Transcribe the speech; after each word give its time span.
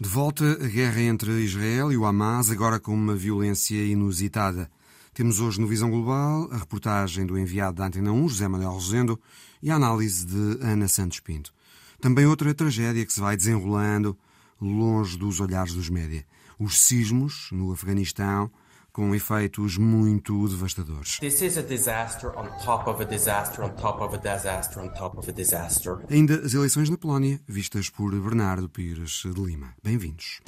De 0.00 0.08
volta 0.08 0.52
a 0.64 0.68
guerra 0.68 1.00
entre 1.00 1.32
Israel 1.40 1.90
e 1.90 1.96
o 1.96 2.06
Hamas, 2.06 2.52
agora 2.52 2.78
com 2.78 2.94
uma 2.94 3.16
violência 3.16 3.84
inusitada. 3.84 4.70
Temos 5.12 5.40
hoje 5.40 5.60
no 5.60 5.66
Visão 5.66 5.90
Global 5.90 6.48
a 6.52 6.58
reportagem 6.58 7.26
do 7.26 7.36
enviado 7.36 7.78
da 7.78 7.86
Antena 7.86 8.12
1, 8.12 8.28
José 8.28 8.46
Manuel 8.46 8.70
Rosendo, 8.70 9.20
e 9.60 9.72
a 9.72 9.74
análise 9.74 10.24
de 10.24 10.64
Ana 10.64 10.86
Santos 10.86 11.18
Pinto. 11.18 11.52
Também 12.00 12.26
outra 12.26 12.54
tragédia 12.54 13.04
que 13.04 13.12
se 13.12 13.18
vai 13.18 13.36
desenrolando 13.36 14.16
longe 14.60 15.18
dos 15.18 15.40
olhares 15.40 15.74
dos 15.74 15.90
média. 15.90 16.24
Os 16.60 16.78
sismos 16.78 17.48
no 17.50 17.72
Afeganistão, 17.72 18.52
com 18.98 19.14
efeitos 19.14 19.78
muito 19.78 20.48
devastadores. 20.48 21.20
Ainda 26.10 26.34
as 26.44 26.52
eleições 26.52 26.90
na 26.90 26.98
Polónia, 26.98 27.40
vistas 27.46 27.88
por 27.88 28.10
Bernardo 28.20 28.68
Pires 28.68 29.22
de 29.24 29.40
Lima. 29.40 29.72
Bem-vindos. 29.84 30.40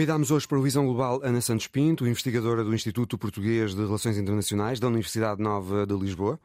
Convidámos 0.00 0.30
hoje 0.30 0.48
para 0.48 0.58
o 0.58 0.62
Visão 0.62 0.86
Global 0.86 1.20
Ana 1.22 1.42
Santos 1.42 1.66
Pinto, 1.66 2.06
investigadora 2.06 2.64
do 2.64 2.74
Instituto 2.74 3.18
Português 3.18 3.74
de 3.74 3.82
Relações 3.82 4.16
Internacionais 4.16 4.80
da 4.80 4.86
Universidade 4.86 5.42
Nova 5.42 5.86
de 5.86 5.94
Lisboa. 5.94 6.40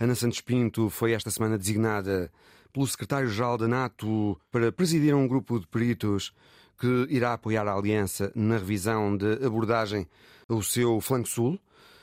Ana 0.00 0.14
Santos 0.14 0.40
Pinto 0.40 0.88
foi 0.88 1.12
esta 1.12 1.30
semana 1.30 1.58
designada 1.58 2.32
pelo 2.72 2.86
secretário-geral 2.86 3.58
da 3.58 3.68
NATO 3.68 4.40
para 4.50 4.72
presidir 4.72 5.14
um 5.14 5.28
grupo 5.28 5.60
de 5.60 5.66
peritos 5.66 6.32
que 6.78 7.06
irá 7.10 7.34
apoiar 7.34 7.68
a 7.68 7.74
Aliança 7.74 8.32
na 8.34 8.56
revisão 8.56 9.14
de 9.14 9.34
abordagem 9.44 10.08
ao 10.48 10.62
seu 10.62 10.98
flanco 10.98 11.28
sul. 11.28 11.60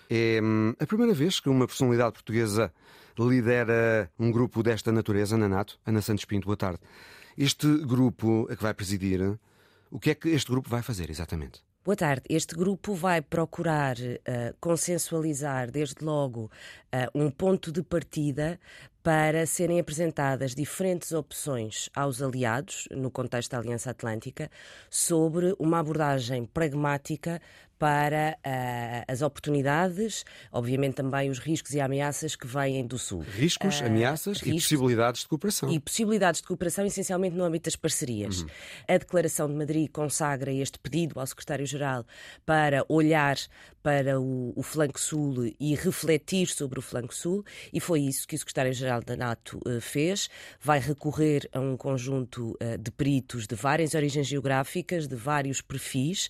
É 0.07 0.39
hum, 0.39 0.75
a 0.79 0.85
primeira 0.85 1.15
vez 1.15 1.39
que 1.39 1.49
uma 1.49 1.65
personalidade 1.65 2.13
portuguesa 2.13 2.71
lidera 3.17 4.07
um 4.19 4.31
grupo 4.31 4.61
desta 4.61 4.91
natureza 4.91 5.35
na 5.35 5.49
NATO. 5.49 5.79
Ana 5.83 5.99
Santos 6.03 6.25
Pinto, 6.25 6.45
boa 6.45 6.57
tarde. 6.57 6.77
Este 7.35 7.67
grupo 7.87 8.47
a 8.51 8.55
que 8.55 8.61
vai 8.61 8.75
presidir 8.75 9.39
o 9.91 9.99
que 9.99 10.11
é 10.11 10.15
que 10.15 10.29
este 10.29 10.49
grupo 10.49 10.69
vai 10.69 10.81
fazer 10.81 11.09
exatamente? 11.09 11.61
Boa 11.83 11.95
tarde. 11.95 12.23
Este 12.29 12.55
grupo 12.55 12.93
vai 12.93 13.21
procurar 13.21 13.97
uh, 13.97 14.55
consensualizar, 14.59 15.71
desde 15.71 16.05
logo, 16.05 16.43
uh, 16.45 17.19
um 17.19 17.29
ponto 17.31 17.71
de 17.71 17.81
partida 17.81 18.59
para 19.01 19.47
serem 19.47 19.79
apresentadas 19.79 20.53
diferentes 20.53 21.11
opções 21.11 21.89
aos 21.95 22.21
aliados, 22.21 22.87
no 22.91 23.09
contexto 23.09 23.51
da 23.51 23.57
Aliança 23.57 23.89
Atlântica, 23.89 24.49
sobre 24.91 25.55
uma 25.57 25.79
abordagem 25.79 26.45
pragmática 26.45 27.41
para 27.81 28.37
uh, 28.45 29.11
as 29.11 29.23
oportunidades, 29.23 30.23
obviamente 30.51 30.93
também 30.93 31.31
os 31.31 31.39
riscos 31.39 31.73
e 31.73 31.81
ameaças 31.81 32.35
que 32.35 32.45
vêm 32.45 32.85
do 32.85 32.99
Sul. 32.99 33.21
Riscos, 33.21 33.81
uh, 33.81 33.85
ameaças 33.85 34.37
riscos, 34.37 34.47
e 34.47 34.53
possibilidades 34.53 35.21
de 35.21 35.27
cooperação. 35.27 35.67
E 35.67 35.79
possibilidades 35.79 36.41
de 36.41 36.47
cooperação, 36.47 36.85
essencialmente 36.85 37.35
no 37.35 37.43
âmbito 37.43 37.63
das 37.63 37.75
parcerias. 37.75 38.41
Uhum. 38.41 38.47
A 38.87 38.97
Declaração 38.99 39.47
de 39.47 39.55
Madrid 39.55 39.89
consagra 39.91 40.53
este 40.53 40.77
pedido 40.77 41.19
ao 41.19 41.25
Secretário-Geral 41.25 42.05
para 42.45 42.85
olhar 42.87 43.35
para 43.81 44.19
o, 44.19 44.53
o, 44.55 44.61
flanco 44.61 44.99
sul 44.99 45.51
e 45.59 45.75
refletir 45.75 46.47
sobre 46.47 46.77
o 46.77 46.81
flanco 46.81 47.15
sul, 47.15 47.43
e 47.73 47.79
foi 47.79 48.01
isso 48.01 48.27
que 48.27 48.35
o 48.35 48.37
secretário-geral 48.37 49.01
da 49.01 49.15
NATO 49.15 49.59
uh, 49.65 49.81
fez. 49.81 50.29
Vai 50.61 50.79
recorrer 50.79 51.49
a 51.51 51.59
um 51.59 51.75
conjunto 51.75 52.51
uh, 52.61 52.77
de 52.77 52.91
peritos 52.91 53.47
de 53.47 53.55
várias 53.55 53.95
origens 53.95 54.27
geográficas, 54.27 55.07
de 55.07 55.15
vários 55.15 55.61
perfis, 55.61 56.29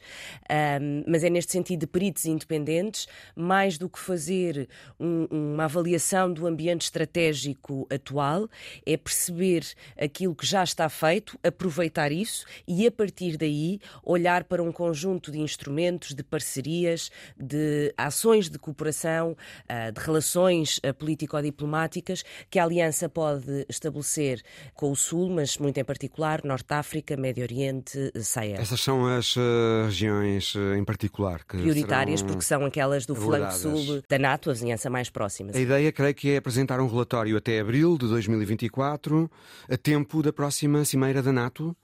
um, 0.50 1.04
mas 1.08 1.24
é 1.24 1.30
neste 1.30 1.41
sentido 1.50 1.82
de 1.82 1.88
peritos 1.88 2.26
independentes, 2.26 3.08
mais 3.36 3.78
do 3.78 3.90
que 3.90 4.00
fazer 4.00 4.68
um, 5.00 5.28
uma 5.32 5.66
avaliação 5.66 6.32
do 6.32 6.46
ambiente 6.46 6.84
estratégico 6.84 7.88
atual, 7.92 8.50
é 8.86 8.98
perceber 8.98 9.66
aquilo 10.00 10.36
que 10.36 10.46
já 10.46 10.64
está 10.64 10.90
feito, 10.90 11.40
aproveitar 11.44 12.12
isso 12.12 12.46
e, 12.68 12.86
a 12.86 12.92
partir 12.92 13.38
daí, 13.38 13.80
olhar 14.04 14.44
para 14.44 14.62
um 14.62 14.72
conjunto 14.72 15.32
de 15.32 15.40
instrumentos, 15.40 16.14
de 16.14 16.24
parcerias, 16.24 17.10
de 17.38 17.94
ações 17.98 18.50
de 18.50 18.60
cooperação, 18.60 19.36
ah, 19.68 19.92
de 19.92 20.00
relações 20.00 20.80
ah, 20.84 20.94
político-diplomáticas 20.94 22.24
que 22.50 22.60
a 22.60 22.64
Aliança 22.64 23.08
pode 23.10 23.66
estabelecer 23.70 24.42
com 24.74 24.92
o 24.92 24.96
Sul, 24.96 25.30
mas 25.30 25.58
muito 25.58 25.78
em 25.78 25.84
particular 25.84 26.44
Norte 26.44 26.74
África, 26.74 27.16
Médio 27.18 27.44
Oriente, 27.44 28.12
Sahel. 28.22 28.60
Essas 28.60 28.82
são 28.82 29.08
as 29.08 29.36
uh, 29.36 29.86
regiões 29.86 30.56
uh, 30.56 30.76
em 30.76 30.84
particular 30.84 31.31
que 31.40 31.58
prioritárias 31.58 32.22
porque 32.22 32.42
são 32.42 32.66
aquelas 32.66 33.06
do 33.06 33.16
flanco 33.16 33.54
sul 33.54 34.04
da 34.08 34.20
NATO, 34.20 34.50
a 34.50 34.54
vizinhança 34.54 34.90
mais 34.90 35.10
próxima. 35.10 35.52
A 35.54 35.60
ideia, 35.60 35.92
creio 35.92 36.16
que 36.16 36.32
é 36.32 36.38
apresentar 36.38 36.80
um 36.80 36.88
relatório 36.88 37.38
até 37.38 37.60
abril 37.60 37.98
de 37.98 38.08
2024, 38.08 39.30
a 39.70 39.78
tempo 39.78 40.22
da 40.22 40.32
próxima 40.34 40.84
cimeira 40.86 41.22
da 41.22 41.32
NATO 41.32 41.76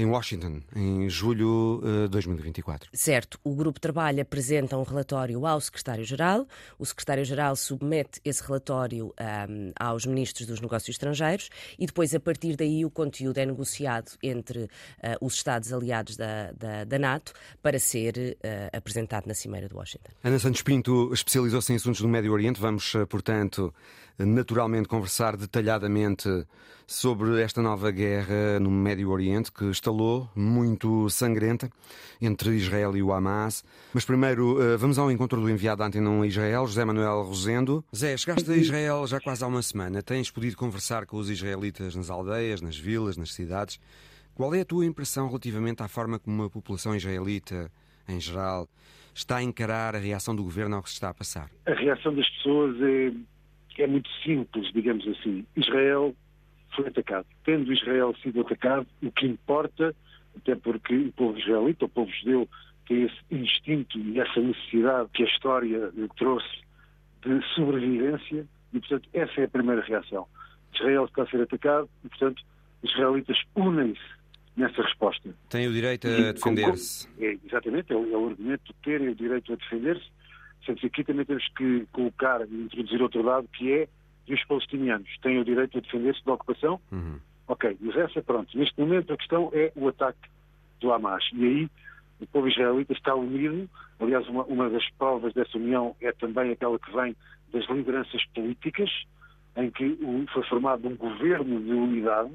em 0.00 0.06
Washington, 0.06 0.62
em 0.74 1.08
julho 1.08 1.80
de 1.82 2.04
uh, 2.06 2.08
2024. 2.08 2.88
Certo. 2.92 3.38
O 3.44 3.54
grupo 3.54 3.78
de 3.78 3.82
trabalho 3.82 4.22
apresenta 4.22 4.76
um 4.76 4.82
relatório 4.82 5.46
ao 5.46 5.60
secretário-geral. 5.60 6.46
O 6.78 6.86
secretário-geral 6.86 7.54
submete 7.54 8.20
esse 8.24 8.42
relatório 8.42 9.06
um, 9.06 9.72
aos 9.78 10.06
ministros 10.06 10.46
dos 10.46 10.60
negócios 10.60 10.94
estrangeiros 10.94 11.50
e 11.78 11.86
depois, 11.86 12.14
a 12.14 12.20
partir 12.20 12.56
daí, 12.56 12.84
o 12.84 12.90
conteúdo 12.90 13.38
é 13.38 13.46
negociado 13.46 14.12
entre 14.22 14.64
uh, 14.64 14.68
os 15.20 15.34
Estados 15.34 15.72
aliados 15.72 16.16
da, 16.16 16.52
da, 16.52 16.84
da 16.84 16.98
NATO 16.98 17.32
para 17.62 17.78
ser 17.78 18.36
uh, 18.42 18.76
apresentado 18.76 19.26
na 19.26 19.34
Cimeira 19.34 19.68
de 19.68 19.74
Washington. 19.74 20.10
Ana 20.24 20.38
Santos 20.38 20.62
Pinto 20.62 21.12
especializou-se 21.12 21.72
em 21.72 21.76
assuntos 21.76 22.00
do 22.00 22.08
Médio 22.08 22.32
Oriente. 22.32 22.60
Vamos, 22.60 22.92
portanto, 23.08 23.74
naturalmente 24.18 24.88
conversar 24.88 25.36
detalhadamente 25.36 26.28
sobre 26.90 27.40
esta 27.40 27.62
nova 27.62 27.92
guerra 27.92 28.58
no 28.58 28.68
Médio 28.68 29.10
Oriente 29.10 29.52
que 29.52 29.70
estalou 29.90 30.28
muito 30.36 31.10
sangrenta 31.10 31.68
entre 32.22 32.50
Israel 32.50 32.96
e 32.96 33.02
o 33.02 33.12
Hamas. 33.12 33.64
Mas 33.92 34.04
primeiro 34.04 34.62
eh, 34.62 34.76
vamos 34.76 34.98
ao 34.98 35.10
encontro 35.10 35.40
do 35.40 35.50
enviado 35.50 35.78
da 35.78 35.88
1 35.88 36.22
a 36.22 36.26
Israel, 36.26 36.66
José 36.66 36.84
Manuel 36.84 37.22
Rosendo. 37.22 37.84
Zé, 37.94 38.16
chegaste 38.16 38.50
a 38.50 38.56
Israel 38.56 39.04
já 39.06 39.18
quase 39.20 39.42
há 39.42 39.48
uma 39.48 39.62
semana. 39.62 40.00
Tens 40.00 40.30
podido 40.30 40.56
conversar 40.56 41.06
com 41.06 41.16
os 41.16 41.28
israelitas 41.28 41.96
nas 41.96 42.08
aldeias, 42.08 42.60
nas 42.60 42.76
vilas, 42.76 43.16
nas 43.16 43.32
cidades. 43.32 43.80
Qual 44.32 44.54
é 44.54 44.60
a 44.60 44.64
tua 44.64 44.86
impressão 44.86 45.26
relativamente 45.26 45.82
à 45.82 45.88
forma 45.88 46.18
como 46.18 46.44
a 46.44 46.50
população 46.50 46.94
israelita, 46.94 47.70
em 48.08 48.20
geral, 48.20 48.68
está 49.12 49.38
a 49.38 49.42
encarar 49.42 49.96
a 49.96 49.98
reação 49.98 50.36
do 50.36 50.44
governo 50.44 50.76
ao 50.76 50.82
que 50.82 50.88
se 50.88 50.94
está 50.94 51.08
a 51.08 51.14
passar? 51.14 51.50
A 51.66 51.74
reação 51.74 52.14
das 52.14 52.28
pessoas 52.30 52.76
é 52.80 53.12
é 53.78 53.86
muito 53.86 54.10
simples, 54.22 54.70
digamos 54.74 55.06
assim. 55.08 55.46
Israel 55.56 56.14
foi 56.74 56.88
atacado. 56.88 57.26
Tendo 57.44 57.72
Israel 57.72 58.14
sido 58.22 58.40
atacado, 58.40 58.86
o 59.02 59.10
que 59.10 59.26
importa, 59.26 59.94
até 60.36 60.54
porque 60.54 60.94
o 60.94 61.12
povo 61.12 61.38
israelita, 61.38 61.84
o 61.84 61.88
povo 61.88 62.10
judeu, 62.10 62.48
tem 62.86 63.04
esse 63.04 63.18
instinto 63.30 63.98
e 63.98 64.20
essa 64.20 64.40
necessidade 64.40 65.08
que 65.12 65.22
a 65.22 65.26
história 65.26 65.92
trouxe 66.16 66.60
de 67.22 67.54
sobrevivência, 67.54 68.46
e, 68.72 68.80
portanto, 68.80 69.08
essa 69.12 69.40
é 69.40 69.44
a 69.44 69.48
primeira 69.48 69.82
reação. 69.82 70.26
Israel 70.74 71.04
está 71.04 71.22
a 71.22 71.26
ser 71.26 71.42
atacado 71.42 71.88
e, 72.04 72.08
portanto, 72.08 72.42
os 72.82 72.90
israelitas 72.90 73.36
unem-se 73.54 74.00
nessa 74.56 74.82
resposta. 74.82 75.34
Tem 75.48 75.66
o 75.66 75.72
direito 75.72 76.06
a 76.06 76.32
defender-se. 76.32 77.08
É, 77.20 77.36
exatamente, 77.44 77.92
é 77.92 77.96
o, 77.96 78.12
é 78.12 78.16
o 78.16 78.28
argumento 78.28 78.64
de 78.64 78.74
terem 78.82 79.08
o 79.08 79.14
direito 79.14 79.52
a 79.52 79.56
defender-se 79.56 80.10
Portanto, 80.64 80.86
aqui 80.86 81.04
também 81.04 81.24
temos 81.24 81.48
que 81.56 81.86
colocar 81.92 82.46
e 82.46 82.54
introduzir 82.54 83.02
outro 83.02 83.22
dado 83.22 83.48
que 83.48 83.72
é 83.72 83.88
que 84.30 84.34
os 84.34 84.44
palestinianos 84.46 85.08
têm 85.22 85.38
o 85.38 85.44
direito 85.44 85.78
a 85.78 85.80
defender-se 85.80 86.24
da 86.24 86.34
ocupação. 86.34 86.80
Uhum. 86.92 87.18
Ok, 87.48 87.76
mas 87.80 87.96
essa, 87.96 88.22
pronto. 88.22 88.56
Neste 88.56 88.78
momento 88.80 89.12
a 89.12 89.16
questão 89.16 89.50
é 89.52 89.72
o 89.74 89.88
ataque 89.88 90.28
do 90.80 90.92
Hamas. 90.92 91.24
E 91.32 91.44
aí 91.44 91.70
o 92.20 92.26
povo 92.28 92.48
israelita 92.48 92.92
está 92.92 93.14
unido. 93.14 93.68
Aliás, 93.98 94.26
uma, 94.28 94.44
uma 94.44 94.70
das 94.70 94.88
provas 94.90 95.34
dessa 95.34 95.58
união 95.58 95.96
é 96.00 96.12
também 96.12 96.52
aquela 96.52 96.78
que 96.78 96.92
vem 96.92 97.16
das 97.52 97.68
lideranças 97.68 98.24
políticas, 98.34 98.88
em 99.56 99.70
que 99.70 99.98
foi 100.32 100.44
formado 100.44 100.86
um 100.86 100.96
governo 100.96 101.60
de 101.60 101.72
unidade, 101.72 102.30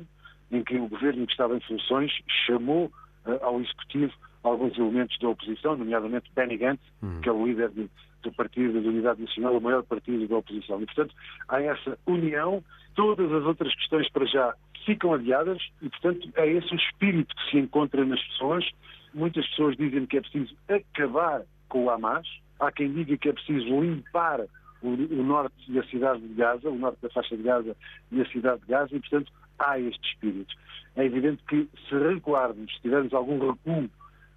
em 0.51 0.63
que 0.63 0.75
o 0.75 0.89
governo 0.89 1.25
que 1.25 1.31
estava 1.31 1.55
em 1.55 1.61
funções 1.61 2.11
chamou 2.45 2.91
uh, 3.25 3.41
ao 3.41 3.61
executivo 3.61 4.13
alguns 4.43 4.77
elementos 4.77 5.17
da 5.19 5.29
oposição, 5.29 5.77
nomeadamente 5.77 6.29
Benny 6.35 6.57
Gantz, 6.57 6.83
uhum. 7.01 7.21
que 7.21 7.29
é 7.29 7.31
o 7.31 7.47
líder 7.47 7.69
de, 7.69 7.89
do 8.25 8.35
Partido 8.35 8.81
da 8.81 8.89
Unidade 8.89 9.21
Nacional, 9.21 9.57
o 9.57 9.61
maior 9.61 9.83
partido 9.83 10.27
da 10.27 10.37
oposição. 10.37 10.81
E, 10.81 10.85
portanto, 10.85 11.15
há 11.47 11.61
essa 11.61 11.97
união. 12.05 12.63
Todas 12.95 13.31
as 13.31 13.43
outras 13.43 13.73
questões 13.75 14.09
para 14.09 14.25
já 14.25 14.53
ficam 14.85 15.13
adiadas 15.13 15.61
e, 15.81 15.89
portanto, 15.89 16.29
é 16.35 16.47
esse 16.47 16.73
o 16.73 16.77
espírito 16.77 17.35
que 17.35 17.51
se 17.51 17.57
encontra 17.57 18.03
nas 18.05 18.21
pessoas. 18.27 18.69
Muitas 19.13 19.47
pessoas 19.49 19.75
dizem 19.77 20.05
que 20.05 20.17
é 20.17 20.21
preciso 20.21 20.55
acabar 20.67 21.41
com 21.69 21.85
o 21.85 21.89
Hamas. 21.89 22.27
Há 22.59 22.71
quem 22.71 22.91
diga 22.93 23.17
que 23.17 23.29
é 23.29 23.33
preciso 23.33 23.81
limpar 23.81 24.41
o, 24.81 25.23
norte 25.23 25.71
da 25.71 25.83
cidade 25.85 26.21
de 26.21 26.33
Gaza, 26.35 26.69
o 26.69 26.77
norte 26.77 27.01
da 27.01 27.09
faixa 27.09 27.35
de 27.35 27.43
Gaza 27.43 27.75
e 28.11 28.21
a 28.21 28.25
cidade 28.29 28.61
de 28.61 28.67
Gaza, 28.67 28.95
e, 28.95 28.99
portanto, 28.99 29.31
há 29.59 29.79
este 29.79 30.07
espírito. 30.09 30.53
É 30.95 31.05
evidente 31.05 31.43
que 31.47 31.67
se 31.89 31.97
recuarmos, 31.97 32.73
se 32.73 32.81
tivermos 32.81 33.13
algum 33.13 33.39
recuo 33.39 33.89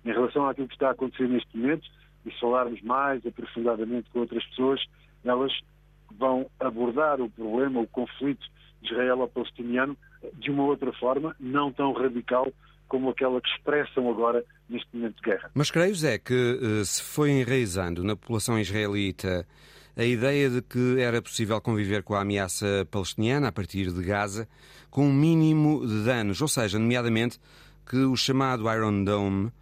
em 0.05 0.13
relação 0.13 0.49
àquilo 0.49 0.69
que 0.69 0.75
está 0.75 0.89
a 0.89 0.93
acontecer 0.93 1.29
neste 1.29 1.57
momento, 1.57 1.89
e 2.29 2.41
falarmos 2.41 2.81
mais 2.83 3.25
aprofundadamente 3.27 4.11
com 4.11 4.21
outras 4.21 4.45
pessoas, 4.47 4.81
elas 5.25 5.53
vão 6.19 6.47
abordar 6.61 7.21
o 7.21 7.31
problema, 7.31 7.81
o 7.81 7.87
conflito 7.87 8.47
israelo-palestiniano 8.83 9.97
de 10.35 10.51
uma 10.51 10.65
outra 10.65 10.93
forma, 10.93 11.35
não 11.39 11.73
tão 11.73 11.93
radical 11.93 12.53
como 12.89 13.11
aquela 13.11 13.41
que 13.41 13.49
expressam 13.51 14.09
agora 14.11 14.45
neste 14.69 14.89
momento 14.97 15.17
de 15.17 15.23
guerra. 15.23 15.51
Mas 15.55 15.71
creio, 15.71 15.95
Zé, 15.95 16.19
que 16.19 16.59
eh, 16.61 16.85
se 16.85 17.03
foi 17.03 17.31
enraizando 17.31 18.03
na 18.03 18.17
população 18.17 18.59
israelita 18.59 19.47
a 19.97 20.05
ideia 20.05 20.49
de 20.49 20.63
que 20.63 21.01
era 21.01 21.21
possível 21.21 21.61
conviver 21.61 22.03
com 22.03 22.15
a 22.15 22.23
ameaça 22.23 22.87
palestiniana 22.91 23.49
a 23.49 23.53
partir 23.53 23.93
de 23.93 24.03
Gaza 24.03 24.49
com 24.91 25.07
um 25.07 25.13
mínimo 25.13 25.87
de 25.87 26.05
danos, 26.05 26.41
ou 26.41 26.49
seja, 26.49 26.79
nomeadamente 26.79 27.39
que 27.85 27.97
o 27.97 28.17
chamado 28.17 28.73
Iron 28.73 29.05
Dome 29.05 29.53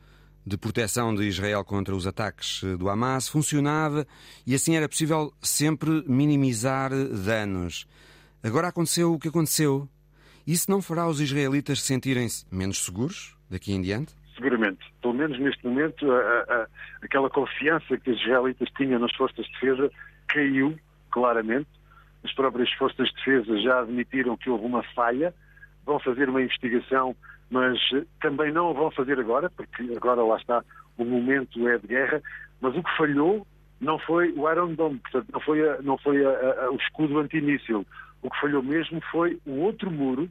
de 0.47 0.57
proteção 0.57 1.13
de 1.13 1.25
Israel 1.25 1.65
contra 1.65 1.95
os 1.95 2.07
ataques 2.07 2.63
do 2.79 2.89
Hamas 2.89 3.29
funcionava 3.29 4.07
e 4.47 4.55
assim 4.55 4.77
era 4.77 4.89
possível 4.89 5.33
sempre 5.43 6.05
minimizar 6.07 6.91
danos. 6.91 7.89
Agora 8.45 8.69
aconteceu 8.69 9.13
o 9.13 9.19
que 9.19 9.27
aconteceu. 9.27 9.89
Isso 10.47 10.71
não 10.71 10.81
fará 10.81 11.09
os 11.09 11.21
israelitas 11.21 11.83
sentirem-se 11.83 12.47
menos 12.55 12.85
seguros 12.85 13.37
daqui 13.51 13.73
em 13.73 13.83
diante? 13.83 14.15
Seguramente. 14.37 14.79
Pelo 15.03 15.15
menos 15.15 15.37
neste 15.41 15.67
momento, 15.67 16.09
a, 16.13 16.19
a, 16.19 16.67
aquela 17.03 17.29
confiança 17.29 17.97
que 17.97 18.11
os 18.11 18.21
israelitas 18.21 18.69
tinham 18.77 19.01
nas 19.01 19.13
forças 19.17 19.45
de 19.47 19.53
defesa 19.53 19.91
caiu 20.29 20.79
claramente. 21.11 21.69
As 22.23 22.33
próprias 22.35 22.71
forças 22.75 23.09
de 23.09 23.15
defesa 23.17 23.61
já 23.61 23.81
admitiram 23.81 24.37
que 24.37 24.49
houve 24.49 24.65
uma 24.65 24.85
falha, 24.95 25.35
vão 25.87 25.99
fazer 26.01 26.29
uma 26.29 26.43
investigação 26.43 27.17
mas 27.51 27.79
eh, 27.95 28.05
também 28.21 28.53
não 28.53 28.71
o 28.71 28.75
vão 28.75 28.91
fazer 28.91 29.19
agora, 29.19 29.51
porque 29.51 29.83
agora 29.97 30.23
lá 30.23 30.37
está, 30.37 30.65
o 30.99 31.05
momento 31.05 31.67
é 31.69 31.79
de 31.79 31.87
guerra, 31.87 32.23
mas 32.61 32.77
o 32.77 32.83
que 32.83 32.97
falhou 32.97 33.47
não 33.81 33.99
foi 33.99 34.33
o 34.33 34.51
Iron 34.51 34.75
Dome, 34.75 34.99
portanto, 34.99 35.29
não 35.33 35.41
foi, 35.41 35.69
a, 35.69 35.83
não 35.83 35.99
foi 35.99 36.25
a, 36.25 36.65
a, 36.65 36.71
o 36.71 36.77
escudo 36.77 37.19
antimíssil. 37.19 37.87
O 38.23 38.31
que 38.31 38.41
falhou 38.41 38.63
mesmo 38.63 39.01
foi 39.11 39.39
o 39.47 39.61
outro 39.61 39.91
muro, 39.91 40.29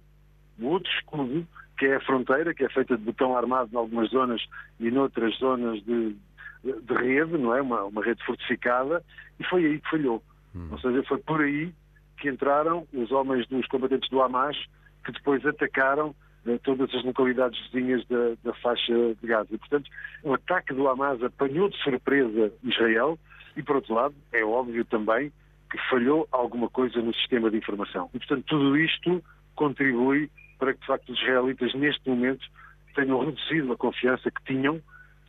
o 0.59 0.67
outro 0.67 0.91
escudo, 0.91 1.47
que 1.77 1.85
é 1.85 1.95
a 1.95 2.01
fronteira, 2.01 2.53
que 2.53 2.63
é 2.63 2.69
feita 2.69 2.97
de 2.97 3.03
botão 3.03 3.37
armado 3.37 3.69
em 3.71 3.77
algumas 3.77 4.09
zonas 4.09 4.41
e 4.79 4.89
noutras 4.89 5.37
zonas 5.37 5.81
de, 5.83 6.15
de 6.63 6.93
rede, 6.93 7.37
não 7.37 7.55
é? 7.55 7.61
Uma, 7.61 7.83
uma 7.83 8.03
rede 8.03 8.23
fortificada, 8.25 9.03
e 9.39 9.43
foi 9.45 9.65
aí 9.65 9.79
que 9.79 9.89
falhou. 9.89 10.23
Hum. 10.55 10.69
Ou 10.71 10.79
seja, 10.79 11.03
foi 11.03 11.19
por 11.19 11.41
aí 11.41 11.71
que 12.17 12.29
entraram 12.29 12.87
os 12.93 13.11
homens 13.11 13.45
dos 13.47 13.67
combatentes 13.67 14.09
do 14.09 14.21
Hamas, 14.21 14.57
que 15.05 15.11
depois 15.11 15.45
atacaram 15.45 16.15
todas 16.63 16.93
as 16.93 17.03
localidades 17.03 17.59
vizinhas 17.71 18.05
da, 18.07 18.33
da, 18.43 18.53
faixa 18.55 18.93
de 18.93 19.27
Gaza. 19.27 19.57
Portanto, 19.57 19.89
o 20.23 20.33
ataque 20.33 20.73
do 20.73 20.87
Hamas 20.87 21.21
apanhou 21.23 21.69
de 21.69 21.77
surpresa 21.81 22.53
Israel 22.63 23.17
e, 23.57 23.63
por 23.63 23.77
outro 23.77 23.95
lado, 23.95 24.15
é 24.31 24.43
óbvio 24.43 24.85
também 24.85 25.31
que 25.71 25.77
falhou 25.89 26.27
alguma 26.31 26.69
coisa 26.69 27.01
no 27.01 27.13
sistema 27.15 27.49
de 27.49 27.57
informação. 27.57 28.09
E, 28.13 28.19
portanto, 28.19 28.43
tudo 28.47 28.77
isto 28.77 29.23
contribui 29.55 30.29
para 30.59 30.73
que, 30.73 30.81
de 30.81 30.85
facto, 30.85 31.11
os 31.11 31.19
israelitas, 31.19 31.73
neste 31.73 32.07
momento, 32.07 32.45
tenham 32.93 33.25
reduzido 33.25 33.73
a 33.73 33.77
confiança 33.77 34.29
que 34.29 34.43
tinham 34.45 34.81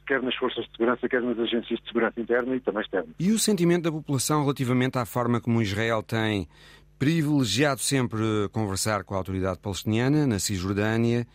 quer 0.06 0.22
nas 0.22 0.36
forças 0.36 0.64
de 0.66 0.70
segurança, 0.70 1.08
quer 1.08 1.20
nas 1.20 1.36
agências 1.36 1.80
de 1.80 1.86
segurança 1.86 2.20
interna 2.20 2.54
e 2.54 2.60
também 2.60 2.80
externa. 2.80 3.08
E 3.18 3.32
o 3.32 3.38
sentimento 3.38 3.82
da 3.82 3.90
população 3.90 4.42
relativamente 4.42 4.96
à 4.98 5.04
forma 5.04 5.40
como 5.40 5.60
Israel 5.60 6.00
tem 6.02 6.48
privilegiado 6.98 7.80
sempre 7.80 8.18
conversar 8.52 9.04
com 9.04 9.14
a 9.14 9.18
autoridade 9.18 9.58
palestiniana 9.58 10.26
na 10.26 10.38
Cisjordânia, 10.38 11.26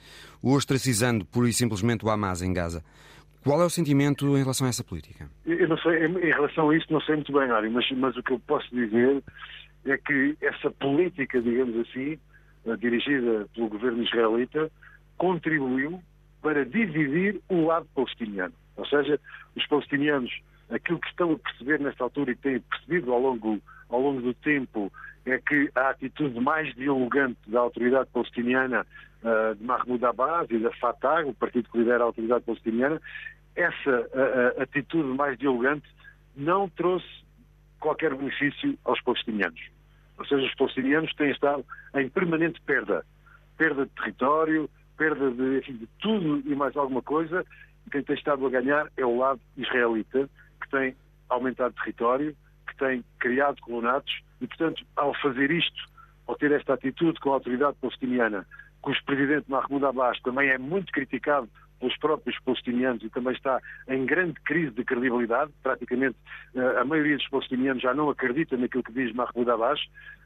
ostracizando 0.42 1.26
pura 1.26 1.50
e 1.50 1.54
simplesmente 1.54 2.06
o 2.06 2.10
Hamas 2.10 2.42
em 2.42 2.52
Gaza. 2.54 2.84
Qual 3.44 3.62
é 3.62 3.66
o 3.66 3.70
sentimento 3.70 4.38
em 4.38 4.42
relação 4.42 4.68
a 4.68 4.70
essa 4.70 4.84
política? 4.84 5.30
Eu 5.46 5.68
não 5.68 5.78
sei, 5.78 6.06
em 6.06 6.32
relação 6.32 6.70
a 6.70 6.78
isso 6.78 6.86
não 6.92 7.02
sei 7.02 7.16
muito 7.16 7.34
bem, 7.34 7.50
Ari, 7.50 7.70
mas, 7.70 7.90
mas 7.92 8.16
o 8.16 8.24
que 8.24 8.34
eu 8.34 8.40
posso 8.40 8.70
dizer 8.74 9.24
é 9.86 9.98
que 9.98 10.38
essa 10.42 10.70
política, 10.70 11.42
digamos 11.42 11.76
assim, 11.88 12.20
eh, 12.66 12.78
dirigida 12.78 13.48
pelo 13.56 13.70
governo 13.70 14.04
israelita, 14.04 14.72
contribuiu 15.18 16.02
para 16.42 16.66
dividir 16.66 17.40
o 17.50 17.66
lado 17.66 17.88
palestiniano. 17.96 18.54
Ou 18.78 18.86
seja, 18.86 19.20
os 19.56 19.66
palestinianos, 19.68 20.32
aquilo 20.70 21.00
que 21.00 21.08
estão 21.08 21.32
a 21.32 21.40
perceber 21.40 21.80
nesta 21.80 22.04
altura 22.04 22.32
e 22.32 22.36
têm 22.36 22.60
percebido 22.60 23.12
ao 23.12 23.20
longo, 23.20 23.60
ao 23.90 24.00
longo 24.00 24.22
do 24.22 24.34
tempo 24.36 24.92
é 25.26 25.38
que 25.38 25.70
a 25.76 25.90
atitude 25.90 26.40
mais 26.40 26.74
dialogante 26.76 27.38
da 27.48 27.60
autoridade 27.60 28.10
palestiniana, 28.12 28.86
uh, 29.24 29.56
de 29.56 29.64
Mahmoud 29.64 30.04
Abbas 30.06 30.50
e 30.50 30.58
da 30.58 30.72
Fatah, 30.74 31.26
o 31.26 31.34
partido 31.34 31.70
que 31.70 31.78
lidera 31.78 32.04
a 32.04 32.08
autoridade 32.08 32.44
palestiniana, 32.46 33.02
essa 33.56 33.92
uh, 33.92 34.62
atitude 34.62 35.08
mais 35.08 35.38
dialogante 35.38 35.88
não 36.36 36.70
trouxe 36.70 37.08
qualquer 37.80 38.16
benefício 38.16 38.78
aos 38.84 39.02
palestinianos. 39.02 39.62
Ou 40.18 40.26
seja, 40.26 40.46
os 40.46 40.56
palestinianos 40.56 41.14
têm 41.16 41.32
estado 41.32 41.66
em 41.96 42.08
permanente 42.10 42.62
perda. 42.62 43.06
Perda 43.58 43.86
de 43.86 43.92
território, 43.92 44.70
perda 44.98 45.32
de, 45.32 45.58
enfim, 45.60 45.78
de 45.78 45.88
tudo 46.00 46.44
e 46.46 46.56
mais 46.56 46.76
alguma 46.78 47.02
coisa. 47.02 47.46
Quem 47.92 48.04
tem 48.04 48.16
estado 48.16 48.46
a 48.46 48.50
ganhar 48.50 48.88
é 48.96 49.06
o 49.06 49.18
lado 49.18 49.42
israelita, 49.58 50.30
que 50.62 50.70
tem 50.70 50.96
aumentado 51.28 51.74
território, 51.76 52.36
tem 52.82 53.06
criado 53.20 53.62
colonatos 53.62 54.12
e, 54.42 54.48
portanto, 54.48 54.84
ao 54.96 55.14
fazer 55.22 55.52
isto, 55.52 55.84
ao 56.26 56.36
ter 56.36 56.52
esta 56.52 56.74
atitude 56.74 57.20
com 57.20 57.30
a 57.30 57.34
autoridade 57.36 57.78
palestiniana, 57.80 58.46
cujo 58.82 59.00
presidente 59.06 59.50
Mahmoud 59.50 59.86
Abbas 59.86 60.20
também 60.22 60.50
é 60.50 60.58
muito 60.58 60.92
criticado 60.92 61.48
pelos 61.80 61.96
próprios 61.98 62.40
palestinianos 62.44 63.04
e 63.04 63.10
também 63.10 63.34
está 63.34 63.60
em 63.88 64.06
grande 64.06 64.40
crise 64.42 64.72
de 64.72 64.84
credibilidade. 64.84 65.52
Praticamente 65.62 66.16
eh, 66.56 66.80
a 66.80 66.86
maioria 66.86 67.18
dos 67.18 67.28
palestinianos 67.30 67.82
já 67.82 67.94
não 67.94 68.10
acredita 68.10 68.58
naquilo 68.58 68.84
que 68.84 68.94
diz 68.94 69.14
Mahmoud 69.14 69.50
Abbas. 69.50 69.80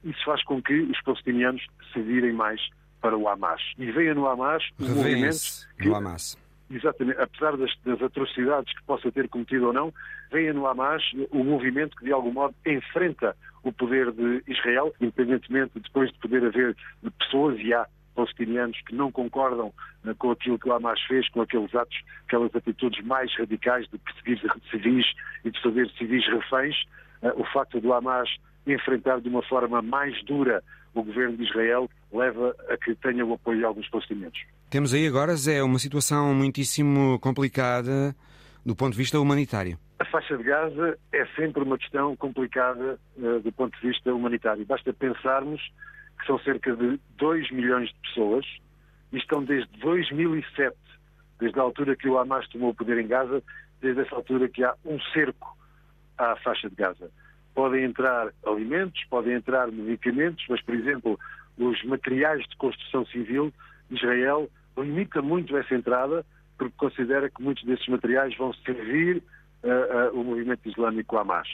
Isso 0.04 0.24
faz 0.25 0.42
com 0.44 0.62
que 0.62 0.74
os 0.74 1.01
palestinianos 1.01 1.66
se 1.94 2.01
virem 2.01 2.34
mais 2.34 2.62
para 3.01 3.18
o 3.18 3.28
Hamas. 3.28 3.62
E 3.78 3.92
veja 3.92 4.13
no 4.13 4.28
Hamas 4.28 4.63
o 4.80 4.84
movimento 4.84 5.68
que, 5.78 5.94
Hamas 5.94 6.38
exatamente, 6.70 7.20
apesar 7.20 7.58
das, 7.58 7.72
das, 7.86 8.02
atrocidades 8.02 8.74
que 8.74 8.84
possa 8.84 9.12
ter 9.12 9.28
cometido 9.30 9.68
ou 9.68 9.74
não, 9.74 9.94
veja 10.32 10.54
no 10.54 10.68
Hamas 10.68 11.04
o 11.32 11.44
movimento 11.44 11.96
que 11.98 12.06
de 12.06 12.12
algum 12.12 12.32
modo 12.32 12.56
enfrenta 12.66 13.36
o 13.63 13.72
poder 13.72 14.12
de 14.12 14.44
Israel, 14.48 14.94
independentemente 15.01 15.80
depois 15.80 16.12
de 16.12 16.20
poder 16.20 16.46
haver 16.46 16.75
pessoas 17.20 17.60
e 17.60 17.74
há 17.74 17.88
palestinianos 18.16 18.80
que 18.88 18.96
não 18.96 19.12
concordam 19.12 19.74
uh, 20.06 20.16
com 20.16 20.32
aquilo 20.32 20.58
que 20.58 20.70
o 20.70 20.74
Hamas 20.74 21.01
fez, 21.01 21.28
com 21.30 21.42
aqueles 21.42 21.74
atos, 21.75 21.98
aquelas 22.25 22.56
atitudes 22.56 23.04
mais 23.06 23.34
radicais 23.38 23.88
de 23.89 23.98
perseguir 23.98 24.39
civis 24.72 25.06
e 25.44 25.51
de 25.51 25.62
fazer 25.62 25.89
civis 25.98 26.25
reféns, 26.28 26.75
uh, 27.22 27.39
o 27.39 27.46
facto 27.46 27.80
do 27.80 27.94
Hamas 27.94 28.30
enfrentar 28.66 29.20
de 29.20 29.30
uma 29.30 29.44
forma 29.44 29.82
mais 29.82 30.24
dura 30.24 30.63
o 30.96 31.04
governo 31.04 31.38
de 31.38 31.44
Israel 31.44 31.89
leva 32.12 32.56
a 32.70 32.78
que 32.78 32.96
tenha 32.96 33.25
o 33.25 33.34
apoio 33.34 33.60
de 33.60 33.66
alguns 33.66 33.88
palestinianos. 33.89 34.39
Temos 34.75 34.94
aí 34.94 35.08
agora, 35.08 35.38
Zé, 35.38 35.63
uma 35.63 35.79
situação 35.79 36.36
muitíssimo 36.36 37.17
complicada 37.22 38.13
do 38.65 38.75
ponto 38.75 38.91
de 38.91 38.98
vista 38.98 39.17
humanitário. 39.17 39.79
A 40.00 40.03
faixa 40.03 40.36
de 40.36 40.44
Gaza 40.44 41.00
é 41.13 41.25
sempre 41.27 41.63
uma 41.63 41.77
questão 41.77 42.13
complicada 42.17 43.00
uh, 43.15 43.39
do 43.39 43.53
ponto 43.53 43.74
de 43.79 43.88
vista 43.88 44.13
humanitário. 44.13 44.65
Basta 44.65 44.91
pensarmos 44.91 45.62
que 46.20 46.25
são 46.27 46.38
cerca 46.39 46.75
de 46.75 47.00
2 47.17 47.51
milhões 47.51 47.88
de 47.88 47.96
pessoas 48.01 48.46
e 49.13 49.17
estão 49.17 49.46
desde 49.46 49.72
2007, 49.79 50.75
desde 51.39 51.58
a 51.58 51.63
altura 51.63 51.96
que 51.96 52.10
o 52.10 52.17
Hamas 52.17 52.46
tomou 52.50 52.72
o 52.72 52.75
poder 52.75 52.98
em 52.98 53.08
Gaza, 53.08 53.41
desde 53.79 54.01
essa 54.01 54.13
altura 54.13 54.50
que 54.50 54.62
há 54.62 54.75
um 54.84 55.00
cerco 55.13 55.58
à 56.17 56.36
faixa 56.44 56.70
de 56.70 56.75
Gaza. 56.75 57.10
Podem 57.53 57.86
entrar 57.86 58.27
alimentos, 58.46 59.01
podem 59.10 59.36
entrar 59.36 59.72
medicamentos, 59.72 60.46
mas, 60.50 60.62
por 60.62 60.75
exemplo, 60.75 61.17
os 61.58 61.82
materiais 61.86 62.46
de 62.46 62.58
construção 62.58 63.05
civil, 63.05 63.53
Israel 63.89 64.50
limita 64.77 65.22
muito 65.22 65.55
essa 65.58 65.74
entrada 65.74 66.25
porque 66.58 66.74
considera 66.77 67.29
que 67.29 67.41
muitos 67.41 67.63
desses 67.65 67.88
materiais 67.88 68.36
vão 68.38 68.53
servir 68.53 69.22
uh, 69.63 70.15
uh, 70.15 70.20
o 70.20 70.24
movimento 70.24 70.67
islâmico 70.67 71.17
Hamas. 71.17 71.48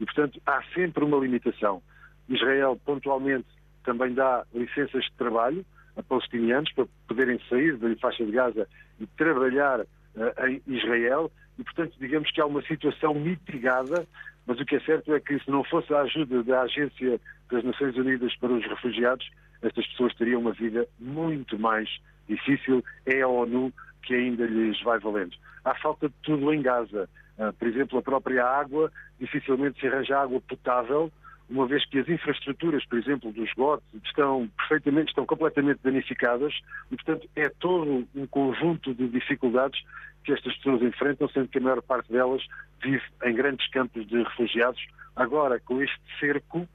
E, 0.00 0.04
portanto, 0.04 0.40
há 0.46 0.62
sempre 0.74 1.04
uma 1.04 1.18
limitação. 1.18 1.82
Israel, 2.28 2.80
pontualmente, 2.84 3.46
também 3.84 4.14
dá 4.14 4.44
licenças 4.54 5.04
de 5.04 5.12
trabalho 5.12 5.64
a 5.96 6.02
palestinianos 6.02 6.72
para 6.72 6.86
poderem 7.06 7.40
sair 7.48 7.76
da 7.76 7.94
faixa 7.96 8.24
de 8.24 8.32
Gaza 8.32 8.68
e 9.00 9.06
trabalhar 9.06 9.80
uh, 9.80 10.46
em 10.46 10.62
Israel. 10.66 11.30
E, 11.58 11.64
portanto, 11.64 11.94
digamos 11.98 12.30
que 12.30 12.40
há 12.40 12.46
uma 12.46 12.62
situação 12.62 13.14
mitigada, 13.14 14.06
mas 14.46 14.60
o 14.60 14.64
que 14.64 14.76
é 14.76 14.80
certo 14.80 15.14
é 15.14 15.20
que 15.20 15.38
se 15.38 15.50
não 15.50 15.64
fosse 15.64 15.92
a 15.92 16.00
ajuda 16.00 16.42
da 16.42 16.62
Agência 16.62 17.20
das 17.50 17.64
Nações 17.64 17.96
Unidas 17.96 18.34
para 18.36 18.52
os 18.52 18.64
Refugiados, 18.66 19.28
estas 19.62 19.86
pessoas 19.88 20.14
teriam 20.14 20.40
uma 20.40 20.52
vida 20.52 20.86
muito 21.00 21.58
mais 21.58 21.88
difícil. 22.28 22.84
É 23.06 23.22
a 23.22 23.28
ONU 23.28 23.72
que 24.02 24.14
ainda 24.14 24.46
lhes 24.46 24.80
vai 24.82 24.98
valendo. 24.98 25.36
Há 25.64 25.74
falta 25.74 26.08
de 26.08 26.14
tudo 26.22 26.52
em 26.52 26.62
Gaza. 26.62 27.08
Uh, 27.38 27.52
por 27.52 27.68
exemplo, 27.68 27.98
a 27.98 28.02
própria 28.02 28.44
água, 28.44 28.90
dificilmente 29.20 29.78
se 29.80 29.86
arranja 29.86 30.18
água 30.18 30.40
potável, 30.40 31.12
uma 31.48 31.66
vez 31.66 31.84
que 31.86 31.98
as 31.98 32.08
infraestruturas, 32.08 32.84
por 32.86 32.98
exemplo, 32.98 33.32
dos 33.32 33.48
esgotos, 33.48 33.86
estão 34.04 34.48
perfeitamente, 34.56 35.08
estão 35.08 35.24
completamente 35.24 35.80
danificadas 35.82 36.52
e, 36.90 36.96
portanto, 36.96 37.28
é 37.34 37.48
todo 37.48 38.06
um 38.14 38.26
conjunto 38.26 38.94
de 38.94 39.08
dificuldades 39.08 39.80
que 40.24 40.32
estas 40.32 40.54
pessoas 40.56 40.82
enfrentam, 40.82 41.28
sendo 41.28 41.48
que 41.48 41.58
a 41.58 41.60
maior 41.60 41.80
parte 41.80 42.12
delas 42.12 42.42
vive 42.82 43.02
em 43.24 43.34
grandes 43.34 43.66
campos 43.70 44.06
de 44.06 44.22
refugiados. 44.22 44.84
Agora, 45.16 45.58
com 45.60 45.80
este 45.80 45.98
cerco 46.20 46.68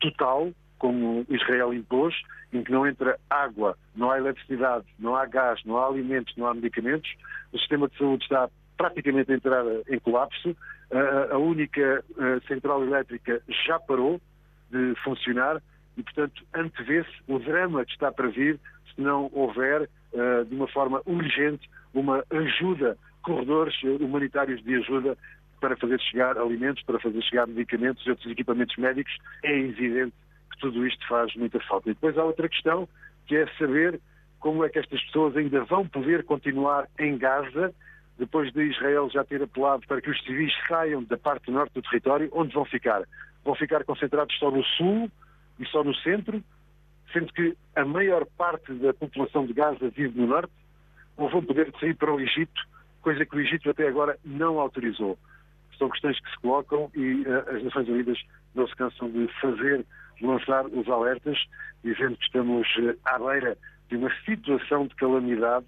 total, 0.00 0.52
como 0.80 1.24
Israel 1.28 1.72
impôs, 1.72 2.14
em 2.52 2.64
que 2.64 2.72
não 2.72 2.84
entra 2.84 3.16
água, 3.28 3.76
não 3.94 4.10
há 4.10 4.18
eletricidade, 4.18 4.86
não 4.98 5.14
há 5.14 5.24
gás, 5.26 5.60
não 5.64 5.76
há 5.76 5.86
alimentos, 5.86 6.34
não 6.36 6.48
há 6.48 6.54
medicamentos, 6.54 7.08
o 7.52 7.58
sistema 7.58 7.86
de 7.86 7.96
saúde 7.96 8.24
está 8.24 8.48
praticamente 8.76 9.30
a 9.30 9.36
entrar 9.36 9.64
em 9.88 9.98
colapso, 10.00 10.56
a 11.30 11.36
única 11.36 12.02
central 12.48 12.82
elétrica 12.82 13.40
já 13.66 13.78
parou 13.78 14.20
de 14.70 14.94
funcionar 15.04 15.62
e, 15.96 16.02
portanto, 16.02 16.42
antevê-se 16.54 17.10
o 17.28 17.38
drama 17.38 17.84
que 17.84 17.92
está 17.92 18.10
para 18.10 18.28
vir 18.28 18.58
se 18.94 19.00
não 19.00 19.30
houver, 19.32 19.88
de 20.48 20.54
uma 20.54 20.66
forma 20.66 21.02
urgente, 21.04 21.68
uma 21.92 22.24
ajuda, 22.30 22.96
corredores 23.22 23.74
humanitários 24.00 24.64
de 24.64 24.76
ajuda 24.76 25.16
para 25.60 25.76
fazer 25.76 26.00
chegar 26.00 26.38
alimentos, 26.38 26.82
para 26.84 26.98
fazer 26.98 27.22
chegar 27.22 27.46
medicamentos 27.46 28.04
e 28.06 28.10
outros 28.10 28.32
equipamentos 28.32 28.74
médicos. 28.76 29.14
É 29.44 29.58
evidente 29.58 30.14
tudo 30.60 30.86
isto 30.86 31.06
faz 31.08 31.34
muita 31.34 31.60
falta. 31.60 31.90
E 31.90 31.94
depois 31.94 32.16
há 32.16 32.24
outra 32.24 32.48
questão, 32.48 32.88
que 33.26 33.36
é 33.36 33.46
saber 33.58 34.00
como 34.38 34.64
é 34.64 34.68
que 34.68 34.78
estas 34.78 35.02
pessoas 35.04 35.36
ainda 35.36 35.64
vão 35.64 35.86
poder 35.86 36.24
continuar 36.24 36.88
em 36.98 37.18
Gaza, 37.18 37.74
depois 38.18 38.52
de 38.52 38.62
Israel 38.62 39.08
já 39.10 39.24
ter 39.24 39.42
apelado 39.42 39.86
para 39.86 40.00
que 40.00 40.10
os 40.10 40.22
civis 40.24 40.52
saiam 40.68 41.02
da 41.04 41.16
parte 41.16 41.50
norte 41.50 41.74
do 41.74 41.82
território, 41.82 42.28
onde 42.32 42.54
vão 42.54 42.64
ficar? 42.64 43.02
Vão 43.44 43.54
ficar 43.54 43.84
concentrados 43.84 44.36
só 44.38 44.50
no 44.50 44.62
sul 44.64 45.10
e 45.58 45.66
só 45.66 45.82
no 45.82 45.94
centro, 45.96 46.42
sendo 47.12 47.32
que 47.32 47.56
a 47.74 47.84
maior 47.84 48.26
parte 48.36 48.72
da 48.74 48.92
população 48.94 49.46
de 49.46 49.52
Gaza 49.52 49.90
vive 49.90 50.18
no 50.18 50.26
norte? 50.26 50.52
ou 51.20 51.28
vão 51.28 51.44
poder 51.44 51.70
sair 51.78 51.94
para 51.94 52.12
o 52.12 52.18
Egito, 52.18 52.62
coisa 53.02 53.24
que 53.26 53.36
o 53.36 53.40
Egito 53.40 53.68
até 53.68 53.86
agora 53.86 54.18
não 54.24 54.58
autorizou. 54.58 55.18
São 55.78 55.90
questões 55.90 56.18
que 56.18 56.30
se 56.30 56.38
colocam 56.38 56.90
e 56.94 57.22
uh, 57.22 57.56
as 57.56 57.62
Nações 57.62 57.88
Unidas 57.88 58.18
não 58.54 58.66
se 58.66 58.74
cansam 58.74 59.10
de 59.10 59.28
fazer, 59.40 59.84
lançar 60.22 60.66
os 60.66 60.88
alertas, 60.88 61.38
dizendo 61.82 62.16
que 62.16 62.24
estamos 62.24 62.66
uh, 62.78 62.96
à 63.04 63.18
beira 63.18 63.56
de 63.88 63.96
uma 63.96 64.10
situação 64.24 64.86
de 64.86 64.94
calamidade 64.96 65.66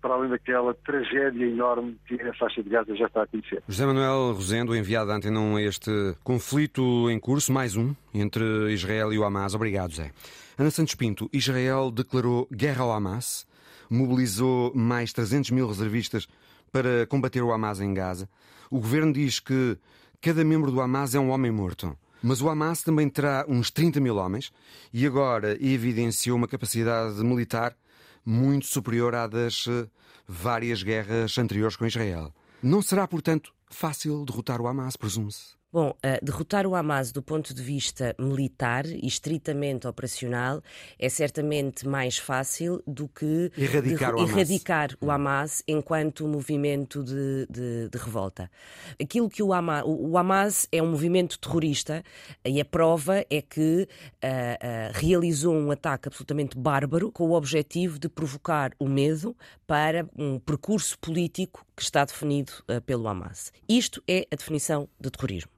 para 0.00 0.14
além 0.14 0.30
daquela 0.30 0.72
tragédia 0.74 1.44
enorme 1.44 1.98
que 2.06 2.14
a 2.22 2.32
faixa 2.34 2.62
de 2.62 2.70
Gaza 2.70 2.94
já 2.94 3.06
está 3.06 3.22
a 3.22 3.26
conhecer. 3.26 3.62
José 3.66 3.84
Manuel 3.84 4.32
Rosendo, 4.32 4.76
enviado 4.76 5.10
1 5.10 5.56
a 5.56 5.62
este 5.62 5.90
conflito 6.22 7.10
em 7.10 7.18
curso, 7.18 7.52
mais 7.52 7.76
um, 7.76 7.94
entre 8.14 8.44
Israel 8.72 9.12
e 9.12 9.18
o 9.18 9.24
Hamas. 9.24 9.54
Obrigado, 9.54 9.90
José. 9.90 10.12
Ana 10.56 10.70
Santos 10.70 10.94
Pinto, 10.94 11.28
Israel 11.32 11.90
declarou 11.90 12.46
guerra 12.52 12.84
ao 12.84 12.92
Hamas 12.92 13.48
mobilizou 13.90 14.72
mais 14.74 15.12
300 15.12 15.50
mil 15.50 15.66
reservistas 15.66 16.28
para 16.70 17.06
combater 17.06 17.42
o 17.42 17.52
Hamas 17.52 17.80
em 17.80 17.92
Gaza. 17.94 18.28
O 18.70 18.80
governo 18.80 19.12
diz 19.12 19.40
que 19.40 19.76
cada 20.20 20.44
membro 20.44 20.70
do 20.70 20.80
Hamas 20.80 21.14
é 21.14 21.20
um 21.20 21.30
homem 21.30 21.50
morto. 21.50 21.96
Mas 22.22 22.40
o 22.40 22.48
Hamas 22.48 22.82
também 22.82 23.08
terá 23.08 23.44
uns 23.48 23.70
30 23.70 24.00
mil 24.00 24.16
homens 24.16 24.52
e 24.92 25.06
agora 25.06 25.56
evidenciou 25.64 26.36
uma 26.36 26.48
capacidade 26.48 27.14
militar 27.22 27.76
muito 28.24 28.66
superior 28.66 29.14
à 29.14 29.26
das 29.26 29.66
eh, 29.68 29.86
várias 30.26 30.82
guerras 30.82 31.38
anteriores 31.38 31.76
com 31.76 31.86
Israel. 31.86 32.32
Não 32.62 32.82
será, 32.82 33.06
portanto, 33.06 33.52
fácil 33.70 34.24
derrotar 34.24 34.60
o 34.60 34.66
Hamas, 34.66 34.96
presume-se? 34.96 35.57
Bom, 35.70 35.90
uh, 35.90 36.24
derrotar 36.24 36.66
o 36.66 36.74
Hamas 36.74 37.12
do 37.12 37.22
ponto 37.22 37.52
de 37.52 37.62
vista 37.62 38.16
militar 38.18 38.86
e 38.86 39.06
estritamente 39.06 39.86
operacional 39.86 40.62
é 40.98 41.10
certamente 41.10 41.86
mais 41.86 42.16
fácil 42.16 42.82
do 42.86 43.06
que 43.06 43.52
erradicar, 43.54 44.14
o, 44.14 44.20
Hamas. 44.20 44.30
erradicar 44.30 44.90
o 44.98 45.06
hum. 45.06 45.10
Hamas 45.10 45.62
enquanto 45.68 46.26
movimento 46.26 47.04
de, 47.04 47.46
de, 47.50 47.88
de, 47.90 47.98
revolta. 47.98 48.50
Aquilo 48.98 49.28
que 49.28 49.42
o 49.42 49.52
Hamas, 49.52 49.84
o 49.86 50.16
Hamas 50.16 50.66
é 50.72 50.82
um 50.82 50.90
movimento 50.90 51.38
terrorista 51.38 52.02
e 52.46 52.62
a 52.62 52.64
prova 52.64 53.26
é 53.28 53.42
que 53.42 53.82
uh, 53.82 54.26
uh, 54.26 54.92
realizou 54.94 55.54
um 55.54 55.70
ataque 55.70 56.08
absolutamente 56.08 56.56
bárbaro 56.56 57.12
com 57.12 57.24
o 57.24 57.32
objetivo 57.32 57.98
de 57.98 58.08
provocar 58.08 58.70
o 58.78 58.88
medo 58.88 59.36
para 59.66 60.08
um 60.16 60.38
percurso 60.38 60.98
político 60.98 61.62
que 61.76 61.82
está 61.82 62.06
definido 62.06 62.52
pelo 62.86 63.06
Hamas. 63.06 63.52
Isto 63.68 64.02
é 64.08 64.26
a 64.32 64.34
definição 64.34 64.88
de 64.98 65.10
terrorismo. 65.10 65.57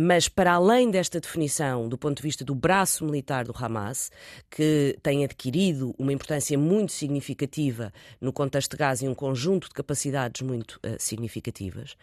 Mas, 0.00 0.28
para 0.28 0.52
além 0.52 0.92
desta 0.92 1.18
definição, 1.18 1.88
do 1.88 1.98
ponto 1.98 2.18
de 2.18 2.22
vista 2.22 2.44
do 2.44 2.54
braço 2.54 3.04
militar 3.04 3.44
do 3.44 3.52
Hamas, 3.52 4.12
que 4.48 4.96
tem 5.02 5.24
adquirido 5.24 5.92
uma 5.98 6.12
importância 6.12 6.56
muito 6.56 6.92
significativa 6.92 7.92
no 8.20 8.32
contexto 8.32 8.70
de 8.70 8.76
Gaza 8.76 9.04
e 9.04 9.08
um 9.08 9.14
conjunto 9.14 9.66
de 9.66 9.74
capacidades 9.74 10.40
muito 10.42 10.78
uh, 10.86 10.94
significativas, 11.00 11.96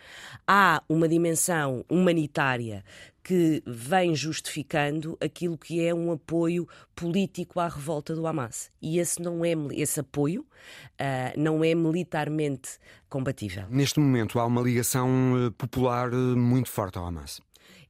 há 0.45 0.83
uma 0.89 1.07
dimensão 1.07 1.85
humanitária 1.87 2.83
que 3.23 3.63
vem 3.65 4.13
justificando 4.13 5.17
aquilo 5.21 5.57
que 5.57 5.81
é 5.81 5.95
um 5.95 6.11
apoio 6.11 6.67
político 6.93 7.61
à 7.61 7.69
revolta 7.69 8.13
do 8.13 8.27
Hamas. 8.27 8.69
E 8.81 8.99
esse 8.99 9.21
não 9.21 9.45
é 9.45 9.53
esse 9.71 10.01
apoio 10.01 10.41
uh, 10.41 11.39
não 11.39 11.63
é 11.63 11.73
militarmente 11.73 12.71
compatível. 13.07 13.63
Neste 13.69 14.01
momento 14.01 14.37
há 14.37 14.45
uma 14.45 14.61
ligação 14.61 15.07
eh, 15.47 15.49
popular 15.57 16.11
muito 16.11 16.69
forte 16.69 16.97
ao 16.97 17.05
Hamas 17.05 17.39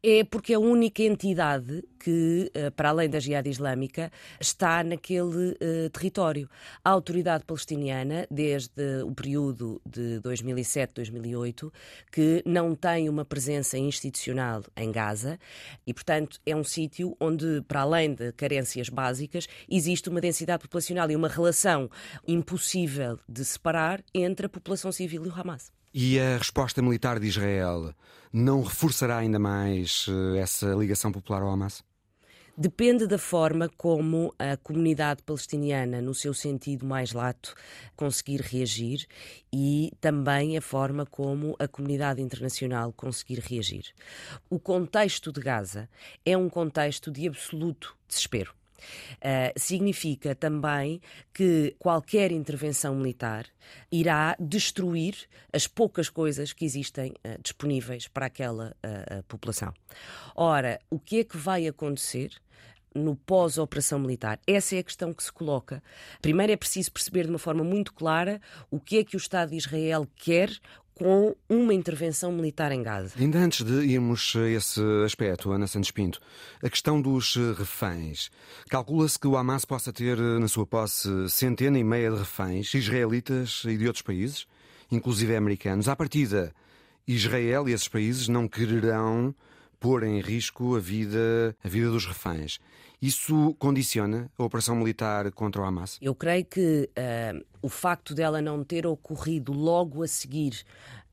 é 0.07 0.23
porque 0.23 0.53
é 0.53 0.55
a 0.55 0.59
única 0.59 1.01
entidade 1.01 1.83
que, 1.97 2.51
eh, 2.53 2.69
para 2.69 2.89
além 2.89 3.09
da 3.09 3.19
Jihad 3.19 3.49
Islâmica, 3.49 4.11
está 4.39 4.83
naquele 4.83 5.53
uh, 5.53 5.89
território. 5.91 6.47
A 6.83 6.91
autoridade 6.91 7.43
palestiniana, 7.43 8.27
desde 8.29 9.01
o 9.03 9.11
período 9.11 9.81
de 9.83 10.19
2007-2008, 10.21 11.71
que 12.11 12.43
não 12.45 12.75
tem 12.75 13.09
uma 13.09 13.25
presença 13.25 13.79
institucional 13.79 14.63
em 14.77 14.91
Gaza 14.91 15.39
e, 15.87 15.91
portanto, 15.91 16.39
é 16.45 16.55
um 16.55 16.63
sítio 16.63 17.17
onde, 17.19 17.63
para 17.67 17.81
além 17.81 18.13
de 18.13 18.31
carências 18.33 18.89
básicas, 18.89 19.47
existe 19.67 20.07
uma 20.07 20.21
densidade 20.21 20.61
populacional 20.61 21.09
e 21.09 21.15
uma 21.15 21.27
relação 21.27 21.89
impossível 22.27 23.17
de 23.27 23.43
separar 23.43 24.03
entre 24.13 24.45
a 24.45 24.49
população 24.49 24.91
civil 24.91 25.25
e 25.25 25.29
o 25.29 25.33
Hamas. 25.33 25.71
E 25.97 26.19
a 26.19 26.37
resposta 26.37 26.81
militar 26.81 27.21
de 27.21 27.27
Israel 27.27 27.95
não 28.33 28.61
reforçará 28.61 29.15
ainda 29.15 29.39
mais 29.39 30.07
eh, 30.09 30.39
essa 30.39 30.73
ligação 30.73 31.09
popular 31.09 31.41
ao 31.41 31.47
Hamas? 31.47 31.85
Depende 32.57 33.07
da 33.07 33.17
forma 33.17 33.69
como 33.77 34.35
a 34.37 34.57
comunidade 34.57 35.23
palestiniana, 35.23 36.01
no 36.01 36.13
seu 36.13 36.33
sentido 36.33 36.85
mais 36.85 37.13
lato, 37.13 37.55
conseguir 37.95 38.41
reagir 38.41 39.07
e 39.53 39.89
também 40.01 40.57
a 40.57 40.61
forma 40.61 41.05
como 41.05 41.55
a 41.57 41.65
comunidade 41.65 42.21
internacional 42.21 42.91
conseguir 42.91 43.39
reagir. 43.39 43.85
O 44.49 44.59
contexto 44.59 45.31
de 45.31 45.39
Gaza 45.39 45.87
é 46.25 46.35
um 46.35 46.49
contexto 46.49 47.09
de 47.09 47.25
absoluto 47.25 47.95
desespero. 48.05 48.53
Uh, 49.15 49.57
significa 49.57 50.35
também 50.35 51.01
que 51.33 51.75
qualquer 51.79 52.31
intervenção 52.31 52.95
militar 52.95 53.45
irá 53.91 54.35
destruir 54.39 55.15
as 55.51 55.67
poucas 55.67 56.09
coisas 56.09 56.53
que 56.53 56.65
existem 56.65 57.11
uh, 57.11 57.41
disponíveis 57.41 58.07
para 58.07 58.25
aquela 58.25 58.75
uh, 58.85 59.23
população. 59.23 59.73
Ora, 60.35 60.79
o 60.89 60.99
que 60.99 61.19
é 61.19 61.23
que 61.23 61.37
vai 61.37 61.67
acontecer? 61.67 62.31
no 62.95 63.13
pós-operação 63.13 63.99
militar? 63.99 64.39
Essa 64.47 64.77
é 64.77 64.79
a 64.79 64.83
questão 64.83 65.13
que 65.13 65.21
se 65.21 65.31
coloca. 65.31 65.83
Primeiro 66.21 66.53
é 66.53 66.55
preciso 66.55 66.91
perceber 66.91 67.23
de 67.25 67.29
uma 67.29 67.37
forma 67.37 67.63
muito 67.63 67.93
clara 67.93 68.41
o 68.71 68.79
que 68.79 68.97
é 68.97 69.03
que 69.03 69.17
o 69.17 69.19
Estado 69.19 69.49
de 69.49 69.57
Israel 69.57 70.07
quer, 70.15 70.49
com 70.95 71.35
uma 71.49 71.73
intervenção 71.73 72.31
militar 72.31 72.71
em 72.71 72.81
Gaza. 72.81 73.13
Ainda 73.19 73.39
antes 73.39 73.63
de 73.63 73.85
irmos 73.85 74.33
a 74.35 74.49
esse 74.49 74.81
aspecto, 75.05 75.51
Ana 75.51 75.67
Santos 75.67 75.91
Pinto, 75.91 76.19
a 76.63 76.69
questão 76.69 77.01
dos 77.01 77.35
reféns. 77.57 78.29
Calcula-se 78.69 79.19
que 79.19 79.27
o 79.27 79.37
Hamas 79.37 79.65
possa 79.65 79.91
ter 79.91 80.17
na 80.17 80.47
sua 80.47 80.65
posse 80.65 81.29
centena 81.29 81.77
e 81.77 81.83
meia 81.83 82.11
de 82.11 82.17
reféns, 82.17 82.73
israelitas 82.73 83.63
e 83.65 83.77
de 83.77 83.87
outros 83.87 84.01
países, 84.01 84.47
inclusive 84.89 85.35
americanos. 85.35 85.89
À 85.89 85.95
partida, 85.95 86.53
Israel 87.05 87.67
e 87.67 87.73
esses 87.73 87.89
países 87.89 88.27
não 88.29 88.47
quererão 88.47 89.35
pôr 89.79 90.03
em 90.03 90.21
risco 90.21 90.75
a 90.75 90.79
vida, 90.79 91.55
a 91.63 91.67
vida 91.67 91.89
dos 91.89 92.05
reféns. 92.05 92.59
Isso 93.05 93.55
condiciona 93.59 94.31
a 94.35 94.43
operação 94.43 94.75
militar 94.75 95.31
contra 95.31 95.61
o 95.61 95.65
Hamas? 95.65 95.99
Eu 96.01 96.15
creio 96.15 96.43
que 96.43 96.89
uh, 96.89 97.45
o 97.61 97.69
facto 97.69 98.15
dela 98.15 98.41
não 98.41 98.63
ter 98.63 98.87
ocorrido 98.87 99.53
logo 99.53 100.01
a 100.01 100.07
seguir 100.07 100.65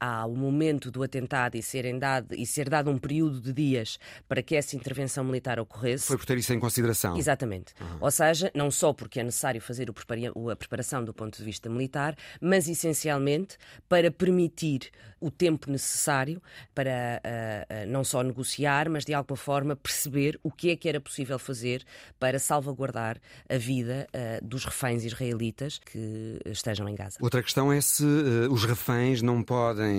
ao 0.03 0.35
momento 0.35 0.91
do 0.91 1.01
atentado 1.05 1.55
e, 1.55 1.63
serem 1.63 1.97
dado, 1.97 2.35
e 2.35 2.45
ser 2.45 2.69
dado 2.69 2.91
um 2.91 2.99
período 2.99 3.41
de 3.41 3.53
dias 3.53 4.01
para 4.27 4.43
que 4.43 4.57
essa 4.57 4.75
intervenção 4.75 5.23
militar 5.23 5.61
ocorresse. 5.61 6.09
Foi 6.09 6.19
por 6.19 6.27
ter 6.27 6.37
isso 6.37 6.53
em 6.53 6.59
consideração. 6.59 7.17
Exatamente. 7.17 7.73
Uhum. 7.81 7.99
Ou 8.01 8.11
seja, 8.11 8.51
não 8.53 8.69
só 8.69 8.93
porque 8.93 9.21
é 9.21 9.23
necessário 9.23 9.61
fazer 9.61 9.89
a 9.89 10.57
preparação 10.57 11.05
do 11.05 11.15
ponto 11.15 11.39
de 11.39 11.45
vista 11.45 11.71
militar, 11.71 12.17
mas 12.41 12.69
essencialmente 12.69 13.57
para 13.89 14.11
permitir 14.11 14.91
o 15.21 15.31
tempo 15.31 15.71
necessário 15.71 16.43
para 16.75 17.23
uh, 17.25 17.85
uh, 17.85 17.93
não 17.93 18.03
só 18.03 18.25
negociar, 18.25 18.91
mas 18.91 19.05
de 19.05 19.15
alguma 19.15 19.37
forma 19.37 19.77
perceber 19.77 20.39
o 20.43 20.51
que 20.51 20.71
é 20.71 20.77
que 20.77 20.89
era 20.89 21.01
possível 21.01 21.39
fazer 21.39 21.85
para 22.19 22.41
salvaguardar 22.41 23.21
a 23.49 23.57
vida 23.57 24.09
uh, 24.13 24.45
dos 24.45 24.65
reféns 24.65 25.05
israelitas 25.05 25.79
que 25.79 26.41
estejam 26.47 26.89
em 26.89 26.95
Gaza. 26.97 27.19
Outra 27.21 27.41
questão 27.41 27.73
é 27.73 27.81
se 27.81 28.05
os 28.51 28.65
reféns 28.65 29.23
não 29.23 29.45
podem 29.45 29.92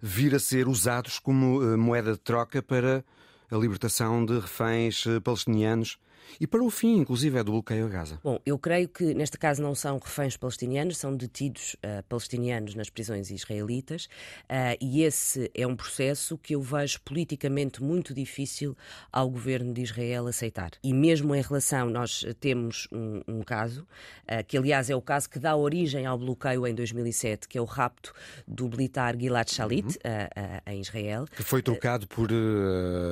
vir 0.00 0.34
a 0.34 0.38
ser 0.38 0.68
usados 0.68 1.18
como 1.18 1.60
moeda 1.76 2.12
de 2.12 2.18
troca 2.18 2.62
para 2.62 3.04
a 3.50 3.56
libertação 3.56 4.24
de 4.24 4.38
reféns 4.38 5.04
palestinianos 5.22 5.98
e 6.40 6.46
para 6.46 6.62
o 6.62 6.70
fim, 6.70 6.98
inclusive, 6.98 7.38
é 7.38 7.44
do 7.44 7.52
bloqueio 7.52 7.86
a 7.86 7.88
Gaza. 7.88 8.20
Bom, 8.22 8.38
eu 8.44 8.58
creio 8.58 8.88
que 8.88 9.14
neste 9.14 9.38
caso 9.38 9.62
não 9.62 9.74
são 9.74 9.98
reféns 9.98 10.36
palestinianos, 10.36 10.98
são 10.98 11.16
detidos 11.16 11.74
uh, 11.74 12.02
palestinianos 12.08 12.74
nas 12.74 12.90
prisões 12.90 13.30
israelitas 13.30 14.06
uh, 14.44 14.76
e 14.80 15.02
esse 15.02 15.50
é 15.54 15.66
um 15.66 15.76
processo 15.76 16.36
que 16.38 16.54
eu 16.54 16.60
vejo 16.60 17.00
politicamente 17.02 17.82
muito 17.82 18.12
difícil 18.12 18.76
ao 19.12 19.30
governo 19.30 19.72
de 19.72 19.82
Israel 19.82 20.26
aceitar. 20.26 20.70
E 20.82 20.92
mesmo 20.92 21.34
em 21.34 21.40
relação, 21.40 21.88
nós 21.88 22.24
temos 22.40 22.88
um, 22.92 23.22
um 23.26 23.42
caso, 23.42 23.82
uh, 23.82 24.44
que 24.46 24.56
aliás 24.56 24.90
é 24.90 24.96
o 24.96 25.02
caso 25.02 25.28
que 25.30 25.38
dá 25.38 25.56
origem 25.56 26.06
ao 26.06 26.18
bloqueio 26.18 26.66
em 26.66 26.74
2007, 26.74 27.48
que 27.48 27.58
é 27.58 27.60
o 27.60 27.64
rapto 27.64 28.12
do 28.46 28.68
militar 28.68 29.16
Gilad 29.16 29.48
Shalit 29.50 29.86
uhum. 29.86 30.72
em 30.72 30.80
Israel. 30.80 31.26
Que 31.34 31.42
foi 31.42 31.62
trocado 31.62 32.06
por 32.06 32.28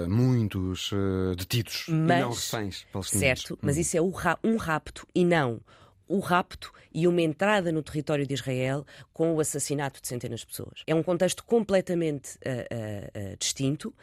muitos 0.09 0.91
detidos 1.37 1.87
Mas... 1.89 2.21
não 2.21 2.31
reféns 2.31 2.87
palestinianos. 2.93 3.04
Certo, 3.09 3.59
mas 3.63 3.77
hum. 3.77 3.81
isso 3.81 3.97
é 3.97 4.01
um 4.01 4.57
rapto 4.57 5.07
e 5.15 5.25
não 5.25 5.61
o 6.07 6.19
rapto 6.19 6.73
e 6.93 7.09
uma 7.09 7.23
entrada 7.23 7.73
no 7.73 7.83
território 7.83 8.27
de 8.27 8.35
Israel 8.35 8.85
com 9.13 9.35
o 9.35 9.41
assassinato 9.41 10.01
de 10.03 10.09
centenas 10.09 10.41
de 10.41 10.47
pessoas. 10.47 10.83
É 10.87 10.95
um 10.95 11.03
contexto 11.03 11.43
completamente 11.45 12.37
uh, 12.37 13.31
uh, 13.31 13.33
uh, 13.33 13.37
distinto 13.39 13.95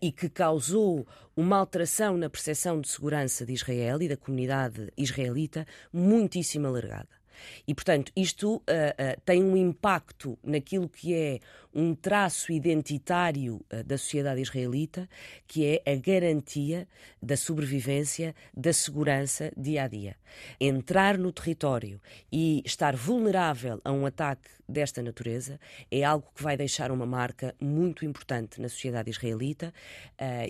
e 0.00 0.12
que 0.12 0.28
causou 0.28 1.06
uma 1.36 1.56
alteração 1.56 2.16
na 2.16 2.28
percepção 2.28 2.80
de 2.80 2.88
segurança 2.88 3.46
de 3.46 3.52
Israel 3.52 4.02
e 4.02 4.08
da 4.08 4.16
comunidade 4.16 4.92
israelita 4.96 5.66
muitíssimo 5.92 6.66
alargada. 6.66 7.20
E, 7.66 7.74
portanto, 7.74 8.12
isto 8.14 8.56
uh, 8.56 8.60
uh, 8.60 9.20
tem 9.24 9.42
um 9.42 9.56
impacto 9.56 10.38
naquilo 10.42 10.88
que 10.88 11.14
é 11.14 11.40
um 11.74 11.94
traço 11.94 12.52
identitário 12.52 13.56
uh, 13.72 13.84
da 13.84 13.96
sociedade 13.96 14.40
israelita, 14.40 15.08
que 15.46 15.66
é 15.66 15.92
a 15.92 15.96
garantia 15.96 16.86
da 17.22 17.36
sobrevivência, 17.36 18.34
da 18.56 18.72
segurança 18.72 19.52
dia 19.56 19.84
a 19.84 19.88
dia. 19.88 20.16
Entrar 20.60 21.18
no 21.18 21.32
território 21.32 22.00
e 22.30 22.62
estar 22.64 22.94
vulnerável 22.96 23.80
a 23.84 23.92
um 23.92 24.06
ataque 24.06 24.48
desta 24.68 25.02
natureza 25.02 25.58
é 25.90 26.04
algo 26.04 26.30
que 26.34 26.42
vai 26.42 26.56
deixar 26.56 26.92
uma 26.92 27.04
marca 27.04 27.54
muito 27.60 28.04
importante 28.04 28.60
na 28.60 28.68
sociedade 28.68 29.10
israelita 29.10 29.74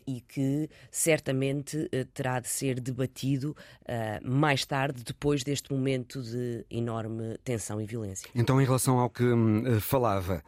e 0.07 0.21
que 0.21 0.69
certamente 0.91 1.89
terá 2.13 2.39
de 2.39 2.49
ser 2.49 2.79
debatido 2.79 3.57
mais 4.23 4.67
tarde, 4.67 5.03
depois 5.03 5.43
deste 5.43 5.73
momento 5.73 6.23
de 6.23 6.67
enorme 6.71 7.39
tensão 7.43 7.81
e 7.81 7.87
violência. 7.87 8.29
Então, 8.35 8.61
em 8.61 8.65
relação 8.65 8.99
ao 8.99 9.09
que 9.09 9.25
hum, 9.25 9.81
falava, 9.81 10.43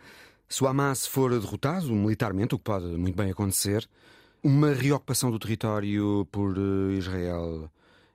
se 0.53 0.63
o 0.63 0.67
Hamas 0.67 1.07
for 1.07 1.31
derrotado 1.41 1.91
militarmente, 1.95 2.55
o 2.55 2.59
que 2.59 2.65
pode 2.65 2.85
muito 2.85 3.17
bem 3.17 3.31
acontecer, 3.31 3.89
uma 4.45 4.71
reocupação 4.71 5.31
do 5.31 5.39
território 5.39 6.29
por 6.31 6.55
eh, 6.59 6.93
Israel 6.93 7.71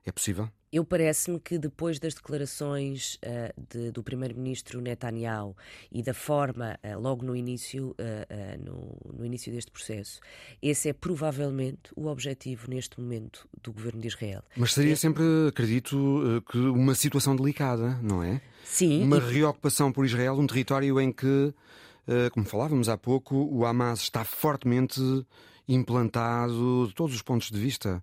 é 0.06 0.12
possível? 0.12 0.48
Eu 0.72 0.84
parece-me 0.84 1.40
que 1.40 1.58
depois 1.58 1.98
das 1.98 2.14
declarações 2.14 3.14
uh, 3.16 3.60
de, 3.68 3.90
do 3.90 4.04
primeiro-ministro 4.04 4.80
Netanyahu 4.80 5.56
e 5.90 6.00
da 6.00 6.14
forma, 6.14 6.78
uh, 6.84 7.00
logo 7.00 7.24
no 7.24 7.34
início, 7.34 7.96
uh, 7.98 8.64
no, 8.64 9.18
no, 9.18 9.26
início 9.26 9.50
deste 9.50 9.72
processo, 9.72 10.20
esse 10.62 10.90
é 10.90 10.92
provavelmente 10.92 11.90
o 11.96 12.06
objetivo 12.06 12.70
neste 12.70 13.00
momento 13.00 13.48
do 13.60 13.72
governo 13.72 14.00
de 14.00 14.06
Israel. 14.06 14.44
Mas 14.56 14.74
seria 14.74 14.92
é... 14.92 14.96
sempre, 14.96 15.24
acredito, 15.48 16.44
que 16.48 16.58
uma 16.58 16.94
situação 16.94 17.34
delicada, 17.34 17.98
não 18.00 18.22
é? 18.22 18.40
Sim. 18.62 19.02
Uma 19.02 19.16
e... 19.16 19.32
reocupação 19.32 19.90
por 19.90 20.04
Israel, 20.04 20.34
um 20.34 20.46
território 20.46 21.00
em 21.00 21.10
que, 21.10 21.52
como 22.32 22.46
falávamos 22.46 22.88
há 22.88 22.96
pouco, 22.96 23.36
o 23.36 23.66
Hamas 23.66 24.00
está 24.00 24.24
fortemente 24.24 25.00
implantado 25.66 26.86
de 26.86 26.94
todos 26.94 27.14
os 27.14 27.22
pontos 27.22 27.50
de 27.50 27.58
vista. 27.58 28.02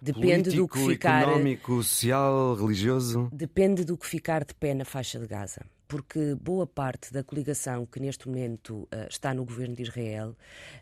Depende 0.00 0.50
Político, 0.50 0.56
do 0.56 0.68
que 0.68 0.92
ficar. 0.94 1.22
Económico, 1.22 1.82
social, 1.82 2.54
religioso. 2.54 3.28
Depende 3.32 3.84
do 3.84 3.96
que 3.96 4.06
ficar 4.06 4.44
de 4.44 4.54
pé 4.54 4.74
na 4.74 4.84
faixa 4.84 5.18
de 5.18 5.26
Gaza 5.26 5.64
porque 5.88 6.34
boa 6.34 6.66
parte 6.66 7.12
da 7.12 7.22
coligação 7.22 7.86
que 7.86 8.00
neste 8.00 8.28
momento 8.28 8.82
uh, 8.84 9.06
está 9.08 9.32
no 9.32 9.44
governo 9.44 9.74
de 9.74 9.82
Israel 9.82 10.36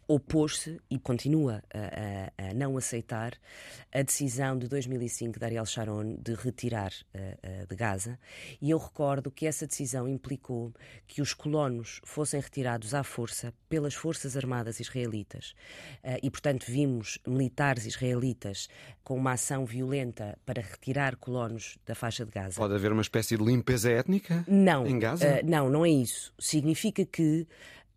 opôs-se 0.08 0.80
e 0.90 0.98
continua 0.98 1.62
a, 1.72 2.44
a, 2.44 2.50
a, 2.50 2.54
não 2.54 2.76
aceitar 2.76 3.34
a 3.92 4.02
decisão 4.02 4.58
de 4.58 4.68
2005 4.68 5.38
de 5.38 5.44
Ariel 5.44 5.66
Sharon 5.66 6.16
de 6.16 6.34
retirar 6.34 6.92
uh, 6.92 7.62
uh, 7.62 7.66
de 7.66 7.76
Gaza. 7.76 8.18
E 8.60 8.70
eu 8.70 8.78
recordo 8.78 9.30
que 9.30 9.46
essa 9.46 9.66
decisão 9.66 10.08
implicou 10.08 10.72
que 11.06 11.20
os 11.20 11.34
colonos 11.34 12.00
fossem 12.04 12.40
retirados 12.40 12.94
à 12.94 13.02
força 13.02 13.52
pelas 13.68 13.94
forças 13.94 14.36
armadas 14.36 14.80
israelitas. 14.80 15.54
e, 16.22 16.30
portanto, 16.30 16.64
vimos 16.68 17.18
militares 17.26 17.86
israelitas 17.86 18.68
com 19.02 19.16
uma 19.16 19.32
ação 19.32 19.66
violenta 19.66 20.38
para 20.46 20.62
retirar 20.62 21.16
colonos 21.16 21.76
da 21.84 21.94
faixa 21.94 22.24
de 22.24 22.30
Gaza. 22.30 22.56
Pode 22.56 22.74
haver 22.74 22.92
uma 22.92 23.02
espécie 23.02 23.36
de 23.36 23.44
limpeza 23.44 23.90
étnica? 23.90 24.44
Não, 24.48 24.86
em 24.94 24.98
Gaza? 24.98 25.40
Uh, 25.42 25.48
não, 25.48 25.68
não 25.68 25.84
é 25.84 25.90
isso. 25.90 26.32
Significa 26.38 27.04
que 27.04 27.46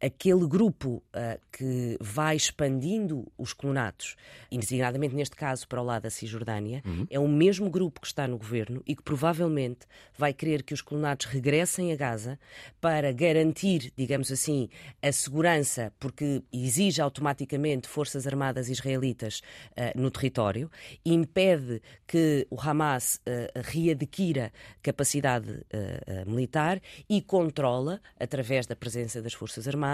aquele 0.01 0.45
grupo 0.47 1.03
uh, 1.15 1.39
que 1.51 1.97
vai 1.99 2.35
expandindo 2.35 3.25
os 3.37 3.51
colonatos, 3.51 4.15
e 4.51 4.57
designadamente 4.57 5.15
neste 5.15 5.35
caso 5.35 5.67
para 5.67 5.81
o 5.81 5.85
lado 5.85 6.03
da 6.03 6.09
Cisjordânia, 6.09 6.83
uhum. 6.85 7.07
é 7.09 7.19
o 7.19 7.27
mesmo 7.27 7.69
grupo 7.69 7.99
que 7.99 8.07
está 8.07 8.27
no 8.27 8.37
governo 8.37 8.83
e 8.85 8.95
que 8.95 9.01
provavelmente 9.01 9.87
vai 10.15 10.33
querer 10.33 10.61
que 10.63 10.73
os 10.73 10.81
colonatos 10.81 11.25
regressem 11.25 11.91
a 11.91 11.95
Gaza 11.95 12.39
para 12.79 13.11
garantir, 13.11 13.91
digamos 13.97 14.31
assim, 14.31 14.69
a 15.01 15.11
segurança, 15.11 15.91
porque 15.99 16.43
exige 16.53 17.01
automaticamente 17.01 17.87
forças 17.87 18.27
armadas 18.27 18.69
israelitas 18.69 19.41
uh, 19.71 19.99
no 19.99 20.11
território, 20.11 20.69
impede 21.03 21.81
que 22.05 22.45
o 22.51 22.61
Hamas 22.61 23.15
uh, 23.15 23.61
readquira 23.63 24.51
capacidade 24.81 25.65
militar 26.25 26.81
e 27.09 27.21
controla, 27.21 28.01
através 28.19 28.65
da 28.65 28.75
presença 28.75 29.21
das 29.21 29.33
forças 29.33 29.67
armadas, 29.67 29.86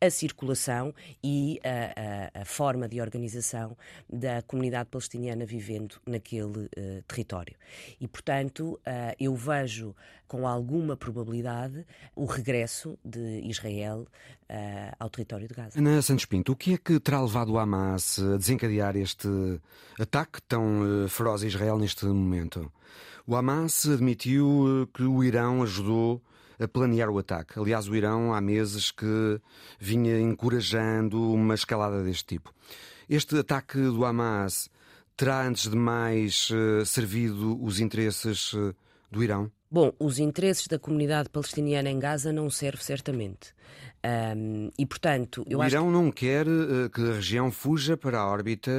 a 0.00 0.10
circulação 0.10 0.94
e 1.22 1.60
a, 1.64 2.38
a, 2.38 2.42
a 2.42 2.44
forma 2.44 2.88
de 2.88 3.00
organização 3.00 3.76
da 4.10 4.42
comunidade 4.42 4.88
palestiniana 4.90 5.44
vivendo 5.44 5.96
naquele 6.06 6.64
uh, 6.66 7.02
território. 7.06 7.54
E, 8.00 8.06
portanto, 8.06 8.80
uh, 8.86 9.14
eu 9.18 9.34
vejo 9.34 9.94
com 10.28 10.46
alguma 10.46 10.96
probabilidade 10.96 11.84
o 12.14 12.24
regresso 12.24 12.98
de 13.04 13.40
Israel 13.44 14.06
uh, 14.48 14.96
ao 14.98 15.10
território 15.10 15.46
de 15.46 15.54
Gaza. 15.54 15.78
Ana 15.78 16.00
Santos 16.00 16.24
Pinto, 16.24 16.52
o 16.52 16.56
que 16.56 16.74
é 16.74 16.78
que 16.78 16.98
terá 17.00 17.20
levado 17.20 17.52
o 17.52 17.58
Hamas 17.58 18.18
a 18.18 18.36
desencadear 18.36 18.96
este 18.96 19.28
ataque 19.98 20.40
tão 20.42 21.06
feroz 21.08 21.42
a 21.42 21.46
Israel 21.46 21.78
neste 21.78 22.06
momento? 22.06 22.72
O 23.26 23.36
Hamas 23.36 23.86
admitiu 23.86 24.88
que 24.92 25.04
o 25.04 25.22
Irão 25.22 25.62
ajudou 25.62 26.20
a 26.62 26.68
planear 26.68 27.10
o 27.10 27.18
ataque. 27.18 27.58
Aliás, 27.58 27.88
o 27.88 27.94
Irão 27.94 28.32
há 28.32 28.40
meses 28.40 28.90
que 28.90 29.40
vinha 29.78 30.20
encorajando 30.20 31.32
uma 31.32 31.54
escalada 31.54 32.02
deste 32.02 32.26
tipo. 32.26 32.52
Este 33.08 33.38
ataque 33.38 33.78
do 33.78 34.04
Hamas 34.04 34.68
terá, 35.16 35.46
antes 35.46 35.68
de 35.68 35.76
mais, 35.76 36.48
eh, 36.50 36.84
servido 36.84 37.62
os 37.62 37.80
interesses 37.80 38.52
eh, 38.54 38.74
do 39.10 39.22
Irão? 39.22 39.50
Bom, 39.70 39.92
os 39.98 40.18
interesses 40.18 40.66
da 40.66 40.78
comunidade 40.78 41.28
palestiniana 41.28 41.90
em 41.90 41.98
Gaza 41.98 42.32
não 42.32 42.50
servem 42.50 42.82
certamente. 42.82 43.54
Um, 44.04 44.70
e, 44.76 44.84
portanto, 44.84 45.44
eu 45.48 45.60
o 45.60 45.64
Irão 45.64 45.86
que... 45.86 45.92
não 45.92 46.10
quer 46.10 46.46
uh, 46.46 46.90
que 46.90 47.00
a 47.00 47.14
região 47.14 47.50
fuja 47.50 47.96
para 47.96 48.18
a 48.18 48.26
órbita 48.26 48.70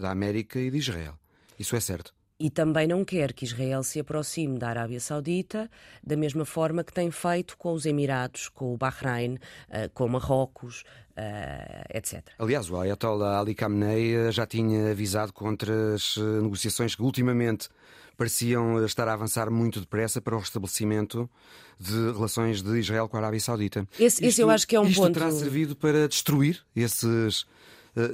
da 0.00 0.10
América 0.10 0.58
e 0.58 0.70
de 0.70 0.76
Israel. 0.76 1.14
Isso 1.58 1.76
é 1.76 1.80
certo. 1.80 2.12
E 2.42 2.50
também 2.50 2.88
não 2.88 3.04
quer 3.04 3.32
que 3.32 3.44
Israel 3.44 3.84
se 3.84 4.00
aproxime 4.00 4.58
da 4.58 4.68
Arábia 4.68 4.98
Saudita 4.98 5.70
da 6.02 6.16
mesma 6.16 6.44
forma 6.44 6.82
que 6.82 6.92
tem 6.92 7.08
feito 7.08 7.56
com 7.56 7.72
os 7.72 7.86
Emirados, 7.86 8.48
com 8.48 8.74
o 8.74 8.76
Bahrein, 8.76 9.34
uh, 9.34 9.88
com 9.94 10.08
Marrocos, 10.08 10.82
uh, 11.10 11.96
etc. 11.96 12.20
Aliás, 12.40 12.68
o 12.68 12.80
Ayatollah 12.80 13.38
Ali 13.38 13.54
Khamenei 13.54 14.32
já 14.32 14.44
tinha 14.44 14.90
avisado 14.90 15.32
contra 15.32 15.94
as 15.94 16.16
negociações 16.16 16.96
que 16.96 17.02
ultimamente 17.02 17.68
pareciam 18.16 18.84
estar 18.84 19.06
a 19.06 19.12
avançar 19.12 19.48
muito 19.48 19.78
depressa 19.78 20.20
para 20.20 20.34
o 20.34 20.40
restabelecimento 20.40 21.30
de 21.78 22.12
relações 22.12 22.60
de 22.60 22.76
Israel 22.76 23.08
com 23.08 23.16
a 23.16 23.20
Arábia 23.20 23.38
Saudita. 23.38 23.86
Esse, 23.94 24.04
isto, 24.04 24.24
esse 24.24 24.40
eu 24.40 24.50
acho 24.50 24.66
que 24.66 24.74
é 24.74 24.80
um 24.80 24.86
isto 24.86 25.00
ponto. 25.00 25.14
terá 25.14 25.30
servido 25.30 25.76
para 25.76 26.08
destruir 26.08 26.60
esses 26.74 27.46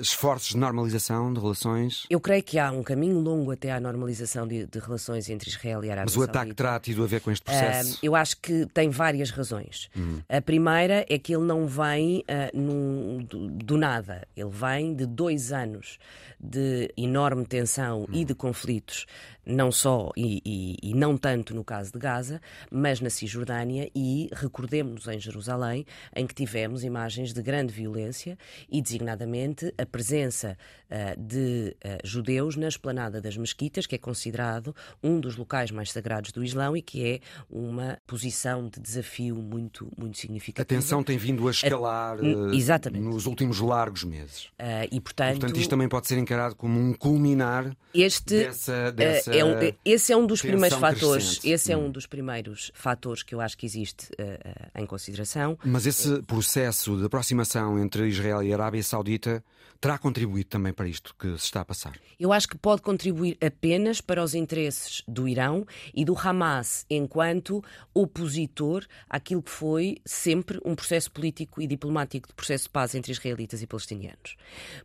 esforços 0.01 0.51
de 0.51 0.57
normalização 0.57 1.33
de 1.33 1.41
relações? 1.41 2.07
Eu 2.11 2.21
creio 2.21 2.43
que 2.43 2.59
há 2.59 2.71
um 2.71 2.83
caminho 2.83 3.19
longo 3.21 3.53
até 3.53 3.73
à 3.73 3.81
normalização 3.81 4.47
de, 4.47 4.67
de 4.67 4.79
relações 4.79 5.29
entre 5.29 5.49
Israel 5.49 5.85
e 5.85 5.91
Arábia 5.91 6.05
Mas 6.07 6.17
o 6.17 6.19
Saudita. 6.19 6.39
ataque 6.39 6.55
terá 6.55 6.81
tido 6.81 7.05
a 7.05 7.07
ver 7.07 7.21
com 7.21 7.31
este 7.31 7.45
processo? 7.45 7.95
Uh, 7.95 7.99
eu 8.03 8.17
acho 8.17 8.37
que 8.39 8.67
tem 8.67 8.91
várias 8.91 9.31
razões. 9.31 9.89
Hum. 9.97 10.21
A 10.29 10.41
primeira 10.41 11.07
é 11.09 11.19
que 11.19 11.35
ele 11.35 11.45
não 11.45 11.67
vem 11.67 12.19
uh, 12.21 12.57
num, 12.57 13.25
do, 13.25 13.49
do, 13.49 13.77
nada. 13.77 14.27
Ele 14.37 14.51
vem 14.51 14.95
de 14.95 15.07
dois 15.07 15.53
anos 15.53 15.99
de 16.41 16.93
enorme 16.97 17.45
tensão 17.47 18.03
hum. 18.03 18.07
e 18.13 18.25
de 18.25 18.35
conflitos 18.35 19.07
não 19.49 19.73
só 19.73 20.11
e, 20.17 20.43
e, 20.45 20.91
e, 20.91 20.95
não 20.95 21.17
tanto 21.17 21.55
no 21.55 21.65
caso 21.65 21.93
de 21.93 21.99
Gaza, 21.99 22.41
mas 22.71 23.01
na 23.01 23.09
Cisjordânia 23.09 23.91
e 23.95 24.29
recordemos-nos 24.33 25.09
em 25.09 25.19
Jerusalém, 25.19 25.87
em 26.15 26.27
que 26.27 26.35
tivemos 26.35 26.85
imagens 26.85 27.33
de 27.33 27.43
grande 27.43 27.73
violência 27.73 28.39
e 28.71 28.83
designadamente 28.83 29.73
a 29.79 29.87
presença 29.87 30.57
uh, 30.91 31.21
de 31.21 31.75
uh, 31.85 32.07
judeus 32.07 32.57
na 32.57 32.69
esplanada 32.69 33.21
das 33.21 33.37
mesquitas, 33.37 33.87
que 33.87 33.95
é 33.95 33.99
considerado 33.99 34.75
um 35.03 35.19
dos 35.19 35.37
locais 35.37 35.71
mais 35.71 35.91
sagrados 35.91 36.31
do 36.31 36.45
Islão 36.45 36.77
e 36.77 36.83
que 36.83 37.05
é 37.05 37.21
uma 37.51 37.99
posição 38.07 38.69
de 38.69 38.81
desafio 38.81 39.37
muito 39.37 39.91
muito 39.97 40.19
significativa. 40.19 40.63
A 40.63 40.81
tensão 40.81 41.03
tem 41.03 41.17
vindo 41.17 41.49
a 41.49 41.51
escalar 41.51 42.19
exatamente. 42.53 43.03
nos 43.03 43.27
últimos 43.27 43.61
largos 43.61 44.05
meses. 44.05 44.49
E 44.91 45.01
portanto, 45.01 45.41
portanto 45.41 45.59
isto 45.59 45.71
também 45.71 45.89
pode 45.89 46.07
ser 46.07 46.19
encarado 46.19 46.55
como 46.55 46.79
um 46.79 46.93
culminar 46.93 47.75
este, 47.95 48.45
dessa, 48.45 48.93
dessa 48.93 49.38
é 49.39 49.45
um, 49.45 49.55
esse 49.85 50.13
é 50.13 50.17
um 50.17 50.27
dos 50.27 50.43
primeiros 50.43 50.79
fatores. 50.79 51.25
Crescente. 51.25 51.51
Esse 51.51 51.73
é 51.73 51.77
um 51.77 51.87
hum. 51.87 51.91
dos 51.91 52.07
primeiros 52.07 52.71
fatores 52.75 53.23
que 53.23 53.35
eu 53.35 53.41
acho 53.41 53.57
que 53.57 53.67
existe 53.67 54.09
uh, 54.19 54.23
uh, 54.23 54.83
em 54.83 54.87
consideração. 54.87 55.59
Mas 55.65 55.87
esse 55.87 56.23
processo 56.23 56.97
de 56.97 57.07
aproximação 57.07 57.79
entre 57.79 58.09
Israel 58.09 58.43
e 58.43 58.53
Arábia 58.53 58.83
Saudita 58.83 59.43
terá 59.81 59.97
contribuído 59.99 60.49
também 60.49 60.73
para 60.73 60.89
isto 60.89 61.15
que 61.19 61.29
se 61.39 61.45
está 61.45 61.61
a 61.61 61.65
passar? 61.65 61.99
Eu 62.19 62.33
acho 62.33 62.49
que 62.49 62.59
pode 62.59 62.83
contribuir 62.83 63.37
apenas 63.41 64.01
para 64.01 64.23
os 64.23 64.35
interesses 64.35 65.03
do 65.07 65.29
Irão 65.29 65.67
e 65.95 66.05
do 66.05 66.19
Hamas, 66.19 66.85
enquanto 66.91 67.63
opositor 67.95 68.85
àquilo 69.09 69.43
que 69.43 69.51
foi 69.51 69.99
sempre 70.05 70.61
um 70.65 70.75
processo 70.75 71.11
político 71.11 71.63
e 71.63 71.67
diplomático 71.67 72.29
de 72.29 72.35
processo 72.35 72.65
de 72.65 72.71
paz 72.71 72.95
entre 72.95 73.13
israelitas 73.13 73.63
e 73.63 73.67
palestinianos. 73.67 74.37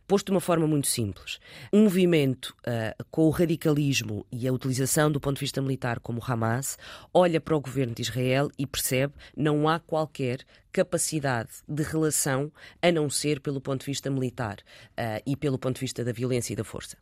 Posto 0.06 0.26
de 0.26 0.32
uma 0.32 0.40
forma 0.40 0.66
muito 0.66 0.86
simples, 0.86 1.38
um 1.72 1.82
movimento 1.84 2.54
uh, 2.60 3.04
com 3.10 3.26
o 3.26 3.30
radicalismo 3.30 4.24
e 4.30 4.46
a 4.46 4.52
utilização 4.52 5.10
do 5.10 5.20
ponto 5.20 5.36
de 5.36 5.40
vista 5.40 5.60
militar 5.60 5.98
como 6.00 6.20
o 6.20 6.24
Hamas 6.24 6.78
olha 7.12 7.40
para 7.40 7.56
o 7.56 7.60
governo 7.60 7.94
de 7.94 8.02
Israel 8.02 8.48
e 8.56 8.66
percebe 8.66 9.14
não 9.36 9.68
há 9.68 9.80
qualquer 9.80 10.44
capacidade 10.74 11.50
de 11.68 11.84
relação 11.84 12.52
a 12.82 12.90
não 12.90 13.08
ser 13.08 13.40
pelo 13.40 13.60
ponto 13.60 13.80
de 13.80 13.86
vista 13.86 14.10
militar 14.10 14.58
uh, 14.58 15.22
e 15.24 15.36
pelo 15.36 15.56
ponto 15.56 15.76
de 15.76 15.82
vista 15.82 16.04
da 16.04 16.12
violência 16.12 16.52
e 16.52 16.56
da 16.56 16.64
força. 16.64 16.98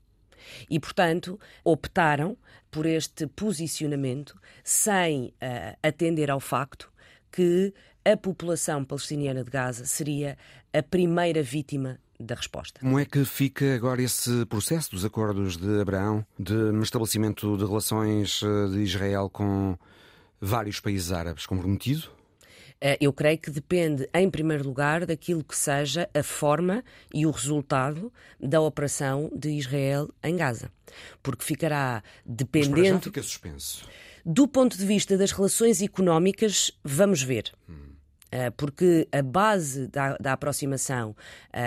E, 0.68 0.78
portanto, 0.78 1.40
optaram 1.64 2.36
por 2.70 2.84
este 2.84 3.26
posicionamento 3.26 4.38
sem 4.62 5.26
uh, 5.26 5.32
atender 5.82 6.30
ao 6.30 6.38
facto 6.38 6.92
que 7.30 7.72
a 8.04 8.14
população 8.14 8.84
palestiniana 8.84 9.42
de 9.42 9.50
Gaza 9.50 9.86
seria 9.86 10.36
a 10.72 10.82
primeira 10.82 11.42
vítima 11.42 11.98
da 12.20 12.34
resposta. 12.34 12.80
Como 12.80 12.98
é 12.98 13.06
que 13.06 13.24
fica 13.24 13.74
agora 13.74 14.02
esse 14.02 14.44
processo 14.46 14.90
dos 14.90 15.04
acordos 15.04 15.56
de 15.56 15.80
Abraão, 15.80 16.26
de 16.38 16.54
estabelecimento 16.82 17.56
de 17.56 17.64
relações 17.64 18.42
eh, 18.42 18.68
de 18.68 18.80
Israel 18.80 19.30
com 19.30 19.76
vários 20.40 20.78
países 20.78 21.10
árabes 21.10 21.46
comprometido? 21.46 22.08
Eh, 22.84 22.98
eu 23.00 23.12
creio 23.12 23.38
que 23.38 23.48
depende, 23.48 24.08
em 24.12 24.28
primeiro 24.28 24.64
lugar, 24.64 25.06
daquilo 25.06 25.44
que 25.44 25.56
seja 25.56 26.10
a 26.12 26.20
forma 26.20 26.82
e 27.14 27.24
o 27.24 27.30
resultado 27.30 28.12
da 28.40 28.60
operação 28.60 29.30
de 29.32 29.50
Israel 29.50 30.10
em 30.20 30.34
Gaza. 30.34 30.68
Porque 31.22 31.44
ficará 31.44 32.02
dependendo. 32.26 32.80
Mas 32.80 32.88
já 32.88 33.00
fica 33.00 33.22
suspenso. 33.22 33.88
Do 34.26 34.48
ponto 34.48 34.76
de 34.76 34.84
vista 34.84 35.16
das 35.16 35.30
relações 35.30 35.80
económicas, 35.80 36.72
vamos 36.82 37.22
ver. 37.22 37.52
Hum. 37.68 37.91
Eh, 38.32 38.50
porque 38.50 39.06
a 39.12 39.20
base 39.20 39.86
da, 39.88 40.16
da 40.16 40.32
aproximação 40.32 41.10
uh, 41.10 41.14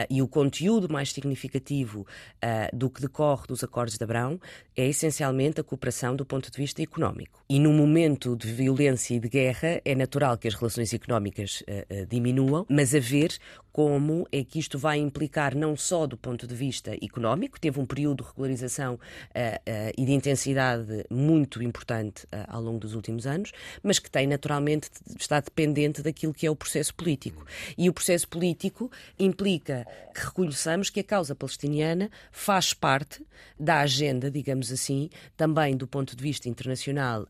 e 0.09 0.19
o 0.19 0.27
conteúdo 0.27 0.91
mais 0.91 1.11
significativo 1.11 2.01
uh, 2.01 2.75
do 2.75 2.89
que 2.89 3.01
decorre 3.01 3.45
dos 3.47 3.63
acordos 3.63 3.99
de 3.99 4.03
Abrão 4.03 4.41
é 4.75 4.87
essencialmente 4.87 5.61
a 5.61 5.63
cooperação 5.63 6.15
do 6.15 6.25
ponto 6.25 6.49
de 6.49 6.57
vista 6.57 6.81
económico. 6.81 7.39
E 7.47 7.59
no 7.59 7.71
momento 7.71 8.35
de 8.35 8.51
violência 8.51 9.13
e 9.13 9.19
de 9.19 9.29
guerra 9.29 9.79
é 9.85 9.93
natural 9.93 10.39
que 10.39 10.47
as 10.47 10.55
relações 10.55 10.91
económicas 10.91 11.63
diminuam, 12.09 12.65
mas 12.67 12.95
a 12.95 12.99
ver 12.99 13.37
como 13.75 14.25
é 14.31 14.41
que 14.41 14.57
isto 14.57 14.79
vai 14.79 14.99
implicar 14.99 15.53
não 15.53 15.75
só 15.75 16.07
do 16.07 16.15
ponto 16.15 16.47
de 16.47 16.55
vista 16.55 16.95
económico, 17.03 17.59
teve 17.59 17.77
um 17.77 17.85
período 17.85 18.23
de 18.23 18.29
regularização 18.29 18.93
uh, 18.93 18.97
uh, 18.97 19.91
e 19.97 20.05
de 20.05 20.13
intensidade 20.13 21.05
muito 21.09 21.61
importante 21.61 22.23
uh, 22.27 22.45
ao 22.47 22.61
longo 22.61 22.79
dos 22.79 22.95
últimos 22.95 23.27
anos, 23.27 23.51
mas 23.83 23.99
que 23.99 24.09
tem 24.09 24.27
naturalmente 24.27 24.89
está 25.19 25.41
dependente 25.41 26.01
daquilo 26.01 26.33
que 26.33 26.47
é 26.47 26.49
o 26.49 26.55
processo 26.55 26.95
político. 26.95 27.45
E 27.77 27.89
o 27.89 27.93
processo 27.93 28.29
político 28.29 28.89
implica 29.19 29.85
que 30.13 30.23
reconheçamos 30.23 30.89
que 30.89 31.01
a 31.01 31.03
causa 31.03 31.35
palestiniana 31.35 32.09
faz 32.31 32.73
parte 32.73 33.25
da 33.59 33.81
agenda, 33.81 34.31
digamos 34.31 34.71
assim, 34.71 35.09
também 35.35 35.75
do 35.75 35.85
ponto 35.85 36.15
de 36.15 36.23
vista 36.23 36.47
internacional, 36.47 37.27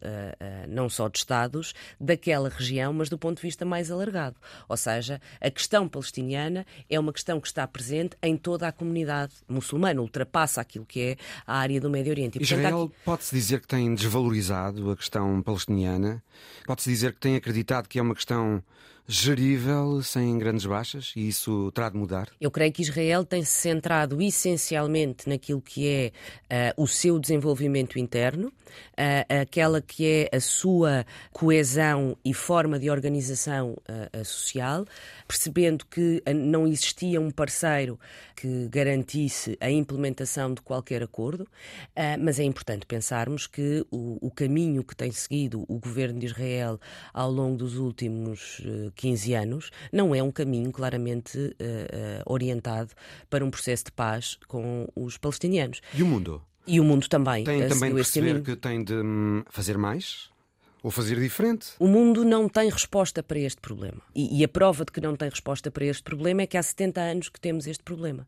não 0.68 0.88
só 0.88 1.08
de 1.08 1.18
Estados, 1.18 1.74
daquela 2.00 2.50
região, 2.50 2.94
mas 2.94 3.10
do 3.10 3.18
ponto 3.18 3.38
de 3.38 3.42
vista 3.42 3.66
mais 3.66 3.90
alargado. 3.90 4.36
Ou 4.70 4.78
seja, 4.78 5.20
a 5.42 5.50
questão 5.50 5.88
palestiniana 5.88 6.35
palestiniana 6.36 6.66
é 6.90 7.00
uma 7.00 7.14
questão 7.14 7.40
que 7.40 7.48
está 7.48 7.68
presente 7.68 8.18
em 8.22 8.36
toda 8.38 8.68
a 8.68 8.72
comunidade 8.72 9.34
muçulmana, 9.48 10.02
ultrapassa 10.02 10.62
aquilo 10.62 10.86
que 10.86 11.02
é 11.02 11.18
a 11.48 11.58
área 11.58 11.80
do 11.80 11.90
Médio 11.90 12.12
Oriente. 12.12 12.38
E, 12.38 12.44
Israel 12.44 12.84
aqui... 12.84 12.96
pode-se 13.04 13.36
dizer 13.36 13.62
que 13.62 13.68
tem 13.68 13.94
desvalorizado 13.96 14.92
a 14.92 14.96
questão 14.96 15.42
palestiniana? 15.42 16.24
Pode-se 16.66 16.90
dizer 16.90 17.14
que 17.14 17.20
tem 17.20 17.36
acreditado 17.36 17.88
que 17.88 17.98
é 17.98 18.02
uma 18.02 18.16
questão 18.16 18.62
gerível, 19.08 20.02
sem 20.02 20.38
grandes 20.40 20.66
baixas, 20.66 21.14
e 21.16 21.28
isso 21.28 21.72
terá 21.72 21.90
de 21.90 21.98
mudar? 21.98 22.30
Eu 22.42 22.50
creio 22.50 22.72
que 22.72 22.82
Israel 22.82 23.24
tem-se 23.24 23.52
centrado 23.52 24.22
essencialmente 24.22 25.30
naquilo 25.30 25.62
que 25.62 25.88
é 26.50 26.74
uh, 26.78 26.84
o 26.84 26.88
seu 26.88 27.20
desenvolvimento 27.20 28.00
interno, 28.00 28.48
uh, 28.48 29.42
aquela 29.42 29.80
que 29.80 30.06
é 30.06 30.36
a 30.36 30.40
sua 30.40 31.06
coesão 31.32 32.18
e 32.26 32.34
forma 32.34 32.80
de 32.80 32.90
organização 32.90 33.78
uh, 33.88 34.26
social, 34.26 34.86
percebendo 35.28 35.86
que 35.86 36.24
não 36.36 36.68
existia 36.68 37.22
um 37.22 37.30
parceiro 37.30 38.00
que 38.36 38.68
garantisse 38.70 39.58
a 39.62 39.70
implementação 39.70 40.54
de 40.54 40.62
qualquer 40.62 41.02
acordo, 41.02 41.48
mas 42.20 42.40
é 42.40 42.44
importante 42.44 42.86
pensarmos 42.86 43.48
que 43.48 43.84
o, 43.90 44.20
o 44.22 44.30
caminho 44.30 44.84
que 44.84 44.96
tem 44.96 45.12
seguido 45.12 45.66
o 45.68 45.80
governo 45.80 46.20
de 46.20 46.28
Israel 46.28 46.80
ao 47.14 47.32
longo 47.32 47.58
dos 47.58 47.78
últimos 47.78 48.62
15 48.96 49.34
anos, 49.34 49.72
não 49.92 50.16
é 50.16 50.24
um 50.24 50.32
caminho 50.32 50.72
claramente 50.72 51.38
uh, 51.38 51.50
uh, 51.50 52.24
orientado 52.26 52.92
para 53.30 53.44
um 53.44 53.52
processo 53.52 53.86
de 53.86 53.92
paz 53.92 54.38
com 54.48 54.88
os 54.96 55.18
palestinianos. 55.18 55.82
E 55.94 56.02
o 56.02 56.06
mundo? 56.06 56.42
E 56.68 56.80
o 56.80 56.84
mundo 56.84 57.08
também. 57.08 57.44
Tem 57.44 57.68
também 57.68 57.90
de 57.90 57.96
perceber 57.96 58.42
que 58.42 58.56
tem 58.56 58.84
de 58.84 58.94
hum, 58.94 59.44
fazer 59.50 59.78
mais? 59.78 60.34
Ou 60.82 60.92
fazer 60.92 61.20
diferente? 61.20 61.70
O 61.80 61.88
mundo 61.88 62.24
não 62.24 62.48
tem 62.48 62.70
resposta 62.70 63.24
para 63.24 63.40
este 63.40 63.60
problema. 63.60 64.02
E, 64.14 64.40
e, 64.40 64.44
a 64.44 64.48
prova 64.48 64.86
de 64.86 64.92
que 64.92 65.02
não 65.02 65.16
tem 65.16 65.28
resposta 65.30 65.72
para 65.72 65.84
este 65.84 66.04
problema 66.04 66.44
é 66.44 66.48
que 66.48 66.56
há 66.56 66.62
70 66.62 67.02
anos 67.02 67.30
que 67.30 67.40
temos 67.40 67.66
este 67.66 67.84
problema. 67.84 68.28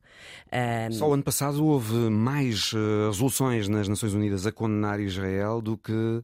Um... 0.89 0.91
Só 0.91 1.07
o 1.07 1.13
ano 1.13 1.21
passado 1.21 1.63
houve 1.63 1.93
mais 2.09 2.71
resoluções 2.71 3.67
nas 3.67 3.87
Nações 3.87 4.15
Unidas 4.15 4.47
a 4.47 4.51
condenar 4.51 4.99
Israel 4.99 5.61
do 5.61 5.77
que 5.77 6.23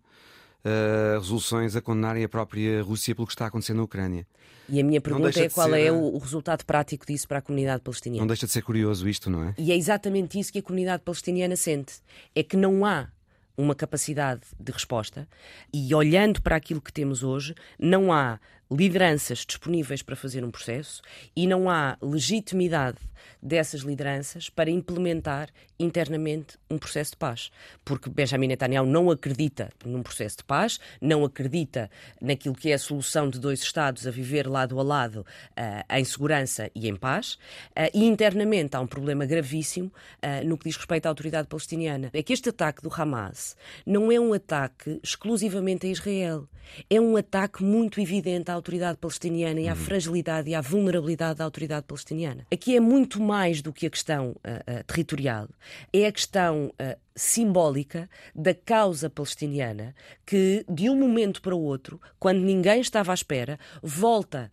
uh, 0.65 1.19
resoluções 1.19 1.75
a 1.75 1.81
condenarem 1.81 2.23
a 2.23 2.29
própria 2.29 2.81
Rússia 2.81 3.13
pelo 3.13 3.27
que 3.27 3.33
está 3.33 3.47
acontecendo 3.47 3.77
na 3.77 3.83
Ucrânia. 3.83 4.25
E 4.69 4.79
a 4.79 4.83
minha 4.83 5.01
pergunta 5.01 5.39
é 5.39 5.49
qual 5.49 5.69
ser... 5.69 5.79
é 5.79 5.91
o, 5.91 6.17
resultado 6.17 6.63
prático 6.65 7.05
disso 7.05 7.27
para 7.27 7.39
a 7.39 7.41
comunidade 7.41 7.81
palestiniana. 7.81 8.21
Não 8.21 8.27
deixa 8.27 8.45
de 8.45 8.51
ser 8.53 8.61
curioso 8.61 9.07
isto, 9.07 9.29
não 9.29 9.43
é? 9.43 9.53
E 9.57 9.71
é 9.71 9.75
exatamente 9.75 10.39
isso 10.39 10.51
que 10.53 10.59
a 10.59 10.63
comunidade 10.63 11.03
palestiniana 11.03 11.55
sente. 11.55 11.95
É 12.33 12.41
que 12.41 12.55
não 12.55 12.85
há 12.85 13.09
uma 13.57 13.75
capacidade 13.75 14.41
de 14.59 14.71
resposta 14.71 15.27
e 15.71 15.93
olhando 15.93 16.41
para 16.41 16.55
aquilo 16.55 16.81
que 16.81 16.91
temos 16.91 17.23
hoje, 17.23 17.53
não 17.77 18.11
há 18.11 18.39
lideranças 18.71 19.39
disponíveis 19.39 20.01
para 20.01 20.15
fazer 20.15 20.43
um 20.43 20.51
processo 20.51 21.01
e 21.35 21.45
não 21.47 21.69
há 21.69 21.97
legitimidade 22.01 22.97
dessas 23.41 23.81
lideranças 23.81 24.49
para 24.49 24.69
implementar 24.69 25.49
internamente 25.77 26.57
um 26.69 26.77
processo 26.77 27.11
de 27.11 27.17
paz. 27.17 27.51
Porque 27.83 28.09
Benjamin 28.09 28.47
Netanyahu 28.47 28.85
não 28.85 29.11
acredita 29.11 29.69
num 29.85 30.01
processo 30.01 30.37
de 30.37 30.43
paz, 30.43 30.79
não 31.01 31.25
acredita 31.25 31.89
naquilo 32.21 32.55
que 32.55 32.71
é 32.71 32.73
a 32.73 32.79
solução 32.79 33.29
de 33.29 33.39
dois 33.39 33.61
Estados 33.61 34.07
a 34.07 34.11
viver 34.11 34.47
lado 34.47 34.79
a 34.79 34.83
lado 34.83 35.21
uh, 35.21 35.95
em 35.97 36.03
segurança 36.03 36.69
e 36.73 36.87
em 36.87 36.95
paz. 36.95 37.33
Uh, 37.71 37.89
e 37.93 38.05
internamente 38.05 38.75
há 38.75 38.79
um 38.79 38.87
problema 38.87 39.25
gravíssimo 39.25 39.87
uh, 39.87 40.47
no 40.47 40.57
que 40.57 40.65
diz 40.65 40.77
respeito 40.77 41.05
à 41.05 41.09
autoridade 41.09 41.47
palestiniana. 41.47 42.09
É 42.13 42.23
que 42.23 42.33
este 42.33 42.49
ataque 42.49 42.81
do 42.81 42.93
Hamas 42.93 43.55
não 43.85 44.11
é 44.11 44.19
um 44.19 44.33
ataque 44.33 44.99
exclusivamente 45.03 45.87
a 45.87 45.89
Israel. 45.89 46.47
É 46.89 46.99
um 46.99 47.17
ataque 47.17 47.63
muito 47.63 47.99
evidente 47.99 48.49
à 48.53 48.55
autoridade 48.55 48.97
palestiniana 48.97 49.59
e 49.59 49.67
à 49.67 49.71
uhum. 49.71 49.77
fragilidade 49.77 50.49
e 50.49 50.55
à 50.55 50.61
vulnerabilidade 50.61 51.39
da 51.39 51.43
autoridade 51.43 51.85
palestiniana. 51.85 52.45
Aqui 52.51 52.75
é 52.75 52.79
muito 52.79 53.21
mais 53.21 53.61
do 53.61 53.73
que 53.73 53.85
a 53.85 53.89
questão 53.89 54.29
uh, 54.29 54.33
uh, 54.33 54.83
territorial, 54.85 55.49
é 55.91 56.05
a 56.05 56.11
questão 56.11 56.67
uh, 56.67 56.99
simbólica 57.15 58.09
da 58.35 58.53
causa 58.53 59.09
palestiniana 59.09 59.95
que, 60.25 60.65
de 60.69 60.89
um 60.89 60.95
momento 60.95 61.41
para 61.41 61.55
o 61.55 61.61
outro, 61.61 61.99
quando 62.19 62.39
ninguém 62.39 62.79
estava 62.79 63.11
à 63.11 63.15
espera, 63.15 63.59
volta 63.81 64.51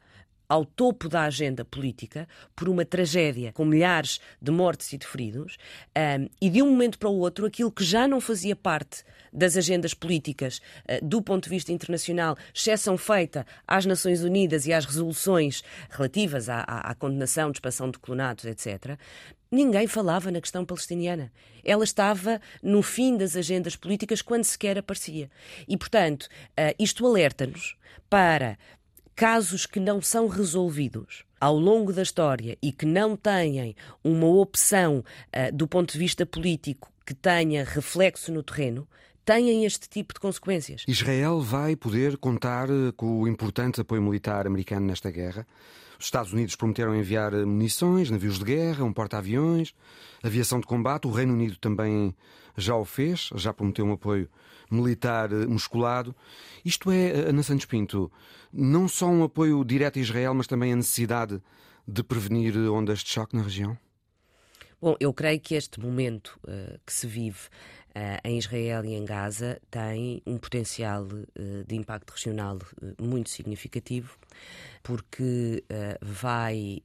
ao 0.51 0.65
topo 0.65 1.09
da 1.09 1.23
agenda 1.23 1.65
política 1.65 2.29
por 2.57 2.69
uma 2.69 2.85
tragédia 2.85 3.53
com 3.53 3.65
milhares 3.65 4.21
de 4.43 4.51
mortes 4.51 4.93
e 4.93 4.99
de 4.99 5.07
feridos, 5.07 5.57
um, 5.97 6.29
e 6.43 6.51
de 6.51 6.61
um 6.61 6.69
momento 6.69 6.99
para 6.99 7.09
o 7.09 7.19
outro, 7.21 7.47
aquilo 7.47 7.71
que 7.71 7.85
já 7.85 8.09
não 8.09 8.21
fazia 8.21 8.57
parte 8.57 9.05
das 9.33 9.57
agendas 9.57 9.95
políticas 9.95 10.59
uh, 10.59 11.07
do 11.07 11.23
ponto 11.23 11.45
de 11.45 11.51
vista 11.51 11.71
internacional, 11.71 12.37
exceção 12.53 12.99
feita 12.99 13.47
às 13.65 13.87
Nações 13.87 14.25
Unidas 14.25 14.67
e 14.67 14.73
às 14.73 14.85
resoluções 14.85 15.63
relativas 15.89 16.49
à, 16.49 16.65
à, 16.67 16.91
à 16.91 16.95
condenação 16.97 17.53
de 17.53 17.61
de 17.61 17.99
clonatos, 18.01 18.47
etc., 18.47 18.99
Ninguém 19.53 19.89
falava 19.89 20.31
na 20.31 20.41
questão 20.41 20.65
palestiniana. 20.65 21.33
Ela 21.65 21.83
estava 21.83 22.41
no 22.63 22.83
fim 22.83 23.17
das 23.17 23.35
agendas 23.35 23.75
políticas 23.75 24.23
quando 24.23 24.45
sequer 24.45 24.79
aparecia. 24.79 25.29
E, 25.67 25.77
portanto, 25.77 26.29
uh, 26.51 26.73
isto 26.79 27.05
alerta-nos 27.05 27.77
para 28.09 28.57
casos 29.21 29.67
que 29.67 29.79
não 29.79 30.01
são 30.01 30.29
resolvidos 30.29 31.25
ao 31.39 31.55
longo 31.55 31.93
da 31.93 32.01
história 32.01 32.57
e 32.63 32.73
que 32.73 32.87
não 32.87 33.15
têm 33.15 33.77
uma 34.03 34.27
opção 34.27 35.05
uh, 35.05 35.55
do 35.55 35.69
ponto 35.69 35.93
de 35.93 35.99
vista 35.99 36.25
político 36.25 36.91
que 37.05 37.13
tenha 37.13 37.63
reflexo 37.63 38.33
no 38.33 38.43
terreno, 38.43 38.89
têm 39.23 39.67
este 39.67 39.91
tipo 39.91 40.15
de 40.15 40.21
consequências. 40.21 40.85
Israel 40.89 41.39
vai 41.43 41.77
poder 41.77 42.17
contar 42.17 42.71
eh, 42.71 42.93
com 42.97 43.21
o 43.21 43.29
importante 43.29 43.83
apoio 43.83 44.01
militar 44.01 44.47
americano 44.47 44.87
nesta 44.87 45.11
guerra. 45.11 45.47
Os 46.01 46.07
Estados 46.07 46.33
Unidos 46.33 46.57
prometeram 46.57 46.97
enviar 46.97 47.35
eh, 47.35 47.45
munições, 47.45 48.11
navios 48.11 48.39
de 48.39 48.45
guerra, 48.47 48.83
um 48.83 48.93
porta-aviões, 48.93 49.75
aviação 50.23 50.59
de 50.59 50.67
combate. 50.67 51.07
O 51.07 51.11
Reino 51.11 51.35
Unido 51.35 51.59
também 51.59 52.17
já 52.57 52.75
o 52.75 52.87
fez, 52.87 53.29
já 53.35 53.53
prometeu 53.53 53.85
um 53.85 53.93
apoio 53.93 54.27
militar 54.71 55.29
musculado. 55.47 56.17
Isto 56.65 56.91
é, 56.91 57.11
Ana 57.29 57.43
Santos 57.43 57.67
Pinto, 57.67 58.11
não 58.51 58.89
só 58.89 59.09
um 59.09 59.23
apoio 59.23 59.63
direto 59.63 59.99
a 59.99 60.03
Israel, 60.03 60.33
mas 60.33 60.47
também 60.47 60.73
a 60.73 60.77
necessidade 60.77 61.39
de 61.87 62.03
prevenir 62.03 62.57
ondas 62.57 63.01
de 63.01 63.11
choque 63.11 63.37
na 63.37 63.43
região? 63.43 63.77
Bom, 64.81 64.97
eu 64.99 65.13
creio 65.13 65.39
que 65.39 65.55
este 65.55 65.79
momento 65.79 66.41
uh, 66.45 66.81
que 66.87 66.93
se 66.95 67.07
vive 67.07 67.41
em 68.25 68.39
Israel 68.39 68.85
e 68.85 68.95
em 68.95 69.05
Gaza 69.05 69.61
tem 69.71 70.23
um 70.27 70.39
potencial 70.39 71.05
uh, 71.05 71.65
de 71.67 71.77
impacto 71.77 72.11
regional 72.11 72.59
muito 73.01 73.31
significativo, 73.31 74.17
porque 74.83 75.65
vai 76.01 76.83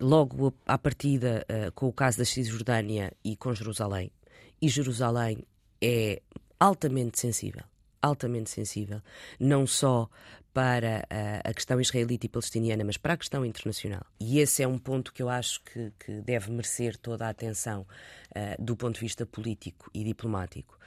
logo 0.00 0.54
à 0.66 0.78
partida 0.78 1.46
com 1.74 1.88
o 1.88 1.92
caso 1.92 2.18
da 2.18 2.24
Cisjordânia 2.24 3.12
e 3.24 3.36
com 3.36 3.54
Jerusalém. 3.54 4.10
E 4.60 4.68
Jerusalém 4.68 5.44
é 5.82 6.22
altamente 6.58 7.20
sensível 7.20 7.64
altamente 8.06 8.50
sensível, 8.50 9.00
não 9.38 9.66
só 9.66 10.08
para 10.56 11.06
a, 11.44 11.52
questão 11.52 11.78
israelita 11.78 12.24
e 12.24 12.30
palestiniana, 12.30 12.82
mas 12.82 12.96
para 12.96 13.12
a 13.12 13.16
questão 13.18 13.44
internacional. 13.44 14.00
E 14.18 14.38
esse 14.38 14.62
é 14.62 14.66
um 14.66 14.78
ponto 14.78 15.12
que 15.12 15.22
eu 15.22 15.28
acho 15.28 15.60
que, 15.62 15.92
que 15.98 16.22
deve 16.22 16.50
merecer 16.50 16.96
toda 16.96 17.26
a 17.26 17.28
atenção 17.28 17.82
uh, 18.30 18.64
do 18.64 18.74
ponto 18.74 18.94
de 18.94 19.00
vista 19.00 19.26
político 19.26 19.90
e 19.92 20.02
diplomático. 20.02 20.78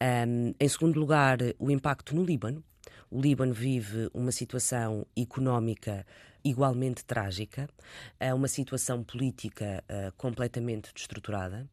Um, 0.00 0.54
em 0.58 0.66
segundo 0.66 0.98
lugar, 0.98 1.40
o 1.58 1.70
impacto 1.70 2.16
no 2.16 2.24
Líbano. 2.24 2.64
O 3.10 3.20
Líbano 3.20 3.52
vive 3.52 4.08
uma 4.14 4.32
situação 4.32 5.06
económica 5.14 6.06
igualmente 6.42 7.04
trágica, 7.04 7.68
é 8.18 8.32
uma 8.32 8.48
situação 8.48 9.04
política 9.04 9.84
uh, 9.84 10.10
completamente 10.16 10.90
destruturada 10.94 11.68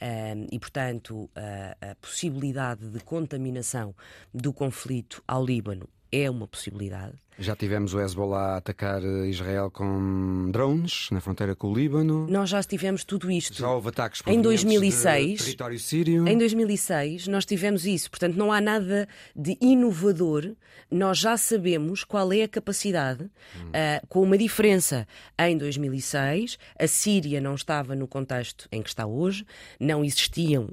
uh, 0.00 0.48
e, 0.48 0.60
portanto, 0.60 1.28
a 1.34 1.96
possibilidade 1.96 2.88
de 2.88 3.00
contaminação 3.00 3.96
do 4.32 4.52
conflito 4.52 5.20
ao 5.26 5.44
Líbano 5.44 5.88
é 6.12 6.28
uma 6.30 6.46
possibilidade. 6.46 7.14
Já 7.40 7.56
tivemos 7.56 7.94
o 7.94 8.00
Hezbollah 8.00 8.52
a 8.52 8.56
atacar 8.58 9.02
eh, 9.02 9.28
Israel 9.28 9.70
com 9.70 10.50
drones 10.50 11.08
na 11.10 11.22
fronteira 11.22 11.56
com 11.56 11.68
o 11.68 11.74
Líbano. 11.74 12.26
Nós 12.28 12.50
já 12.50 12.62
tivemos 12.62 13.02
tudo 13.02 13.30
isto. 13.30 13.56
Já 13.58 13.70
houve 13.70 13.88
ataques 13.88 14.22
em 14.26 14.42
2006. 14.42 15.42
território 15.42 15.78
sírio. 15.78 16.28
Em 16.28 16.36
2006 16.36 17.28
nós 17.28 17.46
tivemos 17.46 17.86
isso. 17.86 18.10
Portanto, 18.10 18.36
não 18.36 18.52
há 18.52 18.60
nada 18.60 19.08
de 19.34 19.56
inovador. 19.58 20.54
Nós 20.90 21.16
já 21.16 21.34
sabemos 21.38 22.04
qual 22.04 22.30
é 22.30 22.42
a 22.42 22.48
capacidade, 22.48 23.22
hum. 23.24 23.68
uh, 23.68 24.06
com 24.06 24.22
uma 24.22 24.36
diferença. 24.36 25.08
Em 25.38 25.56
2006, 25.56 26.58
a 26.78 26.86
Síria 26.86 27.40
não 27.40 27.54
estava 27.54 27.94
no 27.94 28.06
contexto 28.06 28.68
em 28.70 28.82
que 28.82 28.88
está 28.90 29.06
hoje, 29.06 29.46
não 29.78 30.04
existiam 30.04 30.68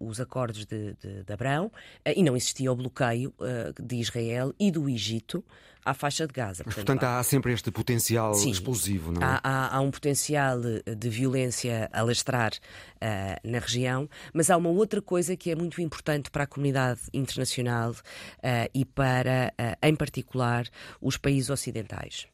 os 0.00 0.20
acordos 0.20 0.66
de, 0.66 0.94
de, 0.94 1.22
de 1.22 1.32
Abrão 1.32 1.66
uh, 1.66 1.72
e 2.16 2.22
não 2.24 2.36
existia 2.36 2.72
o 2.72 2.74
bloqueio 2.74 3.32
uh, 3.38 3.80
de 3.80 3.96
Israel 3.96 4.52
e 4.58 4.72
do 4.72 4.88
Egito 4.88 5.44
à 5.84 5.94
faixa 5.94 6.26
de 6.26 6.32
Gaza. 6.32 6.64
Portanto, 6.64 6.86
Portanto 6.86 7.04
há 7.04 7.22
sempre 7.22 7.52
este 7.52 7.70
potencial 7.70 8.34
sim, 8.34 8.50
explosivo, 8.50 9.12
não 9.12 9.20
é? 9.20 9.24
Há, 9.24 9.40
há, 9.42 9.76
há, 9.76 9.80
um 9.80 9.90
potencial 9.90 10.60
de 10.60 11.08
violência 11.08 11.88
a 11.92 12.02
lastrar 12.02 12.52
uh, 12.52 13.48
na 13.48 13.58
região, 13.58 14.08
mas 14.32 14.50
há 14.50 14.56
uma 14.56 14.70
outra 14.70 15.02
coisa 15.02 15.36
que 15.36 15.50
é 15.50 15.54
muito 15.54 15.80
importante 15.80 16.30
para 16.30 16.44
a 16.44 16.46
comunidade 16.46 17.00
internacional 17.12 17.90
uh, 17.90 18.70
e 18.72 18.84
para, 18.84 19.52
uh, 19.60 19.86
em 19.86 19.94
particular, 19.94 20.66
os 21.00 21.16
países 21.16 21.50
ocidentais 21.50 22.26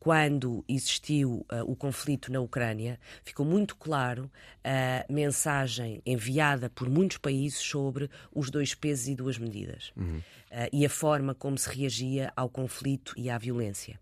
quando 0.00 0.64
existiu 0.66 1.46
uh, 1.52 1.70
o 1.70 1.76
conflito 1.76 2.32
na 2.32 2.40
Ucrânia, 2.40 2.98
ficou 3.22 3.44
muito 3.44 3.76
claro 3.76 4.30
a 4.64 5.04
mensagem 5.12 6.00
enviada 6.06 6.70
por 6.70 6.88
muitos 6.88 7.18
países 7.18 7.58
sobre 7.58 8.10
os 8.34 8.50
dois 8.50 8.74
pesos 8.74 9.08
e 9.08 9.14
duas 9.14 9.36
medidas. 9.36 9.92
Uhum. 9.94 10.16
Uh, 10.16 10.68
e 10.72 10.86
a 10.86 10.90
forma 10.90 11.34
como 11.34 11.58
se 11.58 11.68
reagia 11.68 12.32
ao 12.34 12.48
conflito 12.48 13.12
e 13.14 13.28
à 13.28 13.36
violência. 13.36 14.00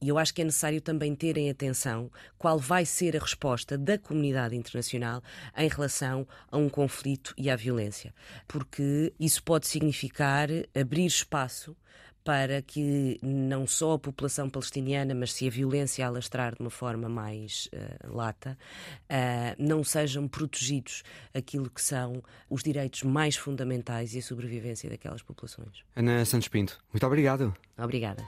e 0.00 0.08
eu 0.08 0.18
acho 0.18 0.32
que 0.32 0.40
é 0.40 0.44
necessário 0.44 0.80
também 0.80 1.14
terem 1.14 1.50
atenção 1.50 2.10
qual 2.38 2.58
vai 2.58 2.86
ser 2.86 3.14
a 3.16 3.20
resposta 3.20 3.76
da 3.76 3.98
comunidade 3.98 4.56
internacional 4.56 5.22
em 5.56 5.68
relação 5.68 6.26
a 6.50 6.56
um 6.56 6.70
conflito 6.70 7.34
e 7.36 7.50
à 7.50 7.54
violência, 7.54 8.14
porque 8.48 9.12
isso 9.20 9.42
pode 9.42 9.66
significar 9.66 10.48
abrir 10.74 11.04
espaço 11.04 11.76
para 12.24 12.60
que 12.62 13.18
não 13.22 13.66
só 13.66 13.94
a 13.94 13.98
população 13.98 14.48
palestiniana, 14.48 15.14
mas 15.14 15.32
se 15.32 15.46
a 15.46 15.50
violência 15.50 16.06
alastrar 16.06 16.54
de 16.54 16.60
uma 16.60 16.70
forma 16.70 17.08
mais 17.08 17.68
uh, 17.72 18.14
lata, 18.14 18.58
uh, 19.04 19.56
não 19.58 19.82
sejam 19.82 20.28
protegidos 20.28 21.02
aquilo 21.34 21.70
que 21.70 21.82
são 21.82 22.22
os 22.48 22.62
direitos 22.62 23.02
mais 23.02 23.36
fundamentais 23.36 24.14
e 24.14 24.18
a 24.18 24.22
sobrevivência 24.22 24.90
daquelas 24.90 25.22
populações. 25.22 25.82
Ana 25.96 26.24
Santos 26.24 26.48
Pinto, 26.48 26.78
muito 26.92 27.06
obrigado. 27.06 27.54
Obrigada. 27.78 28.22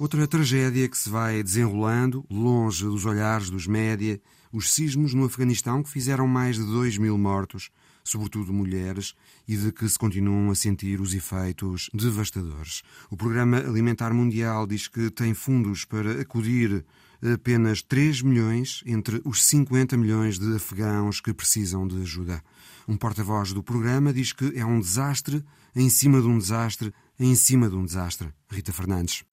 Outra 0.00 0.26
tragédia 0.26 0.88
que 0.88 0.98
se 0.98 1.08
vai 1.08 1.42
desenrolando, 1.42 2.24
longe 2.28 2.84
dos 2.84 3.04
olhares 3.04 3.50
dos 3.50 3.66
média, 3.66 4.20
os 4.52 4.72
sismos 4.72 5.14
no 5.14 5.26
Afeganistão 5.26 5.82
que 5.82 5.90
fizeram 5.90 6.26
mais 6.26 6.56
de 6.56 6.64
2 6.64 6.98
mil 6.98 7.16
mortos 7.16 7.70
sobretudo 8.04 8.52
mulheres, 8.52 9.14
e 9.46 9.56
de 9.56 9.72
que 9.72 9.88
se 9.88 9.98
continuam 9.98 10.50
a 10.50 10.54
sentir 10.54 11.00
os 11.00 11.14
efeitos 11.14 11.90
devastadores. 11.92 12.82
O 13.10 13.16
Programa 13.16 13.58
Alimentar 13.58 14.12
Mundial 14.12 14.66
diz 14.66 14.88
que 14.88 15.10
tem 15.10 15.34
fundos 15.34 15.84
para 15.84 16.20
acudir 16.20 16.84
apenas 17.22 17.82
3 17.82 18.22
milhões 18.22 18.82
entre 18.86 19.20
os 19.24 19.42
50 19.44 19.96
milhões 19.96 20.38
de 20.38 20.56
afegãos 20.56 21.20
que 21.20 21.32
precisam 21.32 21.86
de 21.86 22.00
ajuda. 22.02 22.42
Um 22.88 22.96
porta-voz 22.96 23.52
do 23.52 23.62
programa 23.62 24.12
diz 24.12 24.32
que 24.32 24.58
é 24.58 24.64
um 24.64 24.80
desastre 24.80 25.44
em 25.74 25.88
cima 25.88 26.20
de 26.20 26.26
um 26.26 26.36
desastre 26.36 26.92
em 27.18 27.34
cima 27.34 27.68
de 27.68 27.76
um 27.76 27.84
desastre. 27.84 28.28
Rita 28.50 28.72
Fernandes. 28.72 29.24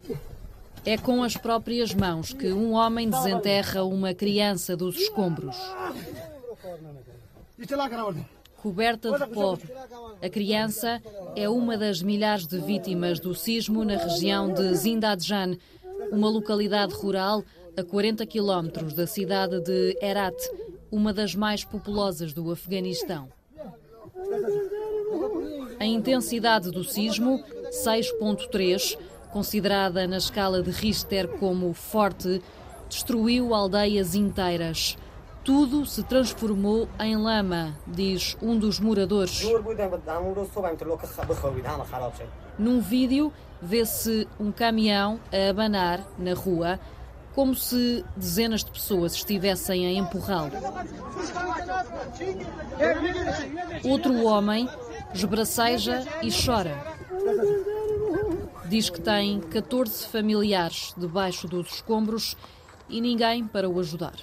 É 0.85 0.97
com 0.97 1.23
as 1.23 1.35
próprias 1.35 1.93
mãos 1.93 2.31
que 2.31 2.51
um 2.53 2.71
homem 2.73 3.09
desenterra 3.09 3.83
uma 3.83 4.13
criança 4.13 4.77
dos 4.77 4.95
escombros. 4.95 5.57
Coberta 8.61 9.17
de 9.17 9.27
pó. 9.33 9.57
A 10.21 10.29
criança 10.29 11.01
é 11.35 11.47
uma 11.49 11.77
das 11.77 12.01
milhares 12.01 12.45
de 12.45 12.59
vítimas 12.59 13.19
do 13.19 13.33
sismo 13.33 13.83
na 13.83 13.97
região 13.97 14.53
de 14.53 14.75
Zindadjan, 14.75 15.57
uma 16.11 16.29
localidade 16.29 16.93
rural 16.93 17.43
a 17.77 17.83
40 17.83 18.25
quilómetros 18.25 18.93
da 18.93 19.07
cidade 19.07 19.59
de 19.61 19.97
Herat, 20.01 20.35
uma 20.91 21.13
das 21.13 21.35
mais 21.35 21.63
populosas 21.63 22.33
do 22.33 22.51
Afeganistão. 22.51 23.29
A 25.79 25.85
intensidade 25.85 26.71
do 26.71 26.83
sismo, 26.83 27.41
6.3, 27.71 28.97
considerada 29.31 30.05
na 30.07 30.17
escala 30.17 30.61
de 30.61 30.71
Richter 30.71 31.27
como 31.39 31.73
forte, 31.73 32.41
destruiu 32.89 33.53
aldeias 33.53 34.15
inteiras. 34.15 34.97
Tudo 35.43 35.85
se 35.85 36.03
transformou 36.03 36.87
em 36.99 37.15
lama, 37.15 37.75
diz 37.87 38.37
um 38.41 38.57
dos 38.57 38.79
moradores. 38.79 39.41
Num 42.57 42.81
vídeo, 42.81 43.33
vê-se 43.61 44.27
um 44.39 44.51
caminhão 44.51 45.19
a 45.31 45.49
abanar 45.49 46.05
na 46.17 46.33
rua, 46.33 46.79
como 47.33 47.55
se 47.55 48.03
dezenas 48.15 48.63
de 48.63 48.71
pessoas 48.71 49.13
estivessem 49.13 49.87
a 49.87 49.91
empurrá-lo. 49.93 50.51
Outro 53.83 54.23
homem 54.25 54.67
esbraceja 55.13 56.05
e 56.21 56.29
chora. 56.31 56.77
Diz 58.65 58.89
que 58.89 59.01
tem 59.01 59.39
14 59.39 60.05
familiares 60.07 60.93
debaixo 60.95 61.47
dos 61.47 61.75
escombros 61.75 62.37
e 62.87 63.01
ninguém 63.01 63.47
para 63.47 63.69
o 63.69 63.79
ajudar. 63.79 64.15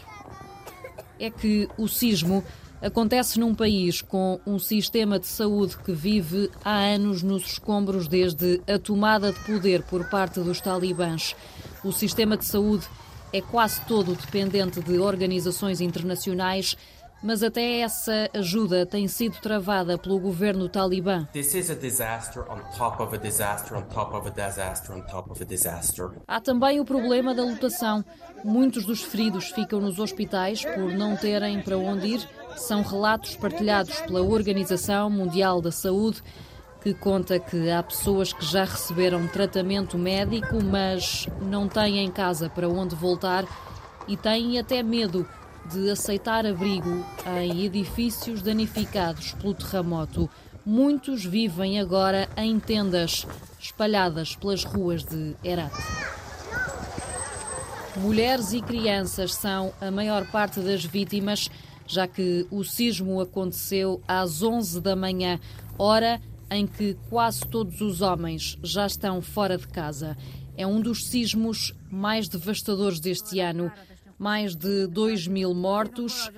É 1.18 1.30
que 1.30 1.68
o 1.78 1.88
sismo 1.88 2.44
acontece 2.82 3.38
num 3.40 3.54
país 3.54 4.02
com 4.02 4.40
um 4.46 4.58
sistema 4.58 5.18
de 5.18 5.26
saúde 5.26 5.76
que 5.78 5.92
vive 5.92 6.50
há 6.64 6.78
anos 6.78 7.22
nos 7.22 7.44
escombros 7.44 8.06
desde 8.06 8.60
a 8.66 8.78
tomada 8.78 9.32
de 9.32 9.40
poder 9.40 9.82
por 9.82 10.08
parte 10.08 10.40
dos 10.40 10.60
talibãs. 10.60 11.34
O 11.84 11.92
sistema 11.92 12.36
de 12.36 12.44
saúde 12.44 12.86
é 13.32 13.40
quase 13.40 13.80
todo 13.86 14.14
dependente 14.14 14.80
de 14.80 14.98
organizações 14.98 15.80
internacionais 15.80 16.76
mas 17.22 17.42
até 17.42 17.80
essa 17.80 18.30
ajuda 18.34 18.84
tem 18.84 19.08
sido 19.08 19.40
travada 19.40 19.98
pelo 19.98 20.18
governo 20.18 20.68
talibã. 20.68 21.26
Há 26.26 26.40
também 26.40 26.78
o 26.78 26.84
problema 26.84 27.34
da 27.34 27.42
lotação. 27.42 28.04
Muitos 28.46 28.84
dos 28.86 29.02
feridos 29.02 29.50
ficam 29.50 29.80
nos 29.80 29.98
hospitais 29.98 30.64
por 30.64 30.94
não 30.94 31.16
terem 31.16 31.60
para 31.60 31.76
onde 31.76 32.14
ir. 32.14 32.28
São 32.56 32.80
relatos 32.80 33.34
partilhados 33.34 34.00
pela 34.02 34.22
Organização 34.22 35.10
Mundial 35.10 35.60
da 35.60 35.72
Saúde, 35.72 36.22
que 36.80 36.94
conta 36.94 37.40
que 37.40 37.68
há 37.68 37.82
pessoas 37.82 38.32
que 38.32 38.44
já 38.44 38.62
receberam 38.62 39.26
tratamento 39.26 39.98
médico, 39.98 40.62
mas 40.62 41.26
não 41.42 41.66
têm 41.66 41.98
em 41.98 42.08
casa 42.08 42.48
para 42.48 42.68
onde 42.68 42.94
voltar 42.94 43.44
e 44.06 44.16
têm 44.16 44.60
até 44.60 44.80
medo 44.80 45.28
de 45.68 45.90
aceitar 45.90 46.46
abrigo 46.46 47.04
em 47.40 47.64
edifícios 47.64 48.42
danificados 48.42 49.32
pelo 49.32 49.54
terremoto. 49.54 50.30
Muitos 50.64 51.24
vivem 51.24 51.80
agora 51.80 52.28
em 52.36 52.60
tendas 52.60 53.26
espalhadas 53.58 54.36
pelas 54.36 54.62
ruas 54.62 55.02
de 55.04 55.34
Herat. 55.42 55.74
Mulheres 57.96 58.52
e 58.52 58.60
crianças 58.60 59.34
são 59.34 59.72
a 59.80 59.90
maior 59.90 60.26
parte 60.30 60.60
das 60.60 60.84
vítimas, 60.84 61.50
já 61.86 62.06
que 62.06 62.46
o 62.50 62.62
sismo 62.62 63.20
aconteceu 63.20 64.02
às 64.06 64.42
11 64.42 64.80
da 64.80 64.94
manhã, 64.94 65.40
hora 65.78 66.20
em 66.50 66.66
que 66.66 66.96
quase 67.08 67.40
todos 67.40 67.80
os 67.80 68.02
homens 68.02 68.58
já 68.62 68.86
estão 68.86 69.20
fora 69.22 69.56
de 69.56 69.66
casa. 69.66 70.16
É 70.56 70.66
um 70.66 70.80
dos 70.80 71.06
sismos 71.06 71.74
mais 71.90 72.28
devastadores 72.28 73.00
deste 73.00 73.40
ano 73.40 73.72
mais 74.18 74.54
de 74.54 74.86
2 74.86 75.26
mil 75.26 75.52
mortos, 75.54 76.30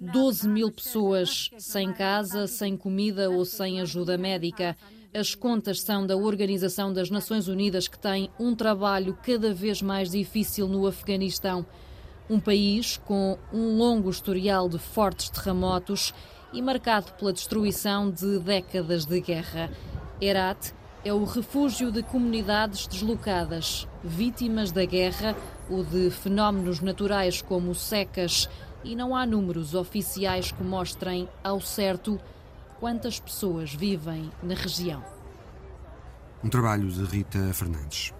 12 0.00 0.48
mil 0.48 0.70
pessoas 0.70 1.50
sem 1.58 1.92
casa, 1.92 2.46
sem 2.46 2.76
comida 2.76 3.30
ou 3.30 3.44
sem 3.44 3.80
ajuda 3.80 4.18
médica. 4.18 4.76
As 5.14 5.34
contas 5.34 5.82
são 5.82 6.06
da 6.06 6.16
Organização 6.16 6.90
das 6.90 7.10
Nações 7.10 7.46
Unidas, 7.46 7.86
que 7.86 7.98
tem 7.98 8.30
um 8.40 8.54
trabalho 8.54 9.14
cada 9.22 9.52
vez 9.52 9.82
mais 9.82 10.10
difícil 10.10 10.66
no 10.66 10.86
Afeganistão. 10.86 11.66
Um 12.30 12.40
país 12.40 12.96
com 12.96 13.36
um 13.52 13.76
longo 13.76 14.08
historial 14.08 14.70
de 14.70 14.78
fortes 14.78 15.28
terremotos 15.28 16.14
e 16.50 16.62
marcado 16.62 17.12
pela 17.12 17.30
destruição 17.30 18.10
de 18.10 18.38
décadas 18.38 19.04
de 19.04 19.20
guerra. 19.20 19.70
Herat 20.18 20.72
é 21.04 21.12
o 21.12 21.24
refúgio 21.24 21.92
de 21.92 22.02
comunidades 22.02 22.86
deslocadas, 22.86 23.86
vítimas 24.02 24.72
da 24.72 24.86
guerra 24.86 25.36
ou 25.68 25.84
de 25.84 26.08
fenómenos 26.08 26.80
naturais 26.80 27.42
como 27.42 27.74
secas, 27.74 28.48
e 28.82 28.96
não 28.96 29.14
há 29.14 29.26
números 29.26 29.74
oficiais 29.74 30.50
que 30.50 30.62
mostrem 30.62 31.28
ao 31.44 31.60
certo 31.60 32.18
quantas 32.82 33.20
pessoas 33.20 33.72
vivem 33.72 34.28
na 34.42 34.56
região. 34.56 35.04
Um 36.42 36.48
trabalho 36.48 36.88
de 36.88 37.04
Rita 37.04 37.38
Fernandes. 37.54 38.12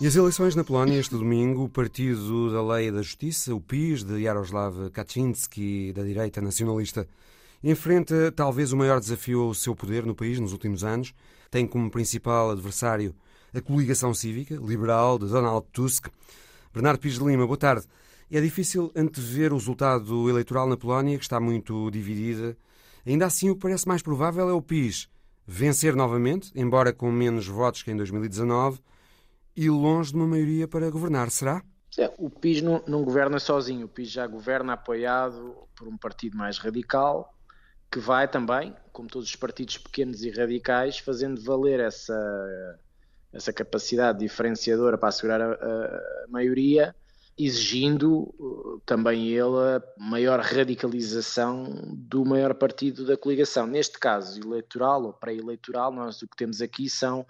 E 0.00 0.06
as 0.08 0.16
eleições 0.16 0.56
na 0.56 0.64
Polónia 0.64 0.98
este 0.98 1.14
domingo, 1.14 1.62
o 1.62 1.68
Partido 1.68 2.52
da 2.52 2.74
Lei 2.74 2.88
e 2.88 2.90
da 2.90 3.02
Justiça, 3.02 3.54
o 3.54 3.60
PIS, 3.60 4.02
de 4.02 4.20
Jaroslav 4.20 4.90
Kaczynski, 4.90 5.92
da 5.92 6.02
direita 6.02 6.40
nacionalista, 6.40 7.06
Enfrenta 7.62 8.32
talvez 8.32 8.72
o 8.72 8.76
maior 8.76 8.98
desafio 8.98 9.42
ao 9.42 9.54
seu 9.54 9.76
poder 9.76 10.04
no 10.04 10.16
país 10.16 10.40
nos 10.40 10.52
últimos 10.52 10.82
anos. 10.82 11.14
Tem 11.52 11.68
como 11.68 11.88
principal 11.88 12.50
adversário 12.50 13.14
a 13.54 13.60
coligação 13.60 14.12
cívica 14.12 14.56
liberal 14.56 15.20
de 15.20 15.26
Donald 15.26 15.64
Tusk. 15.72 16.08
Bernardo 16.74 16.98
Pires 16.98 17.16
de 17.16 17.24
Lima, 17.24 17.46
boa 17.46 17.56
tarde. 17.56 17.86
É 18.30 18.40
difícil 18.40 18.92
antever 18.94 19.52
o 19.52 19.56
resultado 19.56 20.28
eleitoral 20.28 20.68
na 20.68 20.76
Polónia, 20.76 21.16
que 21.16 21.24
está 21.24 21.40
muito 21.40 21.90
dividida. 21.90 22.56
Ainda 23.06 23.26
assim, 23.26 23.48
o 23.48 23.54
que 23.54 23.62
parece 23.62 23.88
mais 23.88 24.02
provável 24.02 24.48
é 24.48 24.52
o 24.52 24.60
PIS 24.60 25.08
vencer 25.46 25.96
novamente, 25.96 26.52
embora 26.54 26.92
com 26.92 27.10
menos 27.10 27.46
votos 27.46 27.82
que 27.82 27.90
em 27.90 27.96
2019, 27.96 28.80
e 29.56 29.70
longe 29.70 30.10
de 30.10 30.16
uma 30.16 30.26
maioria 30.26 30.68
para 30.68 30.90
governar. 30.90 31.30
Será? 31.30 31.62
o 32.18 32.28
PIS 32.28 32.62
não, 32.62 32.82
não 32.86 33.02
governa 33.02 33.40
sozinho. 33.40 33.86
O 33.86 33.88
PIS 33.88 34.10
já 34.10 34.26
governa 34.26 34.74
apoiado 34.74 35.56
por 35.74 35.88
um 35.88 35.96
partido 35.96 36.36
mais 36.36 36.58
radical, 36.58 37.34
que 37.90 37.98
vai 37.98 38.28
também, 38.28 38.76
como 38.92 39.08
todos 39.08 39.28
os 39.28 39.36
partidos 39.36 39.78
pequenos 39.78 40.22
e 40.22 40.30
radicais, 40.30 40.98
fazendo 40.98 41.42
valer 41.42 41.80
essa, 41.80 42.78
essa 43.32 43.52
capacidade 43.52 44.18
diferenciadora 44.18 44.98
para 44.98 45.08
assegurar 45.08 45.40
a, 45.40 45.54
a 45.54 46.26
maioria, 46.28 46.94
exigindo 47.38 48.34
uh, 48.38 48.80
também 48.84 49.28
ele 49.28 49.56
a 49.56 49.82
maior 49.98 50.40
radicalização 50.40 51.94
do 51.94 52.24
maior 52.24 52.54
partido 52.54 53.06
da 53.06 53.16
coligação. 53.16 53.66
Neste 53.66 53.98
caso, 53.98 54.40
eleitoral 54.40 55.04
ou 55.04 55.12
pré-eleitoral, 55.12 55.92
nós 55.92 56.20
o 56.22 56.28
que 56.28 56.36
temos 56.36 56.60
aqui 56.60 56.88
são 56.90 57.26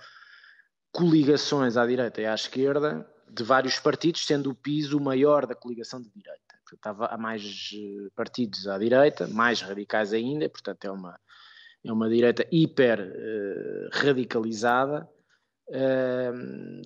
coligações 0.91 1.77
à 1.77 1.87
direita 1.87 2.21
e 2.21 2.27
à 2.27 2.35
esquerda 2.35 3.07
de 3.31 3.45
vários 3.45 3.79
partidos, 3.79 4.25
sendo 4.25 4.51
o 4.51 4.55
PIS 4.55 4.93
o 4.93 5.01
maior 5.01 5.47
da 5.47 5.55
coligação 5.55 6.01
de 6.01 6.09
direita 6.11 6.49
estava 6.75 7.07
há 7.07 7.17
mais 7.17 7.71
eh, 7.75 8.09
partidos 8.15 8.67
à 8.67 8.79
direita, 8.79 9.27
mais 9.27 9.61
radicais 9.61 10.13
ainda, 10.13 10.49
portanto 10.49 10.85
é 10.85 10.91
uma, 10.91 11.21
é 11.85 11.93
uma 11.93 12.09
direita 12.09 12.47
hiper 12.51 13.01
uh, 13.01 13.89
radicalizada, 13.93 15.09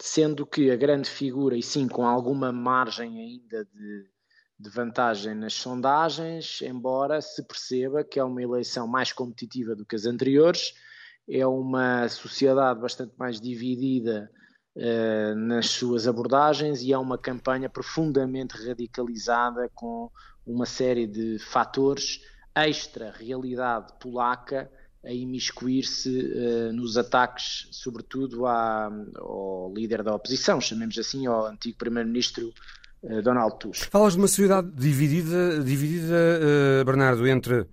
sendo 0.01 0.45
que 0.45 0.71
a 0.71 0.77
grande 0.77 1.09
figura, 1.09 1.57
e 1.57 1.62
sim 1.62 1.87
com 1.87 2.05
alguma 2.07 2.53
margem 2.53 3.18
ainda 3.21 3.64
de, 3.64 4.11
de 4.59 4.71
vantagem 4.71 5.35
nas 5.35 5.55
sondagens, 5.55 6.61
embora 6.62 7.21
se 7.21 7.42
perceba 7.42 8.05
que 8.05 8.18
é 8.18 8.25
uma 8.25 8.42
eleição 8.42 8.87
mais 8.87 9.12
competitiva 9.12 9.75
do 9.75 9.85
que 9.85 9.95
as 9.95 10.05
anteriores, 10.05 10.75
é 11.29 11.47
uma 11.47 12.09
sociedade 12.09 12.81
bastante 12.81 13.14
mais 13.16 13.40
dividida 13.40 14.31
uh, 14.77 15.35
nas 15.37 15.71
suas 15.71 16.07
abordagens 16.07 16.83
e 16.83 16.92
é 16.92 16.99
uma 16.99 17.18
campanha 17.18 17.68
profundamente 17.68 18.57
radicalizada 18.57 19.71
com 19.75 20.11
uma 20.45 20.66
série 20.66 21.07
de 21.07 21.38
fatores 21.38 22.21
extra-realidade 22.55 23.92
polaca 24.01 24.71
a 25.04 25.12
imiscuir-se 25.12 26.08
uh, 26.08 26.72
nos 26.72 26.96
ataques, 26.96 27.66
sobretudo 27.70 28.46
à, 28.46 28.90
ao 29.16 29.72
líder 29.74 30.02
da 30.02 30.14
oposição, 30.14 30.60
chamemos 30.60 30.96
assim, 30.96 31.26
ao 31.26 31.46
antigo 31.46 31.76
primeiro-ministro 31.76 32.52
uh, 33.02 33.20
Donald 33.22 33.58
Tusk. 33.58 33.90
Falas 33.90 34.12
de 34.12 34.20
uma 34.20 34.28
sociedade 34.28 34.70
dividida, 34.70 35.62
dividida 35.62 36.14
uh, 36.14 36.84
Bernardo, 36.84 37.26
entre 37.26 37.66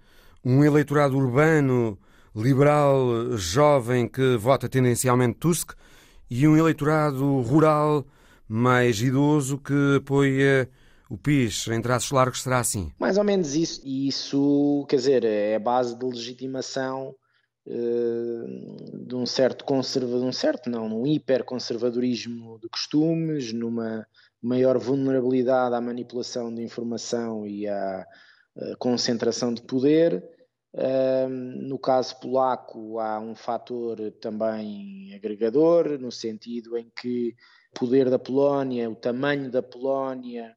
um 0.44 0.64
eleitorado 0.64 1.16
urbano, 1.18 2.00
liberal, 2.36 3.38
jovem, 3.38 4.08
que 4.08 4.36
vota 4.38 4.68
tendencialmente 4.68 5.38
Tusk, 5.40 5.74
e 6.30 6.48
um 6.48 6.58
eleitorado 6.58 7.42
rural 7.42 8.06
mais 8.48 9.00
idoso 9.02 9.60
que 9.60 9.98
apoia 9.98 10.68
o 11.10 11.18
PIS, 11.18 11.68
em 11.70 11.82
traços 11.82 12.12
largos, 12.12 12.44
será 12.44 12.60
assim? 12.60 12.94
Mais 13.00 13.18
ou 13.18 13.24
menos 13.24 13.56
isso. 13.56 13.82
E 13.84 14.08
isso, 14.08 14.86
quer 14.88 14.98
dizer, 14.98 15.26
é 15.26 15.56
a 15.56 15.60
base 15.60 15.98
de 15.98 16.06
legitimação 16.06 17.16
uh, 17.66 19.06
de 19.08 19.16
um 19.16 19.26
certo 19.26 19.66
conservador, 19.66 20.24
um 20.24 20.32
certo 20.32 20.70
não, 20.70 20.86
um 20.86 21.08
hiperconservadorismo 21.08 22.60
de 22.60 22.70
costumes, 22.70 23.52
numa 23.52 24.06
maior 24.40 24.78
vulnerabilidade 24.78 25.74
à 25.74 25.82
manipulação 25.82 26.54
de 26.54 26.62
informação 26.62 27.46
e 27.48 27.68
à 27.68 28.06
uh, 28.56 28.78
concentração 28.78 29.52
de 29.52 29.64
poder. 29.64 30.24
Uh, 30.76 31.28
no 31.28 31.80
caso 31.80 32.20
polaco, 32.20 33.00
há 33.00 33.20
um 33.20 33.34
fator 33.34 33.98
também 34.22 35.12
agregador, 35.16 35.98
no 36.00 36.12
sentido 36.12 36.78
em 36.78 36.88
que 36.96 37.36
o 37.76 37.80
poder 37.80 38.12
da 38.12 38.20
Polónia, 38.20 38.88
o 38.88 38.96
tamanho 38.96 39.50
da 39.50 39.64
Polónia, 39.64 40.56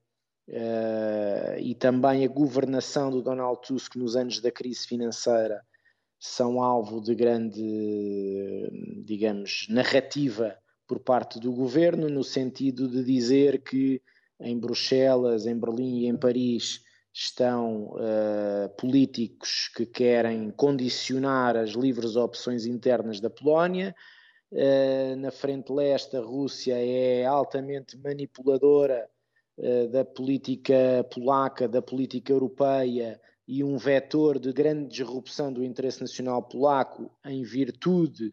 uh, 0.49 1.59
e 1.59 1.75
também 1.75 2.25
a 2.25 2.29
governação 2.29 3.11
do 3.11 3.23
Donald 3.23 3.61
Tusk 3.63 3.97
nos 3.97 4.17
anos 4.17 4.41
da 4.41 4.51
crise 4.51 4.87
financeira 4.87 5.63
são 6.19 6.63
alvo 6.63 7.01
de 7.01 7.15
grande, 7.15 9.03
digamos, 9.05 9.67
narrativa 9.69 10.57
por 10.87 11.01
parte 11.01 11.41
do 11.41 11.53
governo, 11.53 12.09
no 12.09 12.23
sentido 12.23 12.89
de 12.89 13.03
dizer 13.03 13.63
que 13.63 14.01
em 14.41 14.59
Bruxelas, 14.59 15.47
em 15.47 15.59
Berlim 15.59 16.01
e 16.01 16.07
em 16.07 16.17
Paris 16.17 16.81
estão 17.13 17.95
uh, 17.95 18.69
políticos 18.79 19.69
que 19.75 19.85
querem 19.85 20.51
condicionar 20.51 21.57
as 21.57 21.71
livres 21.71 22.17
opções 22.17 22.67
internas 22.67 23.21
da 23.21 23.29
Polónia. 23.29 23.95
Uh, 24.51 25.17
na 25.17 25.31
frente 25.31 25.73
leste, 25.73 26.17
a 26.17 26.21
Rússia 26.21 26.75
é 26.75 27.25
altamente 27.25 27.99
manipuladora 27.99 29.09
da 29.91 30.05
política 30.05 31.07
polaca, 31.13 31.69
da 31.69 31.83
política 31.83 32.33
europeia 32.33 33.21
e 33.47 33.63
um 33.63 33.77
vetor 33.77 34.39
de 34.39 34.53
grande 34.53 34.89
disrupção 34.89 35.53
do 35.53 35.63
interesse 35.63 36.01
nacional 36.01 36.43
polaco 36.43 37.11
em 37.25 37.43
virtude 37.43 38.33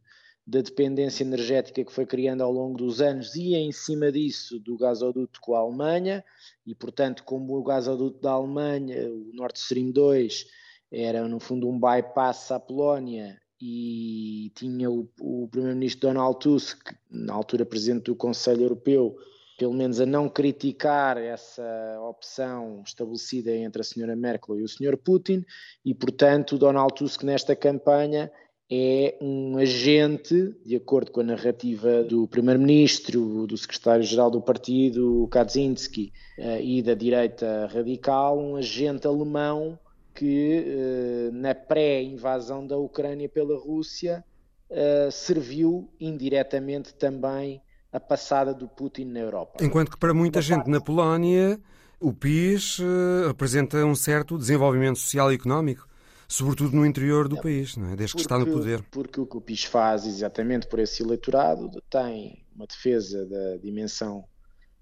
da 0.49 0.61
dependência 0.61 1.23
energética 1.23 1.83
que 1.83 1.91
foi 1.91 2.05
criando 2.05 2.41
ao 2.41 2.51
longo 2.51 2.77
dos 2.77 3.01
anos 3.01 3.35
e 3.35 3.53
em 3.53 3.71
cima 3.71 4.11
disso 4.11 4.59
do 4.59 4.77
gasoduto 4.77 5.39
com 5.41 5.53
a 5.53 5.59
Alemanha. 5.59 6.23
E 6.65 6.73
portanto 6.73 7.23
como 7.23 7.55
o 7.55 7.63
gasoduto 7.63 8.19
da 8.19 8.31
Alemanha, 8.31 9.09
o 9.11 9.31
Nord 9.33 9.59
Stream 9.59 9.91
2 9.91 10.47
era 10.91 11.27
no 11.27 11.39
fundo 11.39 11.69
um 11.69 11.79
bypass 11.79 12.51
à 12.51 12.59
Polónia 12.59 13.39
e 13.61 14.51
tinha 14.55 14.89
o, 14.89 15.07
o 15.19 15.47
primeiro-ministro 15.49 16.07
Donald 16.07 16.39
Tusk, 16.39 16.93
na 17.11 17.33
altura 17.33 17.65
presidente 17.65 18.05
do 18.05 18.15
Conselho 18.15 18.63
Europeu, 18.63 19.17
pelo 19.59 19.73
menos 19.73 19.99
a 19.99 20.05
não 20.05 20.29
criticar 20.29 21.17
essa 21.17 21.99
opção 22.09 22.81
estabelecida 22.85 23.53
entre 23.53 23.81
a 23.81 23.83
senhora 23.83 24.15
Merkel 24.15 24.57
e 24.57 24.63
o 24.63 24.69
senhor 24.69 24.95
Putin, 24.95 25.43
e 25.85 25.93
portanto 25.93 26.57
Donald 26.57 26.95
Tusk 26.95 27.23
nesta 27.23 27.53
campanha 27.57 28.31
é 28.71 29.17
um 29.19 29.57
agente, 29.57 30.55
de 30.65 30.77
acordo 30.77 31.11
com 31.11 31.19
a 31.19 31.23
narrativa 31.23 32.03
do 32.03 32.25
primeiro-ministro, 32.25 33.45
do 33.45 33.57
secretário-geral 33.57 34.31
do 34.31 34.41
partido, 34.41 35.27
Kaczynski, 35.29 36.13
eh, 36.37 36.63
e 36.63 36.81
da 36.81 36.93
direita 36.93 37.67
radical, 37.73 38.39
um 38.39 38.55
agente 38.55 39.07
alemão 39.07 39.77
que, 40.13 40.63
eh, 40.67 41.29
na 41.33 41.53
pré-invasão 41.53 42.65
da 42.65 42.77
Ucrânia 42.77 43.27
pela 43.27 43.57
Rússia, 43.57 44.23
eh, 44.69 45.09
serviu 45.11 45.89
indiretamente 45.99 46.93
também 46.93 47.59
a 47.91 47.99
passada 47.99 48.53
do 48.53 48.67
Putin 48.67 49.05
na 49.05 49.19
Europa. 49.19 49.63
Enquanto 49.63 49.91
que 49.91 49.97
para 49.97 50.13
muita 50.13 50.41
gente 50.41 50.69
na 50.69 50.79
Polónia 50.79 51.59
o 51.99 52.13
PIS 52.13 52.79
uh, 52.79 53.29
apresenta 53.29 53.83
um 53.85 53.95
certo 53.95 54.37
desenvolvimento 54.37 54.97
social 54.99 55.31
e 55.31 55.35
económico, 55.35 55.87
sobretudo 56.27 56.75
no 56.75 56.85
interior 56.85 57.27
do 57.27 57.37
é, 57.37 57.41
país, 57.41 57.77
é? 57.77 57.95
desde 57.95 57.97
porque, 57.97 58.15
que 58.15 58.21
está 58.21 58.37
no 58.37 58.45
poder. 58.45 58.83
Porque 58.91 59.19
o 59.19 59.25
que 59.25 59.37
o 59.37 59.41
PIS 59.41 59.65
faz, 59.65 60.05
exatamente 60.05 60.67
por 60.67 60.79
esse 60.79 61.03
eleitorado, 61.03 61.69
tem 61.89 62.45
uma 62.55 62.65
defesa 62.67 63.25
da 63.25 63.57
dimensão 63.57 64.23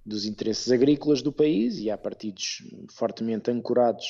dos 0.06 0.26
interesses 0.26 0.72
agrícolas 0.72 1.22
do 1.22 1.34
país 1.34 1.80
e 1.80 1.90
há 1.90 1.98
partidos 1.98 2.64
fortemente 2.92 3.52
ancorados 3.52 4.06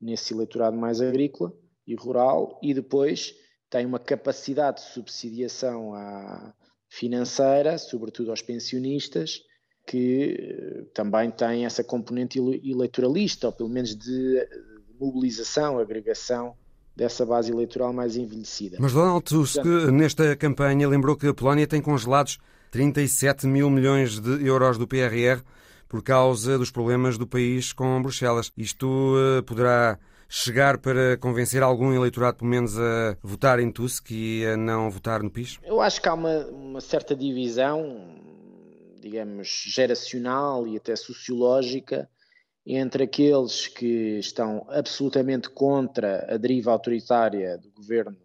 nesse 0.00 0.34
eleitorado 0.34 0.76
mais 0.76 1.00
agrícola 1.00 1.52
e 1.86 1.94
rural 1.94 2.58
e 2.62 2.74
depois 2.74 3.34
tem 3.70 3.86
uma 3.86 3.98
capacidade 3.98 4.80
de 4.80 4.88
subsidiação 4.92 5.94
à, 5.94 6.54
financeira, 6.98 7.76
sobretudo 7.76 8.30
aos 8.30 8.40
pensionistas, 8.40 9.42
que 9.86 10.36
eh, 10.38 10.84
também 10.94 11.30
tem 11.30 11.66
essa 11.66 11.84
componente 11.84 12.38
eleitoralista, 12.38 13.48
ou 13.48 13.52
pelo 13.52 13.68
menos 13.68 13.94
de 13.94 14.48
mobilização, 14.98 15.78
agregação 15.78 16.54
dessa 16.96 17.26
base 17.26 17.52
eleitoral 17.52 17.92
mais 17.92 18.16
envelhecida. 18.16 18.78
Mas 18.80 18.94
Donald 18.94 19.22
Tusk, 19.22 19.62
Portanto, 19.62 19.92
nesta 19.92 20.34
campanha, 20.36 20.88
lembrou 20.88 21.14
que 21.14 21.26
a 21.26 21.34
Polónia 21.34 21.66
tem 21.66 21.82
congelados 21.82 22.38
37 22.70 23.46
mil 23.46 23.68
milhões 23.68 24.18
de 24.18 24.46
euros 24.46 24.78
do 24.78 24.88
PRR 24.88 25.42
por 25.88 26.02
causa 26.02 26.56
dos 26.56 26.70
problemas 26.70 27.18
do 27.18 27.26
país 27.26 27.72
com 27.72 28.00
Bruxelas. 28.02 28.50
Isto 28.56 28.86
uh, 28.86 29.42
poderá 29.42 29.98
chegar 30.28 30.78
para 30.78 31.16
convencer 31.16 31.62
algum 31.62 31.92
eleitorado, 31.92 32.38
pelo 32.38 32.50
menos, 32.50 32.78
a 32.78 33.16
votar 33.22 33.58
em 33.60 33.70
Tusk 33.70 34.10
e 34.10 34.44
a 34.46 34.56
não 34.56 34.90
votar 34.90 35.22
no 35.22 35.30
PIS? 35.30 35.58
Eu 35.62 35.80
acho 35.80 36.00
que 36.00 36.08
há 36.08 36.14
uma, 36.14 36.46
uma 36.46 36.80
certa 36.80 37.14
divisão, 37.14 38.20
digamos, 39.00 39.48
geracional 39.66 40.66
e 40.66 40.76
até 40.76 40.94
sociológica 40.96 42.08
entre 42.66 43.04
aqueles 43.04 43.68
que 43.68 44.18
estão 44.18 44.66
absolutamente 44.68 45.48
contra 45.48 46.26
a 46.28 46.36
deriva 46.36 46.72
autoritária 46.72 47.56
do 47.58 47.70
governo 47.70 48.16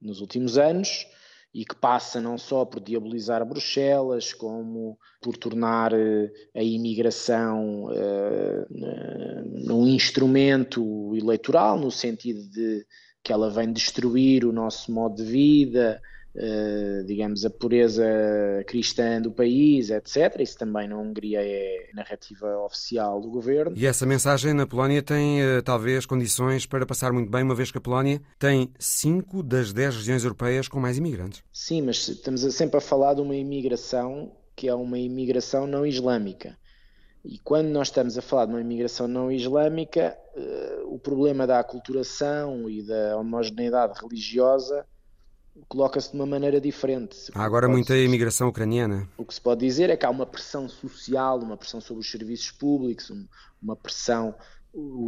nos 0.00 0.20
últimos 0.20 0.58
anos 0.58 1.06
e 1.54 1.64
que 1.64 1.76
passa 1.76 2.20
não 2.20 2.36
só 2.36 2.64
por 2.64 2.80
diabolizar 2.80 3.46
Bruxelas, 3.46 4.32
como 4.32 4.98
por 5.22 5.36
tornar 5.36 5.92
eh, 5.92 6.32
a 6.52 6.62
imigração 6.62 7.84
uh, 7.84 9.72
um 9.72 9.86
instrumento 9.86 11.14
eleitoral, 11.14 11.78
no 11.78 11.92
sentido 11.92 12.42
de 12.50 12.84
que 13.22 13.32
ela 13.32 13.48
vem 13.50 13.72
destruir 13.72 14.44
o 14.44 14.52
nosso 14.52 14.92
modo 14.92 15.16
de 15.16 15.24
vida, 15.24 16.02
digamos, 17.06 17.44
a 17.44 17.50
pureza 17.50 18.04
cristã 18.66 19.20
do 19.20 19.30
país, 19.30 19.90
etc. 19.90 20.40
Isso 20.40 20.58
também 20.58 20.88
na 20.88 20.98
Hungria 20.98 21.40
é 21.40 21.90
narrativa 21.94 22.58
oficial 22.58 23.20
do 23.20 23.30
governo. 23.30 23.76
E 23.76 23.86
essa 23.86 24.04
mensagem 24.04 24.52
na 24.52 24.66
Polónia 24.66 25.02
tem 25.02 25.40
uh, 25.42 25.62
talvez 25.62 26.04
condições 26.06 26.66
para 26.66 26.84
passar 26.84 27.12
muito 27.12 27.30
bem, 27.30 27.42
uma 27.42 27.54
vez 27.54 27.70
que 27.70 27.78
a 27.78 27.80
Polónia 27.80 28.20
tem 28.38 28.72
5 28.78 29.42
das 29.42 29.72
10 29.72 29.96
regiões 29.96 30.24
europeias 30.24 30.66
com 30.66 30.80
mais 30.80 30.98
imigrantes. 30.98 31.42
Sim, 31.52 31.82
mas 31.82 32.08
estamos 32.08 32.40
sempre 32.54 32.78
a 32.78 32.80
falar 32.80 33.14
de 33.14 33.20
uma 33.20 33.36
imigração 33.36 34.32
que 34.56 34.68
é 34.68 34.74
uma 34.74 34.98
imigração 34.98 35.66
não 35.66 35.84
islâmica. 35.84 36.56
E 37.24 37.38
quando 37.38 37.68
nós 37.68 37.88
estamos 37.88 38.18
a 38.18 38.22
falar 38.22 38.46
de 38.46 38.52
uma 38.52 38.60
imigração 38.60 39.08
não 39.08 39.32
islâmica, 39.32 40.16
uh, 40.36 40.94
o 40.94 40.98
problema 40.98 41.46
da 41.46 41.58
aculturação 41.58 42.68
e 42.68 42.82
da 42.82 43.16
homogeneidade 43.16 43.98
religiosa 44.00 44.86
coloca-se 45.68 46.10
de 46.10 46.16
uma 46.16 46.26
maneira 46.26 46.60
diferente. 46.60 47.30
Há 47.34 47.44
agora 47.44 47.68
muita 47.68 47.96
imigração 47.96 48.48
ucraniana. 48.48 49.08
O 49.16 49.24
que 49.24 49.34
se 49.34 49.40
pode 49.40 49.60
dizer 49.60 49.90
é 49.90 49.96
que 49.96 50.06
há 50.06 50.10
uma 50.10 50.26
pressão 50.26 50.68
social, 50.68 51.38
uma 51.38 51.56
pressão 51.56 51.80
sobre 51.80 52.02
os 52.02 52.10
serviços 52.10 52.50
públicos, 52.50 53.12
uma 53.62 53.76
pressão, 53.76 54.34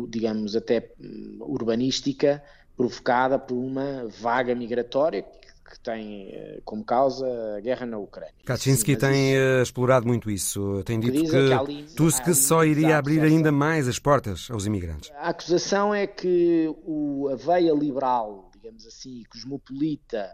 digamos, 0.08 0.56
até 0.56 0.92
hum, 1.00 1.38
urbanística, 1.40 2.42
provocada 2.76 3.38
por 3.38 3.56
uma 3.56 4.08
vaga 4.20 4.54
migratória 4.54 5.24
que 5.68 5.80
tem 5.80 6.28
eh, 6.30 6.60
como 6.64 6.84
causa 6.84 7.26
a 7.56 7.60
guerra 7.60 7.86
na 7.86 7.98
Ucrânia. 7.98 8.32
Kaczynski 8.44 8.92
Sim, 8.92 8.98
tem 8.98 9.32
isso... 9.32 9.40
Eh, 9.40 9.62
explorado 9.62 10.06
muito 10.06 10.30
isso. 10.30 10.82
Tem 10.84 11.00
dito 11.00 11.20
que, 11.20 11.28
que 11.28 11.52
ali, 11.52 11.82
Tusk 11.96 12.28
só 12.34 12.64
iria 12.64 12.96
abrir 12.96 13.20
ainda 13.20 13.50
mais 13.50 13.88
as 13.88 13.98
portas 13.98 14.48
aos 14.50 14.64
imigrantes. 14.66 15.10
A 15.16 15.30
acusação 15.30 15.92
é 15.92 16.06
que 16.06 16.72
o, 16.84 17.28
a 17.32 17.36
veia 17.36 17.72
liberal, 17.72 18.45
digamos 18.66 18.84
assim, 18.84 19.22
cosmopolita 19.30 20.28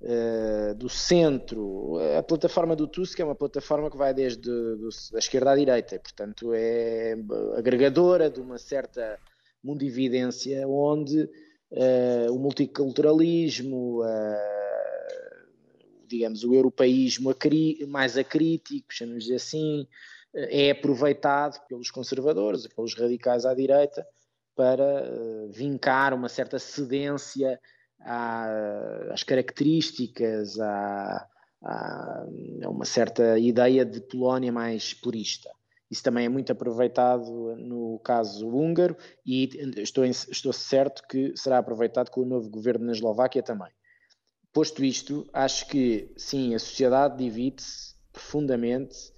uh, 0.00 0.74
do 0.74 0.88
centro, 0.88 1.98
a 2.18 2.22
plataforma 2.22 2.74
do 2.74 2.88
Tusk 2.88 3.20
é 3.20 3.24
uma 3.24 3.34
plataforma 3.34 3.90
que 3.90 3.96
vai 3.96 4.14
desde 4.14 4.40
do, 4.40 4.88
a 5.14 5.18
esquerda 5.18 5.52
à 5.52 5.56
direita, 5.56 5.98
portanto 5.98 6.52
é 6.54 7.14
agregadora 7.56 8.30
de 8.30 8.40
uma 8.40 8.56
certa 8.56 9.18
mundividência 9.62 10.66
onde 10.66 11.24
uh, 11.24 12.32
o 12.32 12.38
multiculturalismo, 12.38 14.02
uh, 14.02 14.06
digamos, 16.08 16.42
o 16.42 16.54
europeísmo 16.54 17.34
mais 17.86 18.16
acrítico, 18.16 18.94
chamamos 18.94 19.30
assim, 19.30 19.86
é 20.32 20.70
aproveitado 20.70 21.60
pelos 21.68 21.90
conservadores, 21.90 22.66
pelos 22.66 22.94
radicais 22.94 23.44
à 23.44 23.54
direita, 23.54 24.06
para 24.54 24.84
eh, 24.84 25.46
vincar 25.50 26.14
uma 26.14 26.28
certa 26.28 26.58
cedência 26.58 27.60
às 28.00 29.22
características, 29.22 30.60
a 30.60 31.26
uma 32.68 32.84
certa 32.84 33.38
ideia 33.38 33.84
de 33.84 34.00
Polónia 34.00 34.52
mais 34.52 34.92
purista. 34.92 35.50
Isso 35.90 36.02
também 36.02 36.26
é 36.26 36.28
muito 36.28 36.50
aproveitado 36.52 37.56
no 37.56 37.98
caso 38.00 38.48
húngaro 38.48 38.96
e 39.24 39.48
estou, 39.78 40.04
estou 40.04 40.52
certo 40.52 41.06
que 41.08 41.32
será 41.36 41.58
aproveitado 41.58 42.10
com 42.10 42.22
o 42.22 42.26
novo 42.26 42.50
governo 42.50 42.86
na 42.86 42.92
Eslováquia 42.92 43.42
também. 43.42 43.70
Posto 44.52 44.84
isto, 44.84 45.28
acho 45.32 45.66
que 45.68 46.12
sim, 46.16 46.54
a 46.54 46.58
sociedade 46.58 47.18
divide-se 47.18 47.94
profundamente 48.12 49.12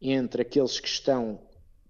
entre 0.00 0.42
aqueles 0.42 0.80
que 0.80 0.88
estão 0.88 1.40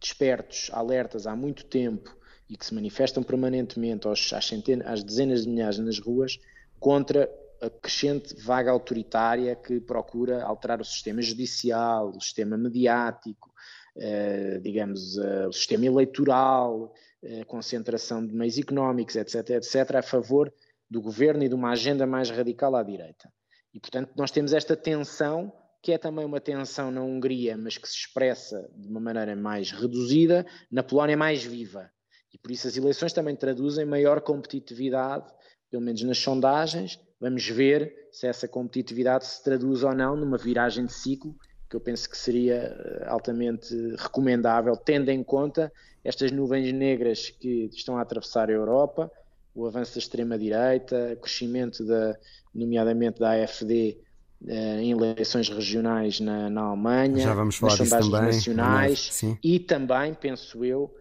despertos, 0.00 0.70
alertas 0.72 1.26
há 1.26 1.34
muito 1.34 1.64
tempo 1.64 2.16
e 2.52 2.56
que 2.56 2.66
se 2.66 2.74
manifestam 2.74 3.22
permanentemente 3.22 4.06
aos, 4.06 4.30
às, 4.34 4.46
centenas, 4.46 4.86
às 4.86 5.02
dezenas 5.02 5.44
de 5.44 5.48
milhares 5.48 5.78
nas 5.78 5.98
ruas 5.98 6.38
contra 6.78 7.30
a 7.62 7.70
crescente 7.70 8.34
vaga 8.38 8.70
autoritária 8.70 9.56
que 9.56 9.80
procura 9.80 10.44
alterar 10.44 10.78
o 10.78 10.84
sistema 10.84 11.22
judicial, 11.22 12.10
o 12.10 12.20
sistema 12.20 12.58
mediático, 12.58 13.50
eh, 13.96 14.58
digamos, 14.62 15.16
eh, 15.16 15.46
o 15.46 15.52
sistema 15.52 15.86
eleitoral, 15.86 16.92
eh, 17.22 17.42
concentração 17.44 18.26
de 18.26 18.34
meios 18.34 18.58
económicos, 18.58 19.16
etc., 19.16 19.50
etc., 19.50 19.96
a 19.96 20.02
favor 20.02 20.52
do 20.90 21.00
governo 21.00 21.44
e 21.44 21.48
de 21.48 21.54
uma 21.54 21.70
agenda 21.70 22.06
mais 22.06 22.28
radical 22.28 22.76
à 22.76 22.82
direita. 22.82 23.32
E, 23.72 23.80
portanto, 23.80 24.10
nós 24.14 24.30
temos 24.30 24.52
esta 24.52 24.76
tensão, 24.76 25.50
que 25.80 25.92
é 25.92 25.96
também 25.98 26.26
uma 26.26 26.40
tensão 26.40 26.90
na 26.90 27.00
Hungria, 27.00 27.56
mas 27.56 27.78
que 27.78 27.88
se 27.88 27.96
expressa 27.96 28.68
de 28.76 28.88
uma 28.88 29.00
maneira 29.00 29.34
mais 29.34 29.70
reduzida, 29.70 30.44
na 30.70 30.82
Polónia 30.82 31.16
mais 31.16 31.42
viva. 31.42 31.90
E 32.32 32.38
por 32.38 32.50
isso 32.50 32.66
as 32.66 32.76
eleições 32.76 33.12
também 33.12 33.36
traduzem 33.36 33.84
maior 33.84 34.20
competitividade, 34.20 35.26
pelo 35.70 35.82
menos 35.82 36.02
nas 36.02 36.18
sondagens. 36.18 36.98
Vamos 37.20 37.46
ver 37.46 38.08
se 38.10 38.26
essa 38.26 38.48
competitividade 38.48 39.26
se 39.26 39.42
traduz 39.42 39.82
ou 39.82 39.94
não 39.94 40.16
numa 40.16 40.38
viragem 40.38 40.86
de 40.86 40.92
ciclo, 40.92 41.34
que 41.68 41.76
eu 41.76 41.80
penso 41.80 42.08
que 42.08 42.16
seria 42.16 42.54
eh, 42.54 43.04
altamente 43.06 43.74
recomendável, 43.96 44.76
tendo 44.76 45.10
em 45.10 45.22
conta 45.22 45.72
estas 46.04 46.30
nuvens 46.30 46.72
negras 46.72 47.30
que 47.30 47.70
estão 47.72 47.96
a 47.96 48.02
atravessar 48.02 48.50
a 48.50 48.52
Europa, 48.52 49.10
o 49.54 49.66
avanço 49.66 49.94
da 49.94 49.98
extrema-direita, 49.98 51.12
o 51.14 51.20
crescimento, 51.20 51.84
da, 51.84 52.18
nomeadamente 52.54 53.20
da 53.20 53.32
AFD, 53.32 53.98
eh, 54.46 54.82
em 54.82 54.90
eleições 54.90 55.48
regionais 55.48 56.20
na, 56.20 56.50
na 56.50 56.62
Alemanha, 56.62 57.20
Já 57.20 57.34
vamos 57.34 57.56
falar 57.56 57.78
nas 57.78 57.88
sondagens 57.88 58.10
também, 58.10 58.34
nacionais 58.34 59.22
e 59.42 59.58
também, 59.60 60.14
penso 60.14 60.64
eu, 60.64 60.94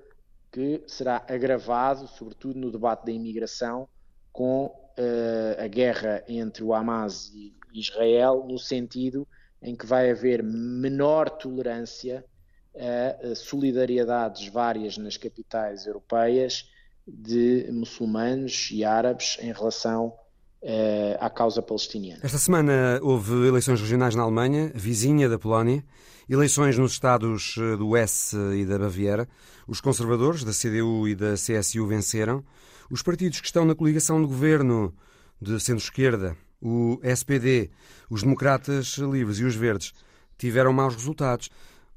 que 0.51 0.83
será 0.87 1.23
agravado, 1.27 2.07
sobretudo 2.07 2.59
no 2.59 2.71
debate 2.71 3.05
da 3.05 3.11
imigração, 3.11 3.87
com 4.31 4.65
uh, 4.65 5.63
a 5.63 5.67
guerra 5.67 6.23
entre 6.27 6.63
o 6.63 6.73
Hamas 6.73 7.31
e 7.33 7.53
Israel, 7.73 8.45
no 8.47 8.59
sentido 8.59 9.27
em 9.61 9.75
que 9.75 9.85
vai 9.85 10.11
haver 10.11 10.43
menor 10.43 11.29
tolerância 11.29 12.25
a 12.73 13.35
solidariedades 13.35 14.47
várias 14.47 14.97
nas 14.97 15.17
capitais 15.17 15.85
europeias 15.85 16.69
de 17.05 17.67
muçulmanos 17.71 18.69
e 18.71 18.83
árabes 18.85 19.37
em 19.41 19.51
relação 19.51 20.13
uh, 20.61 21.17
à 21.19 21.29
causa 21.29 21.61
palestiniana. 21.61 22.21
Esta 22.23 22.37
semana 22.37 22.99
houve 23.01 23.47
eleições 23.47 23.81
regionais 23.81 24.15
na 24.15 24.23
Alemanha, 24.23 24.71
vizinha 24.73 25.27
da 25.27 25.37
Polónia, 25.37 25.83
eleições 26.31 26.77
nos 26.77 26.93
estados 26.93 27.55
eh, 27.57 27.75
do 27.75 27.97
Hesse 27.97 28.37
e 28.55 28.65
da 28.65 28.79
Baviera. 28.79 29.27
Os 29.67 29.81
conservadores 29.81 30.45
da 30.45 30.53
CDU 30.53 31.05
e 31.05 31.13
da 31.13 31.33
CSU 31.33 31.85
venceram. 31.85 32.41
Os 32.89 33.01
partidos 33.01 33.41
que 33.41 33.47
estão 33.47 33.65
na 33.65 33.75
coligação 33.75 34.21
de 34.21 34.27
governo 34.27 34.93
de 35.41 35.59
centro-esquerda, 35.59 36.37
o 36.61 36.97
SPD, 37.03 37.69
os 38.09 38.23
democratas 38.23 38.97
livres 38.97 39.39
e 39.39 39.43
os 39.43 39.55
verdes, 39.55 39.93
tiveram 40.37 40.71
maus 40.71 40.95
resultados. 40.95 41.49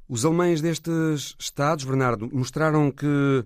Os 0.08 0.24
alemães 0.24 0.60
destes 0.60 1.36
estados, 1.38 1.84
Bernardo, 1.84 2.28
mostraram 2.32 2.90
que 2.90 3.44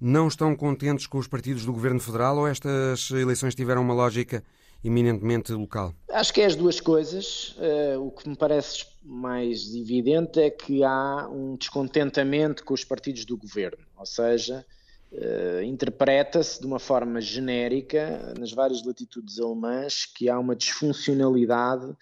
não 0.00 0.28
estão 0.28 0.56
contentes 0.56 1.06
com 1.06 1.18
os 1.18 1.28
partidos 1.28 1.66
do 1.66 1.74
governo 1.74 2.00
federal 2.00 2.38
ou 2.38 2.48
estas 2.48 3.10
eleições 3.10 3.54
tiveram 3.54 3.82
uma 3.82 3.94
lógica 3.94 4.42
eminentemente 4.84 5.52
local? 5.52 5.94
Acho 6.10 6.32
que 6.32 6.40
é 6.40 6.46
as 6.46 6.56
duas 6.56 6.80
coisas. 6.80 7.56
Uh, 7.56 8.06
o 8.06 8.10
que 8.10 8.28
me 8.28 8.36
parece 8.36 8.86
mais 9.02 9.74
evidente 9.74 10.40
é 10.40 10.50
que 10.50 10.82
há 10.82 11.28
um 11.30 11.56
descontentamento 11.56 12.64
com 12.64 12.74
os 12.74 12.84
partidos 12.84 13.24
do 13.24 13.36
governo, 13.36 13.84
ou 13.96 14.06
seja, 14.06 14.64
uh, 15.12 15.62
interpreta-se 15.62 16.60
de 16.60 16.66
uma 16.66 16.78
forma 16.78 17.20
genérica 17.20 18.34
nas 18.38 18.52
várias 18.52 18.84
latitudes 18.84 19.38
alemãs 19.38 20.04
que 20.06 20.28
há 20.28 20.38
uma 20.38 20.56
disfuncionalidade 20.56 21.94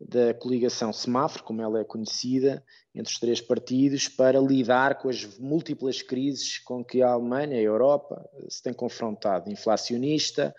da 0.00 0.34
coligação 0.34 0.92
semáforo, 0.92 1.44
como 1.44 1.62
ela 1.62 1.80
é 1.80 1.84
conhecida, 1.84 2.64
entre 2.94 3.12
os 3.12 3.20
três 3.20 3.40
partidos, 3.40 4.08
para 4.08 4.40
lidar 4.40 4.98
com 4.98 5.08
as 5.08 5.38
múltiplas 5.38 6.02
crises 6.02 6.58
com 6.58 6.84
que 6.84 7.02
a 7.02 7.10
Alemanha 7.10 7.54
e 7.54 7.60
a 7.60 7.62
Europa 7.62 8.28
se 8.48 8.62
têm 8.62 8.72
confrontado, 8.72 9.50
inflacionista, 9.50 10.54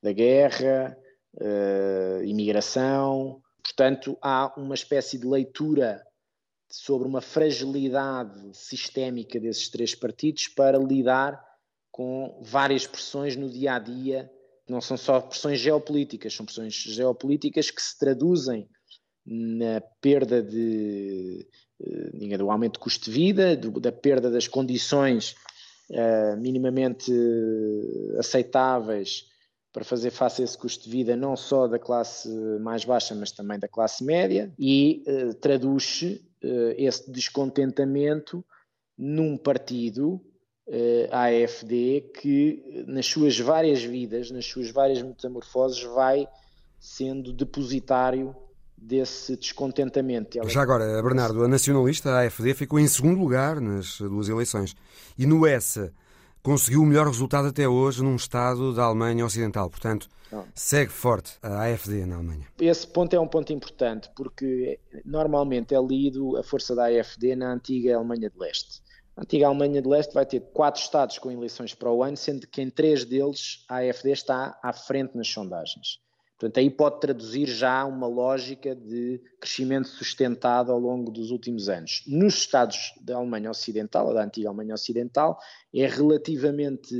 da 0.00 0.12
guerra, 0.12 0.96
uh, 1.40 2.24
imigração. 2.24 3.40
Portanto, 3.62 4.16
há 4.20 4.52
uma 4.56 4.74
espécie 4.74 5.18
de 5.18 5.26
leitura 5.26 6.02
sobre 6.70 7.08
uma 7.08 7.20
fragilidade 7.20 8.50
sistémica 8.52 9.38
desses 9.38 9.68
três 9.68 9.94
partidos 9.94 10.48
para 10.48 10.78
lidar 10.78 11.42
com 11.90 12.40
várias 12.42 12.86
pressões 12.86 13.36
no 13.36 13.48
dia 13.48 13.74
a 13.74 13.78
dia. 13.78 14.30
Não 14.68 14.80
são 14.80 14.96
só 14.96 15.20
pressões 15.20 15.60
geopolíticas, 15.60 16.34
são 16.34 16.44
pressões 16.44 16.74
geopolíticas 16.74 17.70
que 17.70 17.80
se 17.80 17.98
traduzem 17.98 18.68
na 19.26 19.80
perda 20.00 20.42
de, 20.42 21.46
uh, 21.80 22.38
do 22.38 22.50
aumento 22.50 22.74
de 22.74 22.80
custo 22.80 23.06
de 23.06 23.10
vida, 23.10 23.56
do, 23.56 23.80
da 23.80 23.92
perda 23.92 24.30
das 24.30 24.46
condições 24.46 25.34
uh, 25.90 26.36
minimamente 26.38 27.12
aceitáveis 28.18 29.33
para 29.74 29.84
fazer 29.84 30.12
face 30.12 30.40
a 30.40 30.44
esse 30.44 30.56
custo 30.56 30.84
de 30.84 30.90
vida, 30.90 31.16
não 31.16 31.36
só 31.36 31.66
da 31.66 31.80
classe 31.80 32.28
mais 32.60 32.84
baixa, 32.84 33.12
mas 33.12 33.32
também 33.32 33.58
da 33.58 33.66
classe 33.66 34.04
média, 34.04 34.50
e 34.56 35.02
uh, 35.04 35.34
traduz 35.34 36.00
uh, 36.00 36.46
esse 36.78 37.10
descontentamento 37.10 38.44
num 38.96 39.36
partido, 39.36 40.20
uh, 40.68 41.08
AFD, 41.10 42.12
que 42.20 42.84
nas 42.86 43.06
suas 43.06 43.36
várias 43.36 43.82
vidas, 43.82 44.30
nas 44.30 44.46
suas 44.46 44.70
várias 44.70 45.02
metamorfoses, 45.02 45.82
vai 45.82 46.28
sendo 46.78 47.32
depositário 47.32 48.32
desse 48.76 49.36
descontentamento. 49.36 50.38
Já 50.48 50.62
agora, 50.62 51.02
Bernardo, 51.02 51.42
a 51.42 51.48
nacionalista, 51.48 52.10
a 52.10 52.20
AFD, 52.20 52.54
ficou 52.54 52.78
em 52.78 52.86
segundo 52.86 53.18
lugar 53.18 53.60
nas 53.60 53.98
duas 53.98 54.28
eleições. 54.28 54.76
E 55.18 55.26
no 55.26 55.44
ESA 55.44 55.92
conseguiu 56.44 56.82
o 56.82 56.86
melhor 56.86 57.06
resultado 57.06 57.48
até 57.48 57.66
hoje 57.66 58.02
num 58.02 58.14
Estado 58.14 58.74
da 58.74 58.84
Alemanha 58.84 59.24
Ocidental. 59.24 59.70
Portanto, 59.70 60.08
segue 60.54 60.92
forte 60.92 61.38
a 61.42 61.62
AFD 61.62 62.04
na 62.04 62.16
Alemanha. 62.16 62.46
Esse 62.60 62.86
ponto 62.86 63.16
é 63.16 63.18
um 63.18 63.26
ponto 63.26 63.50
importante, 63.52 64.10
porque 64.14 64.78
normalmente 65.06 65.74
é 65.74 65.80
lido 65.80 66.36
a 66.36 66.42
força 66.42 66.74
da 66.74 66.84
AFD 66.84 67.34
na 67.34 67.54
antiga 67.54 67.96
Alemanha 67.96 68.28
de 68.28 68.38
Leste. 68.38 68.82
A 69.16 69.22
antiga 69.22 69.46
Alemanha 69.46 69.80
de 69.80 69.88
Leste 69.88 70.12
vai 70.12 70.26
ter 70.26 70.40
quatro 70.52 70.82
Estados 70.82 71.18
com 71.18 71.30
eleições 71.30 71.72
para 71.72 71.90
o 71.90 72.02
ano, 72.02 72.16
sendo 72.16 72.46
que 72.46 72.60
em 72.60 72.68
três 72.68 73.06
deles 73.06 73.64
a 73.66 73.76
AFD 73.76 74.10
está 74.10 74.58
à 74.62 74.72
frente 74.72 75.16
nas 75.16 75.28
sondagens. 75.28 76.03
Portanto, 76.44 76.58
aí 76.58 76.68
pode 76.68 77.00
traduzir 77.00 77.46
já 77.46 77.86
uma 77.86 78.06
lógica 78.06 78.76
de 78.76 79.18
crescimento 79.40 79.88
sustentado 79.88 80.70
ao 80.70 80.78
longo 80.78 81.10
dos 81.10 81.30
últimos 81.30 81.70
anos. 81.70 82.02
Nos 82.06 82.34
Estados 82.34 82.92
da 83.00 83.16
Alemanha 83.16 83.50
Ocidental, 83.50 84.12
da 84.12 84.22
antiga 84.22 84.50
Alemanha 84.50 84.74
Ocidental, 84.74 85.38
é 85.74 85.86
relativamente 85.86 86.94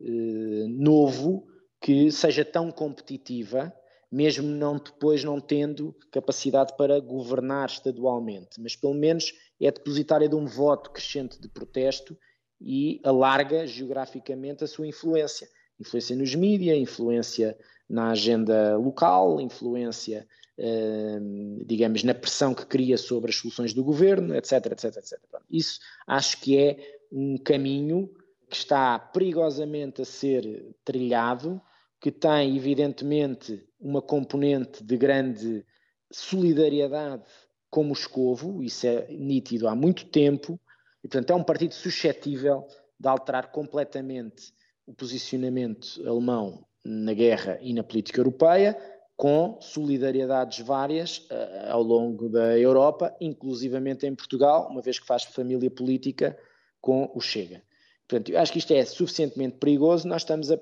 eh, 0.00 0.66
novo 0.68 1.46
que 1.80 2.10
seja 2.10 2.44
tão 2.44 2.72
competitiva, 2.72 3.72
mesmo 4.10 4.48
não 4.48 4.78
depois 4.78 5.22
não 5.22 5.40
tendo 5.40 5.94
capacidade 6.10 6.76
para 6.76 6.98
governar 6.98 7.68
estadualmente, 7.68 8.60
mas 8.60 8.74
pelo 8.74 8.94
menos 8.94 9.32
é 9.60 9.70
depositária 9.70 10.28
de 10.28 10.34
um 10.34 10.44
voto 10.44 10.90
crescente 10.90 11.40
de 11.40 11.48
protesto 11.48 12.18
e 12.60 13.00
alarga 13.04 13.64
geograficamente 13.64 14.64
a 14.64 14.66
sua 14.66 14.88
influência. 14.88 15.46
Influência 15.78 16.16
nos 16.16 16.34
mídias, 16.34 16.76
influência 16.76 17.56
na 17.88 18.10
agenda 18.10 18.76
local, 18.76 19.40
influência, 19.40 20.26
eh, 20.58 21.18
digamos, 21.66 22.04
na 22.04 22.14
pressão 22.14 22.54
que 22.54 22.66
cria 22.66 22.96
sobre 22.96 23.30
as 23.30 23.36
soluções 23.36 23.72
do 23.74 23.84
governo, 23.84 24.34
etc, 24.34 24.66
etc, 24.66 24.96
etc. 24.96 25.18
Isso 25.50 25.80
acho 26.06 26.40
que 26.40 26.58
é 26.58 26.98
um 27.10 27.36
caminho 27.36 28.10
que 28.48 28.56
está 28.56 28.98
perigosamente 28.98 30.02
a 30.02 30.04
ser 30.04 30.74
trilhado, 30.84 31.60
que 32.00 32.10
tem, 32.10 32.56
evidentemente, 32.56 33.66
uma 33.80 34.02
componente 34.02 34.82
de 34.82 34.96
grande 34.96 35.64
solidariedade 36.10 37.22
com 37.70 37.84
Moscovo, 37.84 38.62
isso 38.62 38.86
é 38.86 39.06
nítido 39.10 39.66
há 39.66 39.74
muito 39.74 40.06
tempo, 40.06 40.60
e 41.02 41.08
portanto 41.08 41.30
é 41.30 41.34
um 41.34 41.42
partido 41.42 41.72
suscetível 41.72 42.66
de 42.98 43.08
alterar 43.08 43.50
completamente 43.50 44.52
o 44.86 44.92
posicionamento 44.92 46.00
alemão 46.06 46.64
na 46.84 47.14
guerra 47.14 47.58
e 47.60 47.72
na 47.72 47.82
política 47.82 48.20
europeia, 48.20 48.76
com 49.16 49.56
solidariedades 49.60 50.66
várias 50.66 51.18
uh, 51.18 51.70
ao 51.70 51.82
longo 51.82 52.28
da 52.28 52.58
Europa, 52.58 53.14
inclusivamente 53.20 54.06
em 54.06 54.14
Portugal, 54.14 54.68
uma 54.68 54.82
vez 54.82 54.98
que 54.98 55.06
faz 55.06 55.22
família 55.22 55.70
política 55.70 56.36
com 56.80 57.10
o 57.14 57.20
Chega. 57.20 57.62
Portanto, 58.08 58.30
eu 58.30 58.38
acho 58.38 58.52
que 58.52 58.58
isto 58.58 58.72
é 58.72 58.84
suficientemente 58.84 59.58
perigoso. 59.58 60.08
Nós 60.08 60.22
estamos 60.22 60.50
a. 60.50 60.58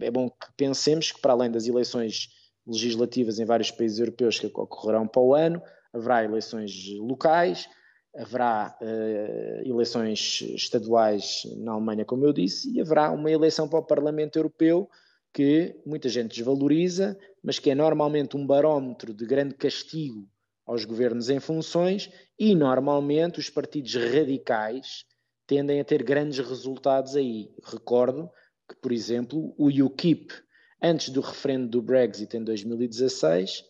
É 0.00 0.10
bom 0.10 0.28
que 0.28 0.46
pensemos 0.56 1.12
que, 1.12 1.20
para 1.20 1.32
além 1.32 1.50
das 1.50 1.66
eleições 1.66 2.28
legislativas 2.66 3.38
em 3.38 3.44
vários 3.44 3.70
países 3.70 3.98
europeus 3.98 4.38
que 4.38 4.46
ocorrerão 4.46 5.06
para 5.06 5.22
o 5.22 5.34
ano, 5.34 5.62
haverá 5.92 6.24
eleições 6.24 6.72
locais, 6.98 7.68
haverá 8.16 8.76
uh, 8.80 9.68
eleições 9.68 10.42
estaduais 10.54 11.42
na 11.58 11.72
Alemanha, 11.72 12.04
como 12.04 12.24
eu 12.24 12.32
disse, 12.32 12.70
e 12.72 12.80
haverá 12.80 13.12
uma 13.12 13.30
eleição 13.30 13.68
para 13.68 13.78
o 13.78 13.86
Parlamento 13.86 14.36
Europeu 14.36 14.88
que 15.34 15.74
muita 15.84 16.08
gente 16.08 16.36
desvaloriza, 16.36 17.18
mas 17.42 17.58
que 17.58 17.68
é 17.68 17.74
normalmente 17.74 18.36
um 18.36 18.46
barómetro 18.46 19.12
de 19.12 19.26
grande 19.26 19.56
castigo 19.56 20.28
aos 20.64 20.84
governos 20.84 21.28
em 21.28 21.40
funções 21.40 22.08
e 22.38 22.54
normalmente 22.54 23.40
os 23.40 23.50
partidos 23.50 23.92
radicais 23.96 25.04
tendem 25.44 25.80
a 25.80 25.84
ter 25.84 26.04
grandes 26.04 26.38
resultados 26.38 27.16
aí. 27.16 27.50
Recordo 27.64 28.30
que, 28.68 28.76
por 28.76 28.92
exemplo, 28.92 29.52
o 29.58 29.68
UKIP, 29.68 30.32
antes 30.80 31.10
do 31.10 31.20
referendo 31.20 31.68
do 31.68 31.82
Brexit 31.82 32.36
em 32.36 32.44
2016, 32.44 33.64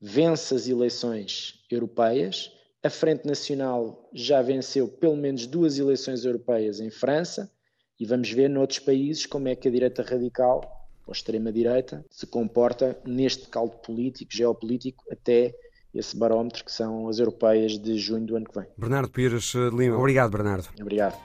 vence 0.00 0.54
as 0.54 0.66
eleições 0.66 1.62
europeias. 1.70 2.50
A 2.82 2.88
Frente 2.88 3.26
Nacional 3.26 4.08
já 4.14 4.40
venceu 4.40 4.88
pelo 4.88 5.16
menos 5.16 5.46
duas 5.46 5.78
eleições 5.78 6.24
europeias 6.24 6.80
em 6.80 6.90
França 6.90 7.52
e 8.00 8.06
vamos 8.06 8.30
ver 8.30 8.48
noutros 8.48 8.78
países 8.78 9.26
como 9.26 9.46
é 9.48 9.54
que 9.54 9.68
a 9.68 9.70
direita 9.70 10.02
radical 10.02 10.81
ou 11.06 11.12
a 11.12 11.16
extrema-direita 11.16 12.04
se 12.10 12.26
comporta 12.26 12.98
neste 13.04 13.48
caldo 13.48 13.76
político, 13.78 14.32
geopolítico, 14.32 15.04
até 15.10 15.54
esse 15.94 16.16
barómetro 16.16 16.64
que 16.64 16.72
são 16.72 17.08
as 17.08 17.18
europeias 17.18 17.78
de 17.78 17.98
junho 17.98 18.24
do 18.24 18.36
ano 18.36 18.46
que 18.46 18.58
vem. 18.58 18.68
Bernardo 18.78 19.10
Pires 19.10 19.54
eh, 19.54 19.68
Lima. 19.68 19.98
Obrigado, 19.98 20.30
Bernardo. 20.30 20.68
Obrigado. 20.80 21.18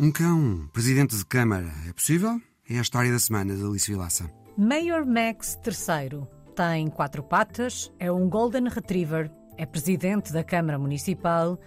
Um 0.00 0.12
cão, 0.12 0.68
presidente 0.72 1.16
de 1.16 1.24
Câmara, 1.24 1.72
é 1.88 1.92
possível? 1.92 2.40
É 2.68 2.78
a 2.78 2.82
história 2.82 3.10
da 3.10 3.18
semana 3.18 3.54
de 3.56 3.64
Alice 3.64 3.90
Vilaça. 3.90 4.30
Mayor 4.56 5.06
Max 5.06 5.58
III 5.64 6.22
tem 6.54 6.88
quatro 6.88 7.22
patas, 7.22 7.92
é 7.98 8.10
um 8.10 8.28
Golden 8.28 8.68
Retriever, 8.68 9.30
é 9.56 9.64
presidente 9.64 10.32
da 10.32 10.44
Câmara 10.44 10.78
Municipal 10.78 11.58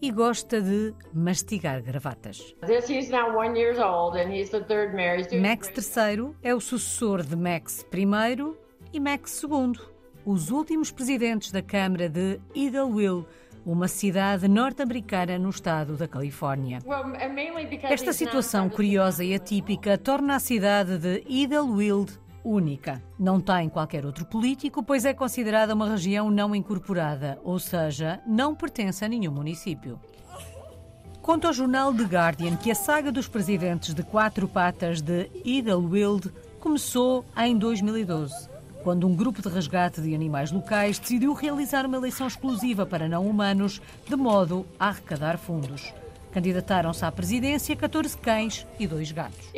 e 0.00 0.10
gosta 0.10 0.60
de 0.60 0.94
mastigar 1.12 1.82
gravatas. 1.82 2.54
Max 5.40 5.68
III 5.68 6.34
é 6.42 6.54
o 6.54 6.60
sucessor 6.60 7.22
de 7.22 7.36
Max 7.36 7.86
I 7.92 8.56
e 8.92 9.00
Max 9.00 9.42
II, 9.42 9.72
os 10.24 10.50
últimos 10.50 10.90
presidentes 10.90 11.52
da 11.52 11.62
Câmara 11.62 12.08
de 12.08 12.40
Idlewild, 12.54 13.26
uma 13.64 13.88
cidade 13.88 14.48
norte-americana 14.48 15.38
no 15.38 15.50
estado 15.50 15.96
da 15.96 16.08
Califórnia. 16.08 16.78
Esta 17.82 18.12
situação 18.12 18.68
curiosa 18.68 19.22
e 19.22 19.34
atípica 19.34 19.98
torna 19.98 20.36
a 20.36 20.40
cidade 20.40 20.98
de 20.98 21.22
Idlewild 21.28 22.18
única. 22.44 23.02
Não 23.18 23.40
tem 23.40 23.68
qualquer 23.68 24.04
outro 24.04 24.24
político, 24.24 24.82
pois 24.82 25.04
é 25.04 25.12
considerada 25.12 25.74
uma 25.74 25.88
região 25.90 26.30
não 26.30 26.54
incorporada, 26.54 27.38
ou 27.44 27.58
seja, 27.58 28.20
não 28.26 28.54
pertence 28.54 29.04
a 29.04 29.08
nenhum 29.08 29.32
município. 29.32 29.98
Conta 31.22 31.48
ao 31.48 31.52
jornal 31.52 31.94
The 31.94 32.04
Guardian 32.04 32.56
que 32.56 32.70
a 32.70 32.74
saga 32.74 33.12
dos 33.12 33.28
presidentes 33.28 33.94
de 33.94 34.02
quatro 34.02 34.48
patas 34.48 35.00
de 35.00 35.30
Idlewild 35.44 36.32
começou 36.58 37.24
em 37.36 37.56
2012 37.56 38.50
quando 38.82 39.06
um 39.06 39.14
grupo 39.14 39.42
de 39.42 39.48
resgate 39.48 40.00
de 40.00 40.14
animais 40.14 40.50
locais 40.50 40.98
decidiu 40.98 41.32
realizar 41.34 41.84
uma 41.86 41.96
eleição 41.96 42.26
exclusiva 42.26 42.86
para 42.86 43.08
não 43.08 43.26
humanos, 43.26 43.80
de 44.08 44.16
modo 44.16 44.66
a 44.78 44.88
arrecadar 44.88 45.38
fundos. 45.38 45.92
Candidataram-se 46.32 47.04
à 47.04 47.10
presidência 47.10 47.74
14 47.74 48.16
cães 48.18 48.66
e 48.78 48.86
dois 48.86 49.10
gatos. 49.10 49.50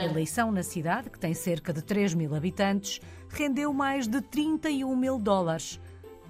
A 0.00 0.04
eleição 0.06 0.50
na 0.50 0.62
cidade, 0.62 1.10
que 1.10 1.18
tem 1.18 1.34
cerca 1.34 1.72
de 1.72 1.82
3 1.82 2.14
mil 2.14 2.34
habitantes, 2.34 3.00
rendeu 3.28 3.72
mais 3.72 4.08
de 4.08 4.20
31 4.20 4.96
mil 4.96 5.18
dólares, 5.18 5.80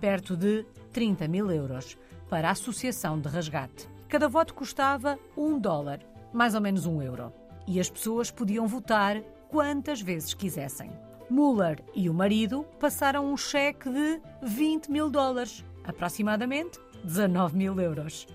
perto 0.00 0.36
de 0.36 0.64
30 0.92 1.28
mil 1.28 1.50
euros, 1.50 1.96
para 2.28 2.48
a 2.48 2.52
Associação 2.52 3.18
de 3.18 3.28
Resgate. 3.28 3.88
Cada 4.08 4.28
voto 4.28 4.54
custava 4.54 5.18
um 5.36 5.58
dólar, 5.58 6.00
mais 6.32 6.54
ou 6.54 6.60
menos 6.60 6.84
um 6.84 7.00
euro 7.00 7.32
e 7.70 7.78
as 7.78 7.88
pessoas 7.88 8.32
podiam 8.32 8.66
votar 8.66 9.20
quantas 9.48 10.00
vezes 10.00 10.34
quisessem. 10.34 10.90
Mueller 11.30 11.78
e 11.94 12.10
o 12.10 12.14
marido 12.14 12.66
passaram 12.80 13.32
um 13.32 13.36
cheque 13.36 13.88
de 13.88 14.20
20 14.42 14.90
mil 14.90 15.08
dólares, 15.08 15.64
aproximadamente 15.84 16.80
19 17.04 17.56
mil 17.56 17.80
euros. 17.80 18.26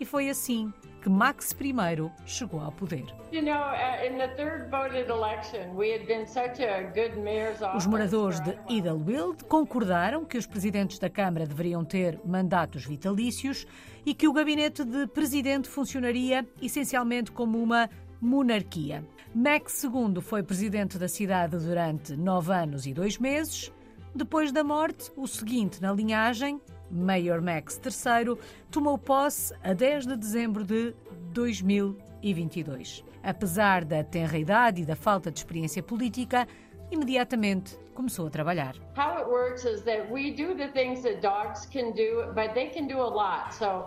E 0.00 0.04
foi 0.04 0.28
assim 0.28 0.72
que 1.00 1.08
Max 1.08 1.52
I 1.52 2.10
chegou 2.26 2.60
ao 2.60 2.72
poder. 2.72 3.06
Os 7.76 7.86
moradores 7.86 8.40
de 8.40 8.58
Idlewild 8.68 9.44
concordaram 9.44 10.24
que 10.24 10.36
os 10.36 10.46
presidentes 10.46 10.98
da 10.98 11.08
Câmara 11.08 11.46
deveriam 11.46 11.84
ter 11.84 12.20
mandatos 12.24 12.84
vitalícios 12.84 13.66
e 14.04 14.12
que 14.12 14.26
o 14.26 14.32
gabinete 14.32 14.84
de 14.84 15.06
presidente 15.06 15.68
funcionaria 15.68 16.46
essencialmente 16.60 17.30
como 17.30 17.62
uma 17.62 17.88
monarquia. 18.20 19.04
Max 19.34 19.84
II 19.84 20.20
foi 20.20 20.42
presidente 20.42 20.98
da 20.98 21.06
cidade 21.06 21.56
durante 21.56 22.16
nove 22.16 22.52
anos 22.52 22.84
e 22.84 22.92
dois 22.92 23.16
meses. 23.16 23.72
Depois 24.12 24.50
da 24.50 24.64
morte, 24.64 25.12
o 25.16 25.24
seguinte 25.28 25.80
na 25.80 25.92
linhagem, 25.92 26.60
Mayor 26.90 27.40
Max 27.40 27.80
III, 27.84 28.36
tomou 28.72 28.98
posse 28.98 29.54
a 29.62 29.72
10 29.72 30.08
de 30.08 30.16
dezembro 30.16 30.64
de 30.64 30.94
2022. 31.32 33.04
Apesar 33.22 33.84
da 33.84 34.02
tenra 34.02 34.36
idade 34.36 34.82
e 34.82 34.84
da 34.84 34.96
falta 34.96 35.30
de 35.30 35.38
experiência 35.38 35.80
política, 35.80 36.48
imediatamente 36.90 37.78
começou 37.94 38.26
a 38.26 38.30
trabalhar. 38.30 38.74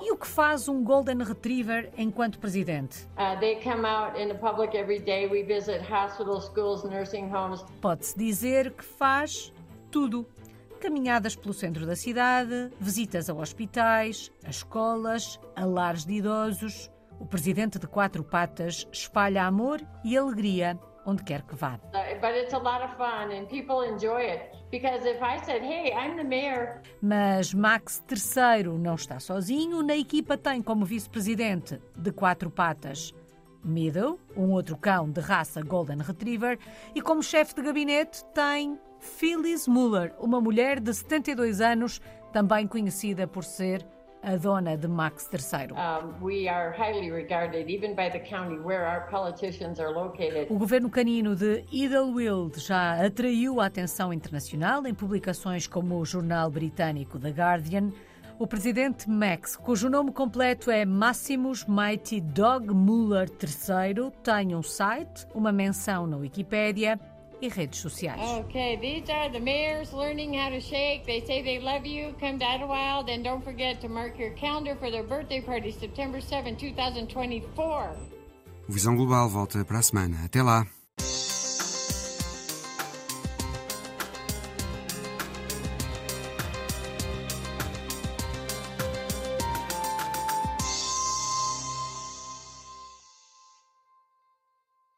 E 0.02 0.12
o 0.12 0.18
que 0.18 0.28
faz 0.28 0.68
um 0.68 0.84
Golden 0.84 1.24
Retriever 1.24 1.92
enquanto 1.98 2.38
presidente? 2.38 3.08
Pode-se 7.82 8.18
dizer 8.18 8.72
que 8.72 8.84
faz 8.84 9.52
tudo. 9.90 10.28
Caminhadas 10.80 11.36
pelo 11.36 11.54
centro 11.54 11.86
da 11.86 11.96
cidade, 11.96 12.70
visitas 12.80 13.30
a 13.30 13.34
hospitais, 13.34 14.32
a 14.46 14.50
escolas, 14.50 15.40
a 15.56 15.66
lares 15.66 16.06
de 16.06 16.16
idosos. 16.16 16.92
O 17.20 17.26
presidente 17.26 17.80
de 17.80 17.88
quatro 17.88 18.24
patas 18.24 18.86
espalha 18.92 19.46
amor 19.46 19.82
e 20.04 20.18
alegria 20.18 20.78
onde 21.06 21.24
quer 21.24 21.42
que 21.44 21.56
vá. 21.56 21.80
Mas 27.02 27.54
Max 27.54 28.04
III 28.10 28.78
não 28.80 28.96
está 28.96 29.20
sozinho. 29.20 29.84
Na 29.84 29.96
equipa 29.96 30.38
tem 30.38 30.62
como 30.62 30.86
vice-presidente 30.86 31.80
de 31.98 32.12
quatro 32.12 32.50
patas 32.50 33.14
Middle, 33.64 34.20
um 34.36 34.52
outro 34.52 34.78
cão 34.78 35.10
de 35.10 35.22
raça 35.22 35.62
Golden 35.62 36.00
Retriever, 36.00 36.60
e 36.94 37.02
como 37.02 37.24
chefe 37.24 37.56
de 37.56 37.62
gabinete 37.62 38.24
tem 38.34 38.78
Phyllis 39.00 39.68
Muller, 39.68 40.14
uma 40.20 40.42
mulher 40.42 40.80
de 40.80 40.94
72 40.94 41.62
anos, 41.62 42.02
também 42.32 42.68
conhecida 42.68 43.28
por 43.28 43.44
ser 43.44 43.86
a 44.24 44.38
dona 44.38 44.78
de 44.78 44.88
Max 44.88 45.30
III. 45.32 45.76
O 50.50 50.58
governo 50.58 50.90
canino 50.90 51.36
de 51.36 51.66
Idlewild 51.72 52.58
já 52.60 53.06
atraiu 53.06 53.60
a 53.60 53.66
atenção 53.66 54.14
internacional 54.14 54.88
em 54.88 54.94
publicações 54.94 55.68
como 55.68 56.00
o 56.00 56.06
jornal 56.06 56.50
britânico 56.50 57.20
The 57.20 57.32
Guardian. 57.32 57.92
O 58.40 58.48
presidente 58.48 59.10
Max, 59.10 59.56
cujo 59.56 59.90
nome 59.90 60.12
completo 60.12 60.72
é 60.72 60.86
Maximus 60.86 61.66
Mighty 61.66 62.20
Dog 62.20 62.74
Muller 62.74 63.30
III, 63.30 64.12
tem 64.24 64.56
um 64.56 64.64
site, 64.64 65.28
uma 65.36 65.52
menção 65.52 66.08
na 66.08 66.18
Wikipédia 66.18 67.00
e 67.44 67.50
redes 67.50 67.80
sociais. 67.80 68.22
Okay, 68.46 68.78
these 68.78 69.10
are 69.10 69.30
the 69.30 69.40
mayors 69.40 69.92
learning 69.92 70.34
how 70.34 70.50
to 70.50 70.62
shake. 70.62 71.06
They 71.06 71.22
say 71.26 71.44
they 71.44 71.60
love 71.60 71.86
you. 71.86 72.16
Come 72.20 72.40
to 72.40 72.46
Idlewild 72.46 73.10
and 73.10 73.24
don't 73.24 73.44
forget 73.44 73.82
to 73.82 73.90
mark 73.90 74.18
your 74.18 74.32
calendar 74.32 74.76
for 74.76 74.90
their 74.90 75.04
birthday 75.04 75.42
party, 75.42 75.72
September 75.72 76.22
7, 76.22 76.56
2024. 76.56 77.90
O 78.70 78.72
Visão 78.72 78.96
Global 78.96 79.28
volta 79.28 79.66
para 79.66 79.80
a 79.80 79.82
semana. 79.82 80.24
Até 80.24 80.42
lá. 80.42 80.66